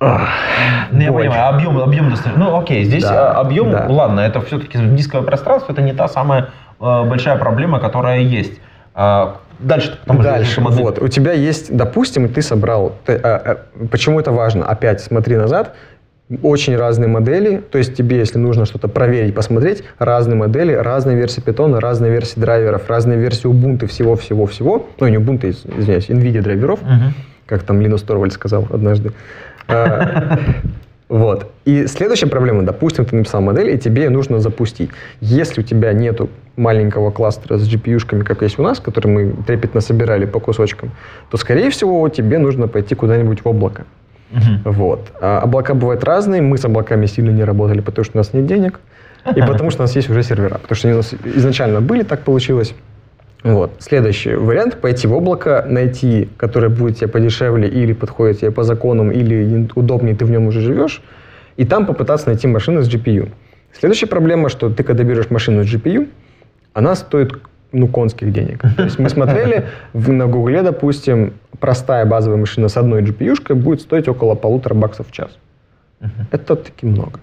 ну, 0.00 1.00
я 1.00 1.12
понимаю, 1.12 1.54
объем, 1.54 1.78
объем 1.78 2.10
достаточно. 2.10 2.44
Ну, 2.44 2.56
окей, 2.56 2.84
здесь 2.84 3.02
да, 3.02 3.32
а, 3.32 3.40
объем, 3.40 3.72
да. 3.72 3.86
ладно, 3.88 4.20
это 4.20 4.40
все-таки 4.42 4.78
дисковое 4.78 5.26
пространство, 5.26 5.72
это 5.72 5.82
не 5.82 5.92
та 5.92 6.06
самая 6.06 6.50
э, 6.80 7.04
большая 7.04 7.36
проблема, 7.36 7.80
которая 7.80 8.20
есть. 8.20 8.60
А, 8.94 9.38
Дальше. 9.58 9.98
Дальше. 10.06 10.60
Вот. 10.60 11.02
У 11.02 11.08
тебя 11.08 11.32
есть, 11.32 11.74
допустим, 11.74 12.28
ты 12.28 12.42
собрал. 12.42 12.94
Ты, 13.04 13.14
а, 13.14 13.58
а, 13.82 13.86
почему 13.88 14.20
это 14.20 14.30
важно? 14.32 14.64
Опять 14.66 15.00
смотри 15.00 15.36
назад. 15.36 15.74
Очень 16.42 16.76
разные 16.76 17.08
модели, 17.08 17.56
то 17.56 17.78
есть 17.78 17.96
тебе, 17.96 18.18
если 18.18 18.38
нужно 18.38 18.66
что-то 18.66 18.86
проверить, 18.86 19.34
посмотреть, 19.34 19.82
разные 19.98 20.36
модели, 20.36 20.74
разные 20.74 21.16
версии 21.16 21.42
Python, 21.42 21.78
разные 21.78 22.12
версии 22.12 22.38
драйверов, 22.38 22.90
разные 22.90 23.18
версии 23.18 23.46
Ubuntu, 23.46 23.86
всего-всего-всего, 23.86 24.86
ну 25.00 25.08
не 25.08 25.16
Ubuntu, 25.16 25.48
извиняюсь, 25.48 26.10
NVIDIA 26.10 26.42
драйверов, 26.42 26.82
uh-huh. 26.82 27.12
как 27.46 27.62
там 27.62 27.80
Линус 27.80 28.02
Торвальд 28.02 28.34
сказал 28.34 28.66
однажды. 28.70 29.12
Вот. 31.08 31.50
И 31.64 31.86
следующая 31.86 32.26
проблема, 32.26 32.62
допустим, 32.62 33.04
ты 33.04 33.16
написал 33.16 33.40
модель, 33.40 33.70
и 33.70 33.78
тебе 33.78 34.04
ее 34.04 34.10
нужно 34.10 34.40
запустить. 34.40 34.90
Если 35.20 35.62
у 35.62 35.64
тебя 35.64 35.92
нету 35.92 36.28
маленького 36.56 37.10
кластера 37.10 37.56
с 37.56 37.66
GPU-шками, 37.66 38.24
как 38.24 38.42
есть 38.42 38.58
у 38.58 38.62
нас, 38.62 38.78
который 38.78 39.06
мы 39.06 39.32
трепетно 39.46 39.80
собирали 39.80 40.26
по 40.26 40.38
кусочкам, 40.38 40.90
то, 41.30 41.38
скорее 41.38 41.70
всего, 41.70 42.06
тебе 42.08 42.38
нужно 42.38 42.68
пойти 42.68 42.94
куда-нибудь 42.94 43.42
в 43.42 43.48
облако. 43.48 43.84
Uh-huh. 44.30 44.72
Вот. 44.72 45.08
А 45.20 45.40
облака 45.40 45.72
бывают 45.72 46.04
разные, 46.04 46.42
мы 46.42 46.58
с 46.58 46.64
облаками 46.64 47.06
сильно 47.06 47.30
не 47.30 47.44
работали, 47.44 47.80
потому 47.80 48.04
что 48.04 48.18
у 48.18 48.20
нас 48.20 48.34
нет 48.34 48.44
денег, 48.44 48.80
и 49.34 49.40
потому 49.46 49.70
что 49.70 49.82
у 49.82 49.84
нас 49.84 49.96
есть 49.96 50.10
уже 50.10 50.22
сервера. 50.22 50.58
Потому 50.58 50.76
что 50.76 50.88
они 50.88 50.94
у 50.94 50.98
нас 50.98 51.14
изначально 51.24 51.80
были, 51.80 52.02
так 52.02 52.20
получилось. 52.20 52.74
Вот. 53.44 53.72
Следующий 53.78 54.34
вариант– 54.34 54.80
пойти 54.80 55.06
в 55.06 55.12
облако, 55.14 55.64
найти, 55.68 56.28
которое 56.36 56.68
будет 56.68 56.98
тебе 56.98 57.08
подешевле 57.08 57.68
или 57.68 57.92
подходит 57.92 58.40
тебе 58.40 58.50
по 58.50 58.64
законам, 58.64 59.12
или 59.12 59.68
удобнее, 59.74 60.16
ты 60.16 60.24
в 60.24 60.30
нем 60.30 60.46
уже 60.48 60.60
живешь, 60.60 61.02
и 61.56 61.64
там 61.64 61.86
попытаться 61.86 62.28
найти 62.28 62.46
машину 62.48 62.82
с 62.82 62.92
GPU. 62.92 63.28
Следующая 63.72 64.06
проблема, 64.06 64.48
что 64.48 64.70
ты, 64.70 64.82
когда 64.82 65.04
берешь 65.04 65.30
машину 65.30 65.64
с 65.64 65.72
GPU, 65.72 66.08
она 66.72 66.96
стоит 66.96 67.38
ну, 67.72 67.86
конских 67.86 68.32
денег. 68.32 68.62
То 68.76 68.84
есть 68.84 68.98
мы 68.98 69.08
смотрели 69.08 69.66
в, 69.92 70.10
на 70.10 70.26
Гугле, 70.26 70.62
допустим, 70.62 71.34
простая 71.60 72.06
базовая 72.06 72.38
машина 72.38 72.68
с 72.68 72.76
одной 72.76 73.02
GPU-шкой 73.02 73.56
будет 73.56 73.82
стоить 73.82 74.08
около 74.08 74.34
полутора 74.34 74.74
баксов 74.74 75.08
в 75.08 75.12
час. 75.12 75.30
Это 76.30 76.56
таки 76.56 76.86
много. 76.86 77.20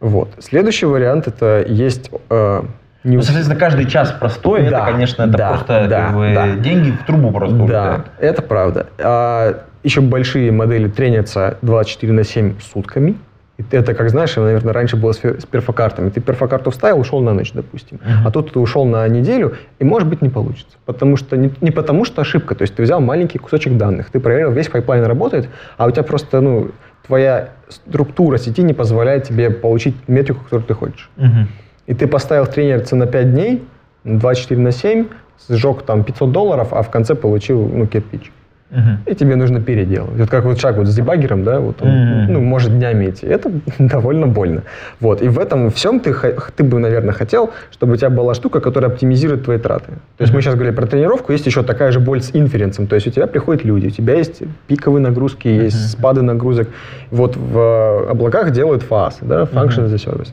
Вот. 0.00 0.30
Следующий 0.38 0.86
вариант 0.86 1.28
это 1.28 1.64
есть 1.66 2.10
э, 2.30 2.62
не... 3.02 3.16
Ну, 3.16 3.22
соответственно, 3.22 3.58
каждый 3.58 3.86
час 3.86 4.12
простой, 4.12 4.68
да, 4.68 4.82
это, 4.82 4.92
конечно, 4.92 5.22
это 5.22 5.32
да, 5.32 5.48
просто 5.50 5.86
да, 5.88 6.06
как 6.06 6.16
бы, 6.16 6.32
да. 6.34 6.56
деньги 6.56 6.90
в 6.90 7.06
трубу 7.06 7.30
просто 7.30 7.56
Да, 7.56 7.62
улетают. 7.62 8.06
это 8.18 8.42
правда. 8.42 8.86
А, 8.98 9.64
еще 9.82 10.02
большие 10.02 10.52
модели 10.52 10.88
тренятся 10.88 11.56
24 11.62 12.12
на 12.12 12.24
7 12.24 12.60
сутками. 12.60 13.16
И 13.56 13.64
это, 13.70 13.94
как 13.94 14.10
знаешь, 14.10 14.36
наверное, 14.36 14.72
раньше 14.72 14.96
было 14.96 15.12
с, 15.12 15.18
с 15.22 15.46
перфокартами. 15.46 16.10
Ты 16.10 16.20
перфокарту 16.20 16.70
вставил, 16.70 16.98
ушел 16.98 17.20
на 17.20 17.32
ночь, 17.32 17.52
допустим. 17.52 17.98
Uh-huh. 17.98 18.26
А 18.26 18.30
тут 18.30 18.52
ты 18.52 18.58
ушел 18.58 18.84
на 18.84 19.06
неделю, 19.08 19.56
и, 19.78 19.84
может 19.84 20.08
быть, 20.08 20.22
не 20.22 20.28
получится. 20.28 20.76
Потому 20.84 21.16
что, 21.16 21.36
не, 21.36 21.52
не 21.60 21.70
потому 21.70 22.04
что 22.04 22.22
ошибка. 22.22 22.54
То 22.54 22.62
есть 22.62 22.74
ты 22.74 22.82
взял 22.82 23.00
маленький 23.00 23.38
кусочек 23.38 23.76
данных, 23.76 24.10
ты 24.10 24.20
проверил, 24.20 24.52
весь 24.52 24.68
pipeline 24.68 25.04
работает, 25.04 25.48
а 25.76 25.86
у 25.86 25.90
тебя 25.90 26.02
просто, 26.02 26.40
ну, 26.40 26.70
твоя 27.06 27.50
структура 27.68 28.38
сети 28.38 28.62
не 28.62 28.72
позволяет 28.72 29.24
тебе 29.24 29.50
получить 29.50 29.94
метрику, 30.06 30.44
которую 30.44 30.66
ты 30.66 30.74
хочешь. 30.74 31.10
Uh-huh 31.16 31.46
и 31.90 31.94
ты 31.94 32.06
поставил 32.06 32.46
тренерца 32.46 32.94
на 32.94 33.06
5 33.06 33.32
дней, 33.32 33.64
24 34.04 34.60
на 34.60 34.70
7, 34.70 35.06
сжег 35.48 35.82
там 35.82 36.04
500 36.04 36.30
долларов, 36.30 36.68
а 36.70 36.82
в 36.82 36.90
конце 36.90 37.16
получил 37.16 37.66
ну, 37.66 37.86
кирпич. 37.88 38.30
Uh-huh. 38.70 39.10
И 39.10 39.16
тебе 39.16 39.34
нужно 39.34 39.60
переделать. 39.60 40.16
Вот 40.16 40.30
как 40.30 40.44
вот 40.44 40.60
шаг 40.60 40.76
вот 40.76 40.86
с 40.86 40.94
дебаггером, 40.94 41.42
да, 41.42 41.58
вот 41.58 41.82
он, 41.82 41.88
uh-huh. 41.88 42.26
ну, 42.28 42.40
может 42.40 42.78
днями 42.78 43.10
идти. 43.10 43.26
Это 43.26 43.50
довольно 43.80 44.28
больно. 44.28 44.62
Вот. 45.00 45.20
И 45.20 45.26
в 45.26 45.40
этом 45.40 45.72
всем 45.72 45.98
ты, 45.98 46.14
ты 46.54 46.62
бы, 46.62 46.78
наверное, 46.78 47.12
хотел, 47.12 47.50
чтобы 47.72 47.94
у 47.94 47.96
тебя 47.96 48.10
была 48.10 48.34
штука, 48.34 48.60
которая 48.60 48.92
оптимизирует 48.92 49.42
твои 49.42 49.58
траты. 49.58 49.86
То 50.16 50.22
есть 50.22 50.32
uh-huh. 50.32 50.36
мы 50.36 50.42
сейчас 50.42 50.54
говорили 50.54 50.76
про 50.76 50.86
тренировку, 50.86 51.32
есть 51.32 51.46
еще 51.46 51.64
такая 51.64 51.90
же 51.90 51.98
боль 51.98 52.22
с 52.22 52.30
инференсом. 52.32 52.86
То 52.86 52.94
есть 52.94 53.08
у 53.08 53.10
тебя 53.10 53.26
приходят 53.26 53.64
люди, 53.64 53.88
у 53.88 53.90
тебя 53.90 54.14
есть 54.14 54.42
пиковые 54.68 55.02
нагрузки, 55.02 55.48
есть 55.48 55.90
спады 55.90 56.22
нагрузок. 56.22 56.68
Вот 57.10 57.36
в 57.36 58.08
облаках 58.08 58.52
делают 58.52 58.84
фасы, 58.84 59.24
да, 59.24 59.42
function 59.42 59.86
uh-huh. 59.86 59.92
as 59.92 59.94
a 59.94 59.96
service. 59.96 60.28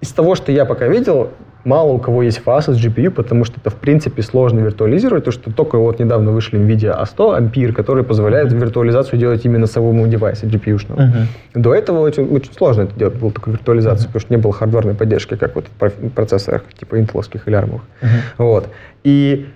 Из 0.00 0.12
того, 0.12 0.34
что 0.34 0.52
я 0.52 0.64
пока 0.64 0.88
видел, 0.88 1.30
мало 1.66 1.92
у 1.92 1.98
кого 1.98 2.22
есть 2.22 2.38
фаза 2.38 2.72
с 2.72 2.76
GPU, 2.82 3.10
потому 3.10 3.44
что 3.44 3.60
это, 3.60 3.70
в 3.70 3.74
принципе, 3.74 4.22
сложно 4.22 4.60
виртуализировать, 4.60 5.24
то 5.24 5.32
что 5.32 5.52
только 5.52 5.78
вот 5.78 5.98
недавно 5.98 6.30
вышли 6.30 6.58
NVIDIA 6.58 7.02
A100 7.02 7.40
Ampere, 7.40 7.72
который 7.72 8.04
позволяет 8.04 8.52
виртуализацию 8.52 9.18
делать 9.18 9.44
именно 9.44 9.66
самому 9.66 10.06
девайса 10.06 10.46
GPU-шного. 10.46 10.98
Uh-huh. 10.98 11.26
До 11.54 11.74
этого 11.74 12.00
очень, 12.00 12.28
очень 12.28 12.52
сложно 12.52 12.82
это 12.82 12.94
делать, 12.96 13.16
была 13.16 13.32
такая 13.32 13.54
виртуализация, 13.54 14.04
uh-huh. 14.04 14.06
потому 14.06 14.20
что 14.20 14.32
не 14.32 14.38
было 14.38 14.52
хардварной 14.52 14.94
поддержки, 14.94 15.36
как 15.36 15.56
вот 15.56 15.66
в 15.78 16.10
процессорах 16.10 16.62
типа 16.78 16.98
интеловских 16.98 17.48
или 17.48 17.54
армовых. 17.54 17.82
Uh-huh. 18.00 18.08
Вот. 18.38 18.68
И 19.02 19.46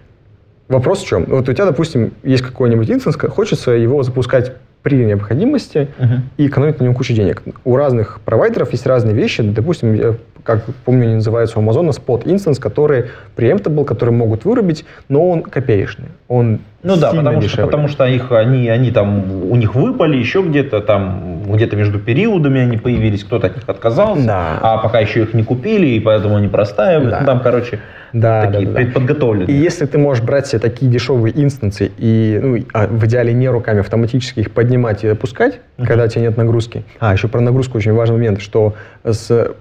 вопрос 0.68 1.02
в 1.02 1.06
чем? 1.06 1.26
Вот 1.26 1.48
у 1.48 1.52
тебя, 1.52 1.64
допустим, 1.66 2.12
есть 2.24 2.42
какой-нибудь 2.42 2.90
инстанс, 2.90 3.16
хочется 3.16 3.70
его 3.70 4.02
запускать 4.02 4.52
при 4.82 5.04
необходимости 5.04 5.88
uh-huh. 5.98 6.20
и 6.38 6.46
экономить 6.46 6.80
на 6.80 6.84
нем 6.84 6.94
кучу 6.94 7.12
денег. 7.12 7.42
У 7.64 7.76
разных 7.76 8.20
провайдеров 8.24 8.72
есть 8.72 8.86
разные 8.86 9.14
вещи. 9.14 9.42
Допустим, 9.42 10.16
как 10.44 10.64
помню, 10.84 11.04
они 11.04 11.14
называются 11.16 11.58
у 11.58 11.62
Амазона 11.62 11.90
Spot 11.90 12.24
Instance, 12.24 12.60
которые 12.60 13.10
preemptable, 13.36 13.84
которые 13.84 14.14
могут 14.14 14.44
вырубить, 14.44 14.84
но 15.08 15.28
он 15.28 15.42
копеечный. 15.42 16.08
Он 16.28 16.60
ну 16.82 16.96
да, 16.96 17.12
потому 17.12 17.42
что, 17.42 17.62
потому 17.62 17.88
что 17.88 18.06
их, 18.06 18.32
они, 18.32 18.68
они 18.68 18.90
там, 18.90 19.50
у 19.50 19.56
них 19.56 19.74
выпали 19.74 20.16
еще 20.16 20.42
где-то 20.42 20.80
там, 20.80 21.42
где-то 21.46 21.76
между 21.76 21.98
периодами 21.98 22.60
они 22.60 22.78
появились, 22.78 23.22
кто-то 23.22 23.48
от 23.48 23.56
них 23.56 23.64
отказался, 23.68 24.26
да. 24.26 24.58
а 24.62 24.78
пока 24.78 25.00
еще 25.00 25.22
их 25.22 25.34
не 25.34 25.42
купили, 25.42 25.86
и 25.88 26.00
поэтому 26.00 26.36
они 26.36 26.48
простаивают. 26.48 27.10
Да. 27.10 27.20
Ну, 27.20 27.26
там, 27.26 27.40
короче, 27.40 27.80
да, 28.14 28.46
такие 28.46 28.66
да, 28.66 28.72
да, 28.72 28.76
предподготовленные. 28.76 29.54
И 29.54 29.60
если 29.60 29.84
ты 29.84 29.98
можешь 29.98 30.24
брать 30.24 30.46
себе 30.46 30.58
такие 30.58 30.90
дешевые 30.90 31.38
инстансы 31.38 31.92
и, 31.98 32.40
ну, 32.42 32.58
а 32.72 32.86
в 32.86 33.04
идеале 33.04 33.34
не 33.34 33.48
руками, 33.48 33.80
автоматически 33.80 34.40
их 34.40 34.50
поднимать 34.50 35.04
и 35.04 35.08
опускать, 35.08 35.60
uh-huh. 35.76 35.86
когда 35.86 36.04
у 36.04 36.08
тебя 36.08 36.22
нет 36.22 36.36
нагрузки. 36.38 36.84
А, 36.98 37.12
еще 37.12 37.28
про 37.28 37.40
нагрузку 37.40 37.76
очень 37.76 37.92
важный 37.92 38.16
момент, 38.16 38.40
что 38.40 38.74
с 39.04 39.52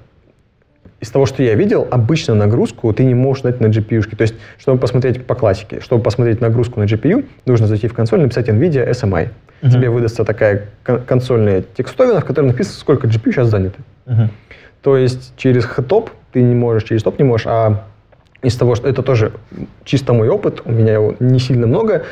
из 0.99 1.09
того, 1.09 1.25
что 1.25 1.43
я 1.43 1.55
видел, 1.55 1.87
обычно 1.89 2.35
нагрузку 2.35 2.91
ты 2.93 3.05
не 3.05 3.13
можешь 3.13 3.43
дать 3.43 3.61
на 3.61 3.67
GPU. 3.67 3.99
-шке. 3.99 4.15
То 4.15 4.23
есть, 4.23 4.35
чтобы 4.57 4.79
посмотреть 4.79 5.25
по 5.25 5.35
классике, 5.35 5.79
чтобы 5.81 6.03
посмотреть 6.03 6.41
нагрузку 6.41 6.79
на 6.79 6.85
GPU, 6.85 7.25
нужно 7.45 7.67
зайти 7.67 7.87
в 7.87 7.93
консоль, 7.93 8.21
написать 8.21 8.49
NVIDIA 8.49 8.89
SMI. 8.91 9.29
Uh-huh. 9.61 9.71
Тебе 9.71 9.89
выдастся 9.89 10.25
такая 10.25 10.65
консольная 10.83 11.63
текстовина, 11.75 12.21
в 12.21 12.25
которой 12.25 12.47
написано, 12.47 12.75
сколько 12.75 13.07
GPU 13.07 13.31
сейчас 13.31 13.47
занято. 13.47 13.79
Uh-huh. 14.05 14.27
То 14.81 14.97
есть, 14.97 15.33
через 15.37 15.65
HTOP 15.65 16.09
ты 16.31 16.41
не 16.41 16.55
можешь, 16.55 16.83
через 16.83 17.03
топ 17.03 17.17
не 17.19 17.25
можешь, 17.25 17.47
а 17.47 17.83
из 18.41 18.55
того, 18.55 18.75
что 18.75 18.87
это 18.87 19.03
тоже 19.03 19.31
чисто 19.83 20.13
мой 20.13 20.29
опыт, 20.29 20.61
у 20.65 20.71
меня 20.71 20.93
его 20.93 21.15
не 21.19 21.39
сильно 21.39 21.67
много, 21.67 22.03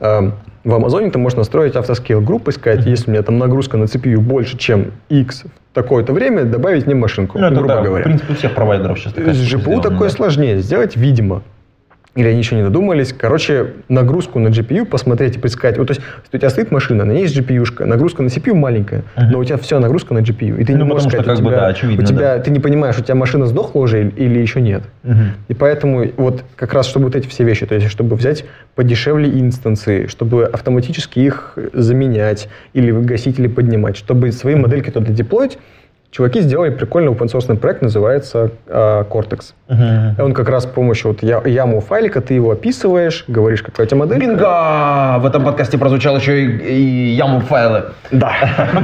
эм, 0.00 0.34
в 0.66 0.74
Амазоне 0.74 1.10
ты 1.10 1.18
можешь 1.18 1.36
настроить 1.36 1.76
автоскейл 1.76 2.20
группы, 2.20 2.50
сказать, 2.50 2.84
mm-hmm. 2.84 2.90
если 2.90 3.10
у 3.10 3.12
меня 3.12 3.22
там 3.22 3.38
нагрузка 3.38 3.76
на 3.76 3.84
CPU 3.84 4.18
больше, 4.18 4.58
чем 4.58 4.92
X 5.08 5.44
в 5.44 5.74
такое-то 5.74 6.12
время, 6.12 6.44
добавить 6.44 6.86
мне 6.86 6.96
машинку, 6.96 7.38
ну, 7.38 7.50
грубо 7.50 7.68
да, 7.68 7.82
говоря. 7.82 8.02
В 8.02 8.04
принципе, 8.04 8.32
у 8.32 8.36
всех 8.36 8.54
провайдеров 8.54 8.98
сейчас 8.98 9.12
такая 9.12 9.32
С 9.32 9.38
GPU 9.38 9.80
такое 9.80 10.08
да. 10.08 10.10
сложнее 10.10 10.58
сделать, 10.58 10.96
видимо. 10.96 11.42
Или 12.16 12.26
они 12.28 12.38
еще 12.38 12.56
не 12.56 12.62
додумались. 12.62 13.12
Короче, 13.12 13.74
нагрузку 13.88 14.38
на 14.40 14.48
GPU 14.48 14.86
посмотреть 14.86 15.36
и 15.36 15.38
предсказать. 15.38 15.78
Вот, 15.78 15.88
то 15.88 15.92
есть, 15.92 16.00
у 16.32 16.36
тебя 16.36 16.50
стоит 16.50 16.70
машина, 16.72 17.04
на 17.04 17.12
ней 17.12 17.22
есть 17.22 17.36
GPU-шка, 17.38 17.84
нагрузка 17.84 18.22
на 18.22 18.28
CPU 18.28 18.54
маленькая, 18.54 19.04
Мгм. 19.16 19.30
но 19.30 19.38
у 19.38 19.44
тебя 19.44 19.58
вся 19.58 19.78
нагрузка 19.78 20.14
на 20.14 20.20
GPU. 20.20 20.58
И 20.58 20.64
ты 20.64 20.72
Ну, 20.72 20.78
не 20.78 20.84
можешь 20.84 21.02
что 21.08 21.22
сказать, 21.22 21.26
у 21.26 21.36
как 21.36 21.44
бы, 21.44 21.50
тебя, 21.50 21.60
да, 21.60 21.66
очевидно, 21.68 22.02
у 22.02 22.06
тебя 22.06 22.36
да. 22.36 22.38
ты 22.42 22.50
не 22.50 22.58
понимаешь, 22.58 22.98
у 22.98 23.02
тебя 23.02 23.14
машина 23.14 23.46
сдохла 23.46 23.80
уже 23.80 24.00
или, 24.00 24.10
или 24.16 24.38
еще 24.38 24.60
нет. 24.62 24.82
Мгм. 25.04 25.32
И 25.48 25.54
поэтому 25.54 26.06
вот 26.16 26.42
как 26.56 26.72
раз, 26.72 26.86
чтобы 26.86 27.04
вот 27.06 27.14
эти 27.16 27.28
все 27.28 27.44
вещи, 27.44 27.66
то 27.66 27.74
есть, 27.74 27.86
чтобы 27.88 28.16
взять 28.16 28.44
подешевле 28.74 29.28
инстансы, 29.28 30.08
чтобы 30.08 30.44
автоматически 30.46 31.20
их 31.20 31.58
заменять 31.74 32.48
или 32.72 32.90
гасить, 32.92 33.38
или 33.38 33.46
поднимать, 33.46 33.96
чтобы 33.98 34.32
свои 34.32 34.54
модельки 34.54 34.90
туда 34.90 35.12
деплоить, 35.12 35.58
чуваки 36.16 36.40
сделали 36.40 36.70
прикольный 36.70 37.12
open 37.12 37.56
проект, 37.56 37.82
называется 37.82 38.50
э, 38.66 39.04
Cortex. 39.10 39.52
И 40.16 40.20
Он 40.20 40.32
как 40.32 40.48
раз 40.48 40.62
с 40.62 40.66
помощью 40.66 41.08
вот 41.08 41.22
я- 41.22 41.40
YAML 41.40 41.80
файлика, 41.80 42.22
ты 42.22 42.32
его 42.34 42.52
описываешь, 42.52 43.24
говоришь, 43.28 43.62
какая 43.62 43.86
у 43.86 43.90
тебя 43.90 43.98
модель. 43.98 44.18
Бинго! 44.18 45.18
В 45.18 45.26
этом 45.26 45.44
подкасте 45.44 45.76
прозвучал 45.76 46.16
еще 46.16 46.42
и, 46.42 47.14
и 47.14 47.18
YAML 47.20 47.40
файлы. 47.40 47.84
Да. 48.10 48.32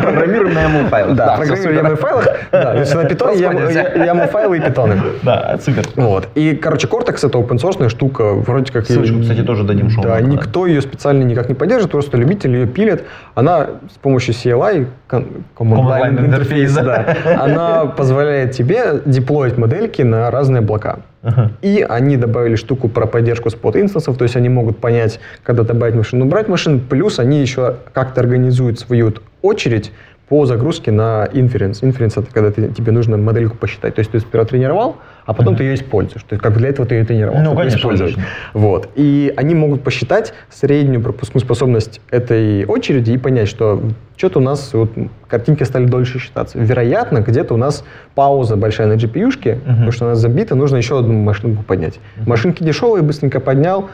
Программируем 0.03 0.53
на 0.53 0.59
YAML 0.59 0.89
файлах. 0.89 1.17
Да, 1.17 1.37
программируем. 1.37 1.87
YAML 1.87 1.97
файлах. 1.97 2.27
Да, 2.53 2.73
то 2.73 2.79
есть 2.81 2.95
на 2.95 3.05
питоне. 3.05 3.41
YAML 3.41 4.29
файлы 4.29 4.59
и 4.59 4.61
питоны. 4.61 5.01
Да, 5.23 5.59
супер. 5.65 5.87
Вот. 5.97 6.29
И, 6.35 6.55
короче, 6.55 6.87
Cortex 6.87 7.27
это 7.27 7.39
open 7.39 7.89
штука, 7.89 8.35
вроде 8.35 8.73
как... 8.73 8.87
Ссылочку, 8.87 9.21
кстати, 9.21 9.43
тоже 9.43 9.65
дадим 9.65 9.89
шоу-ноты, 9.89 10.09
Да, 10.09 10.21
никто 10.21 10.67
ее 10.67 10.83
специально 10.83 11.23
никак 11.23 11.49
не 11.49 11.55
поддерживает, 11.55 11.93
просто 11.93 12.19
любители 12.19 12.59
ее 12.59 12.67
пилят. 12.67 13.05
Она 13.35 13.69
с 13.95 13.99
помощью 14.03 14.35
CLI, 14.35 14.87
Interface, 15.09 16.19
Interface, 16.19 16.85
да. 16.85 17.17
Она 17.25 17.87
позволяет 17.87 18.53
тебе 18.53 19.01
деплоить 19.05 19.57
модельки 19.59 20.03
на 20.03 20.31
разные 20.31 20.61
облака. 20.61 21.01
Ага. 21.23 21.53
И 21.63 21.87
они 21.89 22.17
добавили 22.17 22.57
штуку 22.57 22.89
про 22.89 23.07
поддержку 23.07 23.51
спот 23.51 23.77
инстансов, 23.77 24.17
то 24.17 24.25
есть 24.25 24.37
они 24.37 24.49
могут 24.49 24.79
понять, 24.79 25.21
когда 25.45 25.63
добавить 25.63 25.95
машину, 25.95 26.27
убрать 26.27 26.49
машину, 26.49 26.81
плюс 26.81 27.19
они 27.19 27.41
еще 27.41 27.77
как-то 27.93 28.21
организуют 28.21 28.81
свою 28.81 29.13
очередь 29.41 29.93
по 30.29 30.47
загрузке 30.47 30.91
на 30.91 31.29
inference. 31.33 31.83
Inference 31.83 32.21
это 32.21 32.27
когда 32.33 32.51
ты- 32.51 32.69
тебе 32.69 32.91
нужно 32.91 33.19
модельку 33.19 33.57
посчитать. 33.57 33.95
То 33.95 34.01
есть 34.01 34.11
ты 34.11 34.19
сперва 34.21 34.45
тренировал, 34.47 34.97
а 35.25 35.35
потом 35.35 35.57
ты 35.57 35.65
ее 35.65 35.75
используешь. 35.75 36.23
То 36.23 36.35
есть 36.35 36.43
как 36.43 36.57
для 36.57 36.69
этого 36.69 36.87
ты 36.87 36.97
ее 36.97 37.05
тренировал. 37.05 37.39
Ну, 37.39 37.45
чтобы 37.45 37.57
конечно, 37.59 37.79
использовать. 37.79 38.17
Вот. 38.53 38.89
И 38.95 39.33
они 39.37 39.55
могут 39.55 39.83
посчитать 39.83 40.35
среднюю 40.51 41.03
пропускную 41.03 41.45
способность 41.45 42.01
этой 42.11 42.65
очереди 42.65 43.13
и 43.13 43.19
понять, 43.19 43.49
что 43.49 43.83
что-то 44.17 44.39
у 44.41 44.43
нас 44.43 44.73
вот, 44.73 44.91
картинки 45.29 45.65
стали 45.65 45.87
дольше 45.87 46.19
считаться. 46.19 46.59
Вероятно, 46.59 47.19
где-то 47.19 47.55
у 47.55 47.57
нас 47.57 47.85
пауза 48.15 48.57
большая 48.57 48.87
на 48.87 48.95
GPU-шке, 48.95 49.61
потому 49.61 49.93
что 49.93 50.07
она 50.07 50.15
забита, 50.15 50.55
нужно 50.55 50.77
еще 50.77 50.99
одну 50.99 51.15
машинку 51.15 51.63
поднять. 51.63 51.99
Машинки 52.27 52.63
дешевые, 52.63 53.03
быстренько 53.03 53.41
поднял, 53.41 53.91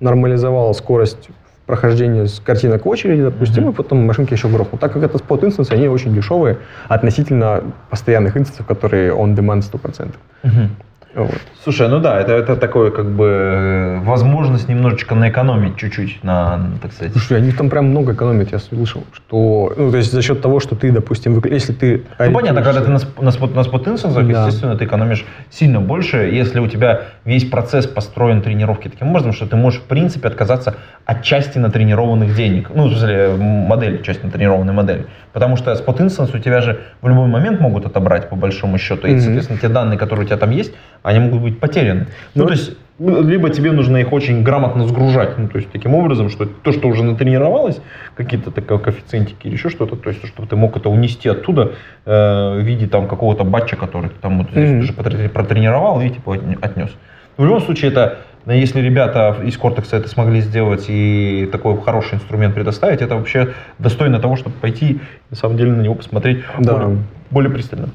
нормализовал 0.00 0.74
скорость 0.74 1.28
прохождения 1.66 2.26
с 2.26 2.40
картинок 2.40 2.84
в 2.84 2.88
очереди, 2.88 3.22
допустим, 3.22 3.70
и 3.70 3.72
потом 3.72 4.06
машинки 4.06 4.32
еще 4.32 4.48
грохнул. 4.48 4.78
Так 4.78 4.92
как 4.92 5.02
это 5.02 5.18
спот 5.18 5.44
инстансы, 5.44 5.72
они 5.72 5.88
очень 5.88 6.14
дешевые 6.14 6.58
относительно 6.88 7.62
постоянных 7.90 8.36
инстансов, 8.36 8.66
которые 8.66 9.12
on-demand 9.12 9.62
100%. 9.62 10.14
Мгм. 10.42 10.70
Вот. 11.14 11.30
Слушай, 11.62 11.88
ну 11.88 12.00
да, 12.00 12.18
это, 12.18 12.32
это 12.32 12.56
такое 12.56 12.90
как 12.90 13.06
бы 13.10 14.00
возможность 14.02 14.68
немножечко 14.68 15.14
наэкономить 15.14 15.76
чуть-чуть 15.76 16.24
на, 16.24 16.70
так 16.80 16.92
сказать. 16.92 17.12
Слушай, 17.12 17.38
они 17.38 17.52
там 17.52 17.68
прям 17.68 17.86
много 17.86 18.14
экономят, 18.14 18.50
я 18.50 18.58
слышал, 18.58 19.04
что, 19.12 19.72
ну, 19.76 19.90
то 19.90 19.96
есть 19.98 20.10
за 20.10 20.22
счет 20.22 20.40
того, 20.40 20.58
что 20.60 20.74
ты, 20.74 20.90
допустим, 20.90 21.34
выкли- 21.34 21.52
если 21.52 21.72
ты... 21.72 22.02
Ну, 22.18 22.32
понятно, 22.32 22.62
когда 22.62 22.80
ты 22.80 22.90
на, 22.90 22.98
на, 23.20 23.30
спот, 23.30 23.54
на 23.54 23.62
спот 23.62 23.84
Да. 23.84 24.46
естественно, 24.46 24.76
ты 24.76 24.86
экономишь 24.86 25.24
сильно 25.50 25.80
больше, 25.80 26.16
если 26.16 26.60
у 26.60 26.66
тебя 26.66 27.02
весь 27.24 27.44
процесс 27.44 27.86
построен 27.86 28.42
тренировки 28.42 28.88
таким 28.88 29.08
образом, 29.08 29.32
что 29.32 29.46
ты 29.46 29.56
можешь, 29.56 29.80
в 29.80 29.84
принципе, 29.84 30.28
отказаться 30.28 30.76
от 31.04 31.22
части 31.22 31.58
натренированных 31.58 32.34
денег. 32.34 32.70
Ну, 32.74 32.86
в 32.86 32.90
смысле, 32.90 33.36
модели, 33.36 34.02
часть 34.02 34.24
натренированной 34.24 34.72
модели. 34.72 35.06
Потому 35.32 35.56
что 35.56 35.74
спот 35.76 36.00
у 36.00 36.38
тебя 36.38 36.60
же 36.60 36.80
в 37.00 37.08
любой 37.08 37.28
момент 37.28 37.60
могут 37.60 37.86
отобрать, 37.86 38.28
по 38.28 38.36
большому 38.36 38.78
счету. 38.78 39.06
И, 39.06 39.18
соответственно, 39.20 39.58
те 39.58 39.68
данные, 39.68 39.98
которые 39.98 40.24
у 40.24 40.26
тебя 40.26 40.38
там 40.38 40.50
есть, 40.50 40.72
они 41.02 41.18
могут 41.20 41.42
быть 41.42 41.60
потеряны. 41.60 42.06
Ну, 42.34 42.42
Ну, 42.42 42.46
то 42.46 42.52
есть, 42.52 42.76
ну, 42.98 43.22
либо 43.22 43.50
тебе 43.50 43.72
нужно 43.72 43.96
их 43.98 44.12
очень 44.12 44.42
грамотно 44.44 44.86
сгружать, 44.86 45.38
ну, 45.38 45.48
то 45.48 45.58
есть, 45.58 45.70
таким 45.72 45.94
образом, 45.94 46.28
что 46.30 46.46
то, 46.46 46.72
что 46.72 46.88
уже 46.88 47.02
натренировалось, 47.02 47.80
какие-то 48.16 48.50
такие 48.50 48.78
коэффициентики 48.78 49.46
или 49.48 49.54
еще 49.54 49.68
что-то, 49.70 49.96
то 49.96 50.10
есть, 50.10 50.24
чтобы 50.26 50.46
ты 50.48 50.56
мог 50.56 50.76
это 50.76 50.88
унести 50.88 51.28
оттуда 51.28 51.72
э, 52.06 52.58
в 52.58 52.60
виде 52.62 52.86
там 52.86 53.08
какого-то 53.08 53.44
батча, 53.44 53.76
который 53.76 54.10
ты 54.10 54.16
там 54.20 54.38
вот 54.38 54.54
Мгм. 54.54 54.78
уже 54.80 54.92
потр- 54.92 55.28
протренировал 55.28 56.00
и 56.00 56.10
типа 56.10 56.36
отне- 56.36 56.90
В 57.36 57.44
любом 57.44 57.60
случае, 57.60 57.90
это 57.90 58.18
если 58.46 58.80
ребята 58.80 59.36
из 59.44 59.56
Cortex 59.56 59.90
а 59.90 59.96
это 59.96 60.08
смогли 60.08 60.40
сделать 60.40 60.86
и 60.88 61.48
такой 61.52 61.80
хороший 61.80 62.14
инструмент 62.16 62.54
предоставить, 62.54 63.00
это 63.00 63.16
вообще 63.16 63.50
достойно 63.78 64.18
того, 64.18 64.36
чтобы 64.36 64.56
пойти 64.56 65.00
на 65.30 65.36
самом 65.36 65.56
деле 65.56 65.72
на 65.72 65.80
него 65.80 65.94
посмотреть 65.94 66.42
Да. 66.58 66.74
более, 66.74 66.98
более 67.30 67.50
пристально. 67.52 67.90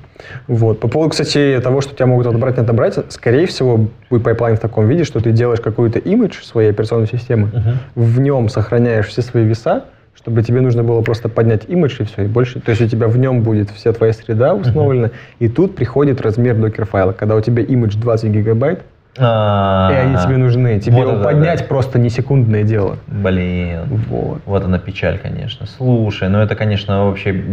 Вот. 0.47 0.79
По 0.79 0.87
поводу, 0.87 1.11
кстати, 1.11 1.59
того, 1.61 1.81
что 1.81 1.93
тебя 1.93 2.05
могут 2.05 2.27
отобрать, 2.27 2.55
не 2.57 2.63
отобрать, 2.63 2.97
скорее 3.09 3.45
всего, 3.45 3.89
будет 4.09 4.23
pipeline 4.23 4.55
в 4.55 4.59
таком 4.59 4.87
виде, 4.87 5.03
что 5.03 5.19
ты 5.19 5.31
делаешь 5.31 5.59
какой-то 5.59 5.99
имидж 5.99 6.41
своей 6.43 6.69
операционной 6.69 7.07
системы, 7.07 7.49
в 7.95 8.19
нем 8.19 8.47
сохраняешь 8.47 9.07
все 9.07 9.21
свои 9.21 9.43
веса, 9.43 9.83
чтобы 10.15 10.43
тебе 10.43 10.61
нужно 10.61 10.81
было 10.83 11.01
просто 11.01 11.27
поднять 11.29 11.65
имидж 11.67 11.97
и 11.99 12.03
все, 12.05 12.23
и 12.23 12.27
больше. 12.27 12.59
То 12.61 12.71
есть 12.71 12.81
у 12.81 12.87
тебя 12.87 13.07
в 13.07 13.17
нем 13.17 13.41
будет 13.41 13.69
вся 13.71 13.91
твоя 13.91 14.13
среда 14.13 14.53
установлена, 14.55 15.11
и 15.39 15.49
тут 15.49 15.75
приходит 15.75 16.21
размер 16.21 16.55
докер-файла. 16.55 17.11
Когда 17.11 17.35
у 17.35 17.41
тебя 17.41 17.63
имидж 17.63 17.97
20 17.97 18.31
гигабайт, 18.31 18.79
и 19.19 19.95
они 19.95 20.17
тебе 20.17 20.37
нужны, 20.37 20.79
тебе 20.79 20.97
Вот 20.97 21.01
его 21.01 21.11
это 21.13 21.23
поднять 21.23 21.59
да. 21.59 21.65
просто 21.65 21.99
не 21.99 22.09
секундное 22.09 22.63
дело. 22.63 22.97
Блин. 23.07 23.81
Вот. 24.09 24.41
Вот 24.45 24.63
она 24.63 24.79
печаль, 24.79 25.17
конечно. 25.19 25.65
Слушай, 25.65 26.29
ну 26.29 26.39
это, 26.39 26.55
конечно, 26.55 27.05
вообще 27.05 27.43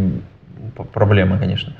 проблема, 0.93 1.37
конечно. 1.37 1.73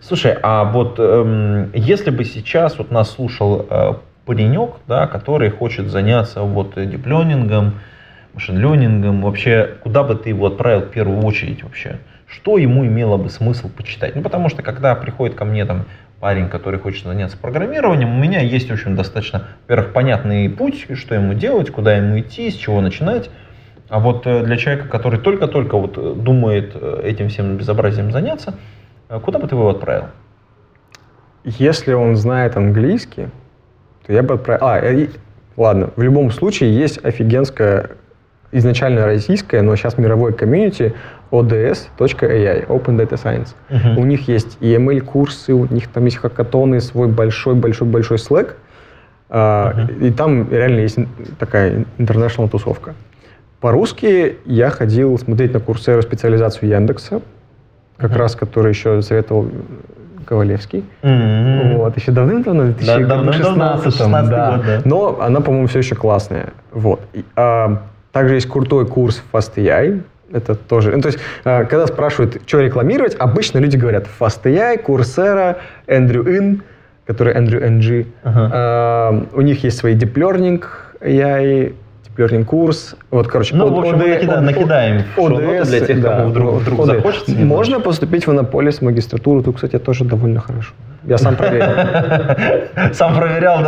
Слушай, 0.00 0.36
а 0.42 0.64
вот 0.64 0.96
эм, 0.98 1.70
если 1.74 2.10
бы 2.10 2.24
сейчас 2.24 2.78
вот 2.78 2.90
нас 2.90 3.10
слушал 3.10 3.66
э, 3.68 3.94
паренек, 4.26 4.72
да, 4.86 5.06
который 5.06 5.50
хочет 5.50 5.88
заняться 5.88 6.42
вот 6.42 6.74
дипленингом, 6.76 7.74
машин-ленингом, 8.34 9.22
вообще, 9.22 9.74
куда 9.82 10.02
бы 10.02 10.14
ты 10.14 10.30
его 10.30 10.46
отправил 10.46 10.82
в 10.82 10.90
первую 10.90 11.22
очередь 11.22 11.62
вообще? 11.62 11.98
Что 12.26 12.56
ему 12.56 12.86
имело 12.86 13.18
бы 13.18 13.28
смысл 13.28 13.68
почитать? 13.68 14.16
Ну, 14.16 14.22
потому 14.22 14.48
что, 14.48 14.62
когда 14.62 14.94
приходит 14.94 15.36
ко 15.36 15.44
мне 15.44 15.64
там 15.66 15.84
парень, 16.22 16.48
который 16.48 16.78
хочет 16.78 17.04
заняться 17.04 17.36
программированием, 17.36 18.14
у 18.14 18.16
меня 18.16 18.42
есть, 18.42 18.70
в 18.70 18.72
общем, 18.72 18.94
достаточно, 18.94 19.48
во-первых, 19.62 19.92
понятный 19.92 20.48
путь, 20.48 20.86
что 20.94 21.16
ему 21.16 21.34
делать, 21.34 21.72
куда 21.72 21.96
ему 21.96 22.20
идти, 22.20 22.48
с 22.48 22.54
чего 22.54 22.80
начинать. 22.80 23.28
А 23.88 23.98
вот 23.98 24.24
э, 24.24 24.44
для 24.44 24.56
человека, 24.56 24.86
который 24.86 25.18
только-только 25.18 25.76
вот 25.76 25.98
э, 25.98 26.14
думает 26.14 26.76
э, 26.76 27.00
этим 27.02 27.28
всем 27.28 27.56
безобразием 27.56 28.12
заняться, 28.12 28.54
куда 29.08 29.40
бы 29.40 29.48
ты 29.48 29.56
его 29.56 29.68
отправил? 29.68 30.10
Если 31.42 31.92
он 31.92 32.14
знает 32.14 32.56
английский, 32.56 33.26
то 34.06 34.12
я 34.12 34.22
бы 34.22 34.34
отправил... 34.34 34.64
А, 34.64 34.78
и- 34.78 35.08
ладно, 35.56 35.90
в 35.96 36.02
любом 36.02 36.30
случае 36.30 36.72
есть 36.72 37.04
офигенская, 37.04 37.96
изначально 38.52 39.06
российская, 39.06 39.62
но 39.62 39.74
сейчас 39.76 39.98
мировой 39.98 40.32
комьюнити 40.32 40.94
ods.ai, 41.30 42.66
Open 42.68 42.96
Data 42.98 43.12
Science. 43.22 43.54
Мгм. 43.70 43.98
У 43.98 44.04
них 44.04 44.28
есть 44.28 44.58
и 44.60 44.74
ML-курсы, 44.74 45.52
у 45.54 45.66
них 45.72 45.88
там 45.88 46.04
есть 46.04 46.18
хакатоны, 46.18 46.80
свой 46.80 47.08
большой-большой-большой 47.08 48.18
Slack. 48.18 48.50
Мгм. 49.30 50.04
И 50.04 50.10
там 50.10 50.50
реально 50.50 50.80
есть 50.80 50.98
такая 51.38 51.84
интернешнл 51.98 52.48
тусовка. 52.48 52.94
По-русски 53.60 54.36
я 54.44 54.68
ходил 54.70 55.18
смотреть 55.18 55.54
на 55.54 55.60
курсеру 55.60 56.02
специализацию 56.02 56.68
Яндекса, 56.68 57.22
как 57.96 58.10
Мгм. 58.10 58.18
раз 58.18 58.36
который 58.36 58.68
еще 58.70 59.00
советовал 59.00 59.46
Ковалевский. 60.26 60.84
М. 61.02 61.76
Вот, 61.78 61.96
еще 61.96 62.12
давным-давно, 62.12 62.64
в 62.64 62.84
Да, 62.86 62.98
давным-давно, 62.98 63.32
2016 63.32 63.86
16-й 63.86 64.30
да. 64.30 64.56
год, 64.56 64.66
да. 64.66 64.80
Но 64.84 65.18
она, 65.20 65.40
по-моему, 65.40 65.66
все 65.66 65.78
еще 65.78 65.94
классная. 65.94 66.50
Вот. 66.72 67.00
И, 67.14 67.24
а, 67.36 67.78
также 68.12 68.34
есть 68.34 68.48
крутой 68.48 68.86
курс 68.86 69.22
FastAI. 69.32 70.02
Это 70.32 70.54
тоже... 70.54 70.92
Ну, 70.96 71.02
то 71.02 71.08
есть, 71.08 71.18
а, 71.44 71.64
когда 71.64 71.86
спрашивают, 71.86 72.40
что 72.46 72.60
рекламировать, 72.60 73.16
обычно 73.18 73.58
люди 73.58 73.76
говорят 73.76 74.06
FastAI, 74.20 74.82
Coursera, 74.84 75.56
Andrew 75.86 76.24
In, 76.24 76.60
который 77.06 77.34
Andrew 77.34 77.60
NG. 77.62 78.06
Ага. 78.22 78.50
А, 78.52 79.24
у 79.34 79.40
них 79.42 79.62
есть 79.64 79.76
свои 79.78 79.94
Deep 79.94 80.14
Learning 80.14 80.62
AI, 81.02 81.74
Deep 81.74 82.16
Learning 82.16 82.44
курс. 82.44 82.96
Вот, 83.10 83.28
короче, 83.28 83.54
Ну, 83.56 83.66
от- 83.66 83.72
в 83.74 83.78
общем, 83.80 83.98
мы 83.98 84.04
OD 84.04 84.20
накида- 84.20 84.40
накидаем 84.40 85.02
в 85.02 85.14
шоу-ноты 85.16 85.64
для 85.64 85.80
тех, 85.80 86.02
кому 86.02 86.28
вдруг- 86.30 86.54
вдруг 86.62 86.86
захочется. 86.86 87.32
Можно 87.32 87.80
поступить 87.80 88.26
в 88.26 88.30
Иннополис 88.32 88.78
в 88.78 88.82
магистратуру, 88.82 89.42
тут, 89.42 89.56
кстати, 89.56 89.78
тоже 89.78 90.04
довольно 90.04 90.40
хорошо. 90.40 90.72
Я 91.04 91.18
сам 91.18 91.36
проверил. 91.36 92.92
Сам 92.94 93.14
проверял 93.16 93.62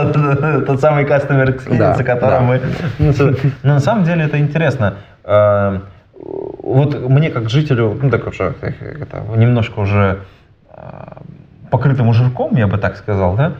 тот, 0.66 0.80
самый 0.80 1.04
customer 1.04 1.46
experience, 1.46 2.00
о 2.00 2.04
котором 2.04 2.44
мы... 2.44 2.60
Ну, 2.98 3.12
с- 3.12 3.36
Но 3.62 3.74
на 3.74 3.80
самом 3.80 4.04
деле 4.04 4.24
это 4.24 4.38
интересно. 4.38 4.94
Э, 5.24 5.80
Вот 6.62 7.08
мне 7.08 7.30
как 7.30 7.48
жителю, 7.50 7.98
ну 8.02 8.10
так 8.10 8.26
уже 8.26 8.54
немножко 9.36 9.80
уже 9.80 10.18
э, 10.70 10.76
покрытому 11.70 12.12
жирком, 12.12 12.56
я 12.56 12.66
бы 12.66 12.78
так 12.78 12.96
сказал, 12.96 13.36
да, 13.36 13.52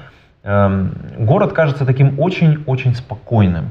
эм, 0.45 0.91
город 1.19 1.53
кажется 1.53 1.85
таким 1.85 2.19
очень-очень 2.21 2.95
спокойным 2.95 3.65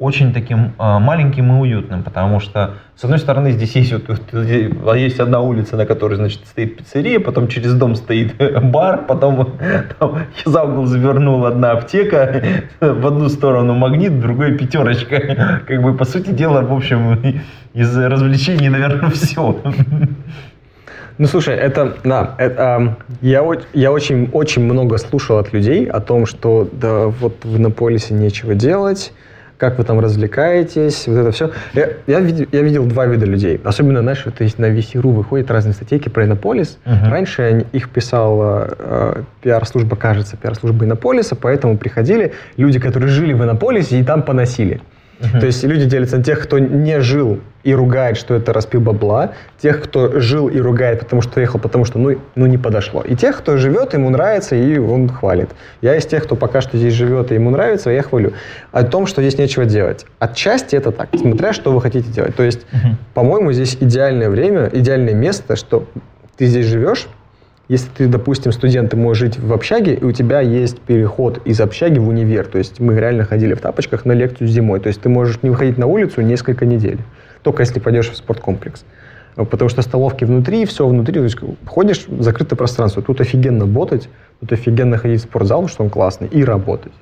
очень 0.00 0.32
таким 0.32 0.72
э, 0.78 0.98
маленьким 0.98 1.52
и 1.52 1.60
уютным, 1.60 2.02
потому 2.02 2.40
что, 2.40 2.78
с 2.96 3.04
одной 3.04 3.18
стороны, 3.18 3.52
здесь 3.52 3.76
есть, 3.76 3.92
вот, 3.92 4.04
вот, 4.08 4.96
есть 4.96 5.20
одна 5.20 5.40
улица, 5.40 5.76
на 5.76 5.84
которой, 5.84 6.14
значит, 6.14 6.40
стоит 6.46 6.78
пиццерия, 6.78 7.20
потом 7.20 7.48
через 7.48 7.74
дом 7.74 7.94
стоит 7.94 8.34
бар, 8.62 9.04
потом 9.06 9.56
там, 9.98 10.22
за 10.46 10.62
угол 10.62 10.86
завернула 10.86 11.48
одна 11.48 11.72
аптека, 11.72 12.42
в 12.80 13.06
одну 13.06 13.28
сторону 13.28 13.74
магнит, 13.74 14.12
в 14.12 14.20
другой 14.20 14.56
пятерочка. 14.56 15.62
Как 15.66 15.82
бы, 15.82 15.94
по 15.94 16.06
сути 16.06 16.30
дела, 16.30 16.62
в 16.62 16.72
общем, 16.72 17.42
из 17.74 17.94
развлечений, 17.94 18.70
наверное, 18.70 19.10
все. 19.14 19.60
Ну, 21.18 21.26
слушай, 21.26 21.54
это, 21.54 21.98
да, 22.04 22.34
это, 22.38 22.96
э, 22.98 23.14
я, 23.20 23.46
я 23.74 23.92
очень, 23.92 24.30
очень 24.32 24.64
много 24.64 24.96
слушал 24.96 25.36
от 25.36 25.52
людей 25.52 25.84
о 25.84 26.00
том, 26.00 26.24
что 26.24 26.66
да, 26.72 27.08
вот 27.08 27.44
в 27.44 27.58
Иннополисе 27.58 28.14
нечего 28.14 28.54
делать, 28.54 29.12
как 29.60 29.76
вы 29.76 29.84
там 29.84 30.00
развлекаетесь, 30.00 31.06
вот 31.06 31.18
это 31.18 31.30
все. 31.32 31.50
Я, 31.74 31.90
я, 32.06 32.20
видел, 32.20 32.46
я 32.50 32.62
видел 32.62 32.86
два 32.86 33.04
вида 33.04 33.26
людей. 33.26 33.60
Особенно, 33.62 34.00
знаешь, 34.00 34.22
вот 34.24 34.40
на 34.40 34.70
VC.ru 34.70 35.12
выходят 35.12 35.50
разные 35.50 35.74
статейки 35.74 36.08
про 36.08 36.24
Иннополис. 36.24 36.78
Uh-huh. 36.86 37.10
Раньше 37.10 37.66
их 37.72 37.90
писала 37.90 38.74
э, 38.78 39.22
пиар-служба, 39.42 39.96
кажется, 39.96 40.38
пиар-служба 40.38 40.86
Иннополиса, 40.86 41.36
поэтому 41.36 41.76
приходили 41.76 42.32
люди, 42.56 42.80
которые 42.80 43.10
жили 43.10 43.34
в 43.34 43.44
Иннополисе 43.44 44.00
и 44.00 44.02
там 44.02 44.22
поносили. 44.22 44.80
То 45.20 45.46
есть 45.46 45.62
люди 45.64 45.84
делятся 45.84 46.18
на 46.18 46.24
тех, 46.24 46.42
кто 46.42 46.58
не 46.58 47.00
жил 47.00 47.40
и 47.62 47.74
ругает, 47.74 48.16
что 48.16 48.34
это 48.34 48.52
распил 48.52 48.80
бабла, 48.80 49.32
тех, 49.60 49.82
кто 49.82 50.18
жил 50.18 50.48
и 50.48 50.58
ругает, 50.58 51.00
потому 51.00 51.20
что 51.20 51.40
ехал, 51.40 51.60
потому 51.60 51.84
что 51.84 51.98
ну, 51.98 52.18
ну 52.34 52.46
не 52.46 52.56
подошло. 52.56 53.02
И 53.02 53.14
тех, 53.14 53.36
кто 53.36 53.58
живет, 53.58 53.92
ему 53.92 54.08
нравится, 54.08 54.56
и 54.56 54.78
он 54.78 55.08
хвалит. 55.08 55.50
Я 55.82 55.96
из 55.96 56.06
тех, 56.06 56.24
кто 56.24 56.36
пока 56.36 56.62
что 56.62 56.78
здесь 56.78 56.94
живет, 56.94 57.32
и 57.32 57.34
ему 57.34 57.50
нравится, 57.50 57.90
я 57.90 58.02
хвалю. 58.02 58.32
О 58.72 58.82
том, 58.82 59.06
что 59.06 59.20
здесь 59.20 59.38
нечего 59.38 59.66
делать. 59.66 60.06
Отчасти 60.18 60.74
это 60.74 60.90
так, 60.90 61.10
смотря 61.14 61.52
что 61.52 61.72
вы 61.72 61.82
хотите 61.82 62.10
делать. 62.10 62.34
То 62.34 62.42
есть, 62.42 62.60
uh-huh. 62.72 62.94
по-моему, 63.12 63.52
здесь 63.52 63.76
идеальное 63.78 64.30
время, 64.30 64.70
идеальное 64.72 65.14
место, 65.14 65.56
что 65.56 65.86
ты 66.38 66.46
здесь 66.46 66.66
живешь, 66.66 67.08
если 67.70 67.88
ты, 67.96 68.08
допустим, 68.08 68.50
студент, 68.50 68.90
ты 68.90 68.96
можешь 68.96 69.20
жить 69.20 69.38
в 69.38 69.52
общаге, 69.52 69.94
и 69.94 70.02
у 70.02 70.10
тебя 70.10 70.40
есть 70.40 70.80
переход 70.80 71.40
из 71.46 71.60
общаги 71.60 72.00
в 72.00 72.08
универ, 72.08 72.48
то 72.48 72.58
есть 72.58 72.80
мы 72.80 72.98
реально 72.98 73.22
ходили 73.22 73.54
в 73.54 73.60
тапочках 73.60 74.04
на 74.04 74.10
лекцию 74.10 74.48
зимой, 74.48 74.80
то 74.80 74.88
есть 74.88 75.00
ты 75.00 75.08
можешь 75.08 75.40
не 75.42 75.50
выходить 75.50 75.78
на 75.78 75.86
улицу 75.86 76.20
несколько 76.22 76.66
недель, 76.66 76.98
только 77.44 77.62
если 77.62 77.78
пойдешь 77.78 78.10
в 78.10 78.16
спорткомплекс. 78.16 78.84
Потому 79.36 79.68
что 79.68 79.82
столовки 79.82 80.24
внутри, 80.24 80.66
все 80.66 80.84
внутри, 80.84 81.14
то 81.14 81.22
есть 81.22 81.36
ходишь 81.64 82.08
в 82.08 82.20
закрытое 82.24 82.56
пространство, 82.56 83.02
тут 83.02 83.20
офигенно 83.20 83.60
работать, 83.60 84.08
тут 84.40 84.50
офигенно 84.50 84.96
ходить 84.96 85.20
в 85.20 85.24
спортзал, 85.26 85.68
что 85.68 85.84
он 85.84 85.90
классный, 85.90 86.26
и 86.26 86.42
работать. 86.42 86.92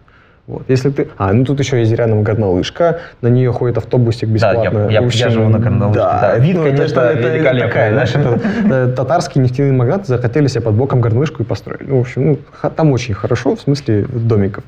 Вот. 0.48 0.62
Если 0.66 0.88
ты... 0.88 1.08
А, 1.18 1.30
ну 1.34 1.44
тут 1.44 1.60
еще 1.60 1.78
есть 1.78 1.92
рядом 1.92 2.22
горнолыжка, 2.22 3.00
на 3.20 3.28
нее 3.28 3.52
ходит 3.52 3.76
автобусик 3.76 4.30
бесплатно. 4.30 4.70
Да, 4.70 4.84
я, 4.86 5.00
я, 5.00 5.06
общем, 5.06 5.20
я 5.20 5.28
живу 5.28 5.48
на 5.50 5.58
горнолыжке. 5.58 6.00
Да. 6.00 6.20
Да. 6.20 6.38
Вид, 6.38 6.56
ну, 6.56 6.64
конечно, 6.64 7.00
это, 7.00 7.28
великолепный. 7.28 7.68
Такая, 7.68 7.92
знаешь, 7.92 8.14
это, 8.14 8.40
э, 8.64 8.92
татарские 8.96 9.44
нефтяные 9.44 9.74
магнаты 9.74 10.06
захотели 10.06 10.46
себе 10.46 10.62
под 10.62 10.74
боком 10.74 11.02
горнолыжку 11.02 11.42
и 11.42 11.46
построили. 11.46 11.84
Ну, 11.90 11.98
в 11.98 12.00
общем, 12.00 12.26
ну, 12.26 12.38
там 12.70 12.92
очень 12.92 13.12
хорошо, 13.12 13.56
в 13.56 13.60
смысле 13.60 14.06
домиков. 14.10 14.64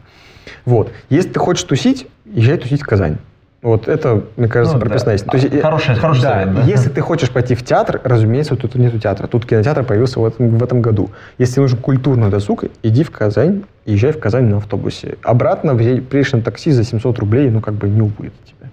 Вот. 0.66 0.92
Если 1.08 1.30
ты 1.30 1.40
хочешь 1.40 1.64
тусить, 1.64 2.06
езжай 2.26 2.58
тусить 2.58 2.82
в 2.82 2.86
Казань. 2.86 3.16
Вот 3.62 3.88
это, 3.88 4.24
мне 4.36 4.48
кажется, 4.48 4.76
ну, 4.76 4.80
прописная 4.80 5.18
да. 5.18 5.24
То 5.24 5.36
есть, 5.36 5.60
хороший, 5.60 5.94
хороший 5.94 6.22
да, 6.22 6.32
совет, 6.32 6.54
да? 6.54 6.62
Если 6.62 6.88
ты 6.88 7.02
хочешь 7.02 7.30
пойти 7.30 7.54
в 7.54 7.62
театр, 7.62 8.00
разумеется, 8.02 8.56
тут 8.56 8.74
нету 8.74 8.98
театра. 8.98 9.26
Тут 9.26 9.44
кинотеатр 9.44 9.84
появился 9.84 10.18
в 10.18 10.24
этом, 10.24 10.56
в 10.56 10.62
этом 10.62 10.80
году. 10.80 11.10
Если 11.36 11.60
нужен 11.60 11.78
культурный 11.78 12.30
досуг, 12.30 12.64
иди 12.82 13.04
в 13.04 13.10
Казань, 13.10 13.64
езжай 13.84 14.12
в 14.12 14.18
Казань 14.18 14.46
на 14.46 14.56
автобусе. 14.56 15.18
Обратно 15.22 15.76
приедешь 15.76 16.32
на 16.32 16.40
такси 16.40 16.70
за 16.70 16.84
700 16.84 17.18
рублей, 17.18 17.50
ну, 17.50 17.60
как 17.60 17.74
бы 17.74 17.88
не 17.88 18.00
убудет 18.00 18.32
тебя. 18.46 18.70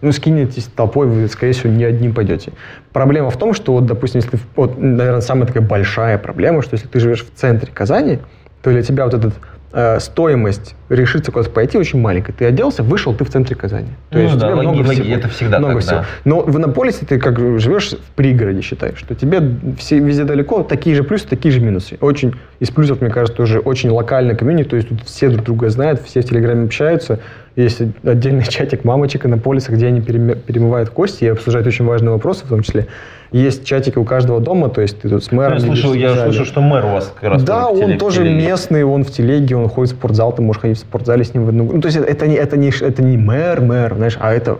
Ну, 0.00 0.10
скинетесь 0.12 0.64
толпой, 0.74 1.06
вы, 1.06 1.28
скорее 1.28 1.52
всего, 1.52 1.70
не 1.70 1.84
одним 1.84 2.14
пойдете. 2.14 2.52
Проблема 2.92 3.28
в 3.28 3.36
том, 3.36 3.52
что, 3.52 3.74
вот, 3.74 3.84
допустим, 3.84 4.22
если, 4.22 4.38
вот, 4.56 4.78
наверное, 4.78 5.20
самая 5.20 5.46
такая 5.46 5.62
большая 5.62 6.16
проблема, 6.16 6.62
что 6.62 6.74
если 6.74 6.88
ты 6.88 6.98
живешь 6.98 7.26
в 7.26 7.34
центре 7.34 7.70
Казани, 7.70 8.20
то 8.62 8.70
для 8.70 8.82
тебя 8.82 9.04
вот 9.04 9.12
этот 9.12 9.34
Э, 9.72 10.00
стоимость 10.00 10.74
решиться 10.90 11.30
куда-то 11.30 11.50
пойти 11.50 11.78
очень 11.78 12.00
маленькая. 12.00 12.32
Ты 12.32 12.44
оделся, 12.44 12.82
вышел, 12.82 13.14
ты 13.14 13.24
в 13.24 13.30
центре 13.30 13.54
Казани. 13.54 13.88
То 14.10 14.18
ну, 14.18 14.24
есть 14.24 14.38
да, 14.38 14.54
логи, 14.54 14.66
много 14.66 14.76
логи, 14.88 15.00
всего. 15.00 15.14
Это 15.14 15.28
всегда 15.28 15.58
много 15.58 15.74
так, 15.74 15.82
всего. 15.82 16.00
Да. 16.00 16.06
Но 16.24 16.40
в 16.40 16.56
Иннополисе 16.56 17.06
ты 17.06 17.18
как 17.18 17.38
живешь 17.60 17.92
в 17.92 18.10
пригороде, 18.16 18.60
считаешь, 18.60 18.98
что 18.98 19.14
тебе 19.14 19.40
все, 19.78 19.98
везде 20.00 20.24
далеко, 20.24 20.64
такие 20.64 20.96
же 20.96 21.04
плюсы, 21.04 21.28
такие 21.28 21.52
же 21.52 21.60
минусы. 21.60 21.96
Очень, 22.00 22.34
из 22.58 22.70
плюсов, 22.70 23.00
мне 23.00 23.10
кажется, 23.10 23.36
тоже 23.36 23.60
очень 23.60 23.90
локальный 23.90 24.34
комьюнити, 24.34 24.68
то 24.68 24.76
есть 24.76 24.88
тут 24.88 25.02
все 25.04 25.28
друг 25.28 25.44
друга 25.44 25.70
знают, 25.70 26.02
все 26.02 26.22
в 26.22 26.24
Телеграме 26.24 26.64
общаются. 26.64 27.20
Есть 27.54 27.80
отдельный 28.02 28.44
чатик 28.48 28.84
мамочек 28.84 29.24
Иннополиса, 29.26 29.70
где 29.72 29.86
они 29.86 30.00
перемывают 30.00 30.90
кости 30.90 31.24
и 31.24 31.28
обсуждают 31.28 31.68
очень 31.68 31.84
важные 31.84 32.10
вопросы, 32.10 32.44
в 32.44 32.48
том 32.48 32.62
числе 32.62 32.88
есть 33.32 33.64
чатики 33.64 33.96
у 33.98 34.04
каждого 34.04 34.40
дома, 34.40 34.68
то 34.68 34.80
есть 34.80 35.00
ты 35.00 35.08
тут 35.08 35.22
с 35.22 35.30
мэром... 35.30 35.58
Я 35.58 35.60
слышал, 35.60 35.94
я 35.94 36.14
слышал, 36.14 36.44
что 36.44 36.60
мэр 36.60 36.84
у 36.84 36.88
вас 36.88 37.12
как 37.14 37.30
раз 37.30 37.42
Да, 37.42 37.68
он 37.68 37.98
тоже 37.98 38.24
местный, 38.24 38.84
он 38.84 39.04
в 39.04 39.10
телеге, 39.10 39.56
он 39.56 39.68
ходит 39.68 39.92
в 39.92 39.96
спортзал, 39.96 40.34
ты 40.34 40.42
можешь 40.42 40.60
ходить 40.60 40.78
в 40.80 40.88
спортзале 40.88 41.24
с 41.24 41.34
ним 41.34 41.44
в 41.44 41.48
одну... 41.48 41.64
Ну, 41.72 41.80
то 41.80 41.86
есть 41.86 41.98
это 41.98 42.26
не, 42.26 42.34
это 42.34 42.56
не, 42.56 42.70
это 42.70 43.02
не 43.02 43.16
мэр, 43.16 43.60
мэр, 43.60 43.94
знаешь, 43.94 44.16
а 44.20 44.32
это 44.32 44.58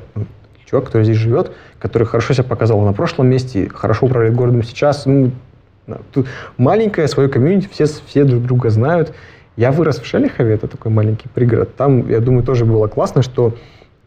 чувак, 0.67 0.87
который 0.87 1.05
здесь 1.05 1.17
живет, 1.17 1.53
который 1.79 2.05
хорошо 2.05 2.33
себя 2.33 2.45
показал 2.45 2.81
на 2.81 2.93
прошлом 2.93 3.29
месте, 3.29 3.69
хорошо 3.69 4.07
управляет 4.07 4.35
городом 4.35 4.63
сейчас. 4.63 5.07
Ну, 5.07 5.33
тут 6.13 6.29
маленькое 6.57 7.09
свое 7.09 7.29
комьюнити, 7.29 7.69
все, 7.71 7.87
все 7.87 8.25
друг 8.25 8.45
друга 8.45 8.71
знают. 8.71 9.13
Я 9.57 9.73
вырос 9.73 9.99
в 9.99 10.07
Шелихове, 10.07 10.55
это 10.55 10.69
такой 10.69 10.93
маленький 10.93 11.29
пригород. 11.29 11.75
Там, 11.75 12.09
я 12.09 12.21
думаю, 12.21 12.45
тоже 12.45 12.65
было 12.65 12.87
классно, 12.87 13.23
что 13.23 13.55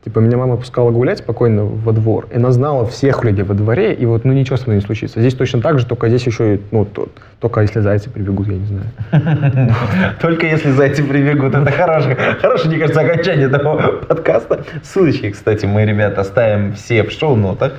Типа, 0.04 0.20
меня 0.20 0.36
мама 0.36 0.58
пускала 0.58 0.91
гулять 0.91 1.20
спокойно 1.20 1.64
во 1.64 1.93
двор, 1.93 2.28
и 2.30 2.36
она 2.36 2.51
знала 2.51 2.86
всех 2.86 3.24
людей 3.24 3.43
во 3.43 3.54
дворе, 3.54 3.93
и 3.93 4.06
вот, 4.06 4.26
ну, 4.26 4.34
ничего 4.34 4.58
с 4.58 4.66
мной 4.66 4.78
не 4.78 4.82
случится. 4.82 5.22
Здесь 5.22 5.34
точно 5.34 5.62
так 5.62 5.80
же, 5.80 5.86
только 5.86 6.10
здесь 6.10 6.28
еще, 6.28 6.60
ну, 6.72 6.84
то, 6.84 7.08
только 7.39 7.62
если 7.62 7.80
зайцы 7.80 8.10
прибегут, 8.10 8.47
я 8.47 8.56
не 8.56 8.66
знаю. 8.66 9.72
Только 10.22 10.45
если 10.45 10.72
зайцы 10.72 11.04
прибегут, 11.04 11.56
это 11.56 11.72
хорошее, 11.72 12.16
хорошее, 12.16 12.70
мне 12.70 12.80
кажется, 12.80 13.01
окончание 13.01 13.47
этого 13.47 13.97
подкаста. 14.08 14.66
Ссылочки, 14.82 15.30
кстати, 15.32 15.66
мы, 15.66 15.86
ребята, 15.86 16.22
оставим 16.22 16.74
все 16.74 17.04
в 17.04 17.12
шоу-нотах 17.12 17.74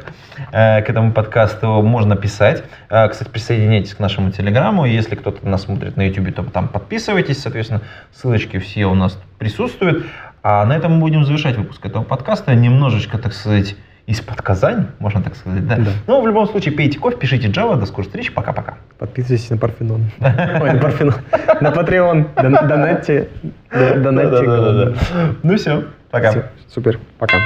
э, 0.53 0.83
к 0.83 0.91
этому 0.91 1.12
подкасту 1.12 1.83
можно 1.83 2.16
писать. 2.16 2.62
Э, 2.91 3.09
кстати, 3.09 3.29
присоединяйтесь 3.29 3.95
к 3.95 3.99
нашему 4.01 4.31
телеграмму. 4.31 4.87
Если 4.87 5.14
кто-то 5.14 5.47
нас 5.47 5.62
смотрит 5.62 5.97
на 5.97 6.07
YouTube, 6.07 6.35
то 6.35 6.43
там 6.43 6.68
подписывайтесь. 6.68 7.41
Соответственно, 7.41 7.83
ссылочки 8.12 8.59
все 8.59 8.87
у 8.87 8.95
нас 8.95 9.18
присутствуют. 9.39 10.05
А 10.47 10.66
на 10.66 10.74
этом 10.76 10.92
мы 10.92 11.01
будем 11.01 11.24
завершать 11.24 11.57
выпуск 11.57 11.86
этого 11.86 12.05
подкаста. 12.05 12.55
Немножечко, 12.55 13.16
так 13.16 13.32
сказать, 13.32 13.76
из-под 14.05 14.42
Казань, 14.42 14.88
можно 14.99 15.22
так 15.22 15.36
сказать, 15.36 15.66
да? 15.66 15.76
да. 15.76 15.90
Но 16.07 16.20
в 16.20 16.26
любом 16.26 16.47
случае, 16.47 16.74
пейте 16.74 16.99
кофе, 16.99 17.16
пишите 17.16 17.49
Java. 17.49 17.80
До 17.80 17.86
скорой 17.86 18.05
встречи. 18.05 18.30
Пока-пока. 18.30 18.74
Подписывайтесь 18.99 19.49
на 19.49 19.57
Парфенон. 19.57 20.11
Ой, 20.20 20.72
на 20.74 20.78
Парфенон. 20.78 21.14
На 21.62 21.68
Patreon. 21.68 22.68
Донатьте. 22.68 23.30
Донатьте. 23.72 24.95
Ну 25.42 25.57
все. 25.57 25.84
Пока. 26.11 26.51
Супер. 26.68 27.01
Пока. 27.18 27.38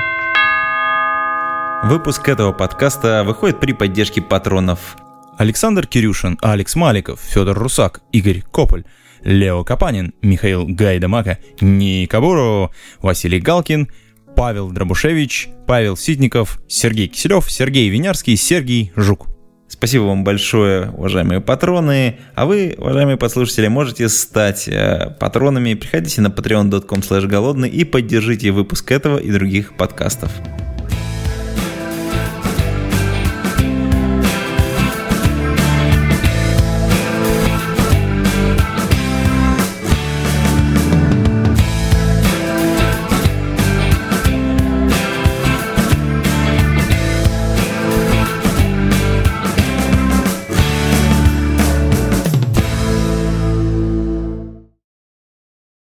Выпуск 1.84 2.28
этого 2.28 2.52
подкаста 2.52 3.22
выходит 3.24 3.60
при 3.60 3.74
поддержке 3.74 4.20
патронов 4.20 4.96
Александр 5.36 5.86
Кирюшин, 5.86 6.36
Алекс 6.42 6.74
Маликов, 6.74 7.20
Федор 7.20 7.56
Русак, 7.56 8.00
Игорь 8.10 8.42
Кополь, 8.50 8.82
Лео 9.22 9.64
Капанин, 9.64 10.14
Михаил 10.22 10.66
Гайдамака, 10.66 11.38
Никабуру, 11.60 12.72
Василий 13.00 13.40
Галкин, 13.40 13.88
Павел 14.36 14.70
Дробушевич, 14.70 15.48
Павел 15.66 15.96
Ситников, 15.96 16.60
Сергей 16.68 17.08
Киселев, 17.08 17.50
Сергей 17.50 17.88
Винярский, 17.88 18.36
Сергей 18.36 18.92
Жук. 18.94 19.26
Спасибо 19.68 20.04
вам 20.04 20.24
большое, 20.24 20.90
уважаемые 20.90 21.40
патроны. 21.40 22.18
А 22.34 22.46
вы, 22.46 22.74
уважаемые 22.78 23.18
послушатели, 23.18 23.68
можете 23.68 24.08
стать 24.08 24.66
э, 24.66 25.14
патронами. 25.20 25.74
Приходите 25.74 26.22
на 26.22 26.28
patreon.com 26.28 27.28
голодный 27.28 27.68
и 27.68 27.84
поддержите 27.84 28.50
выпуск 28.50 28.90
этого 28.90 29.18
и 29.18 29.30
других 29.30 29.76
подкастов. 29.76 30.32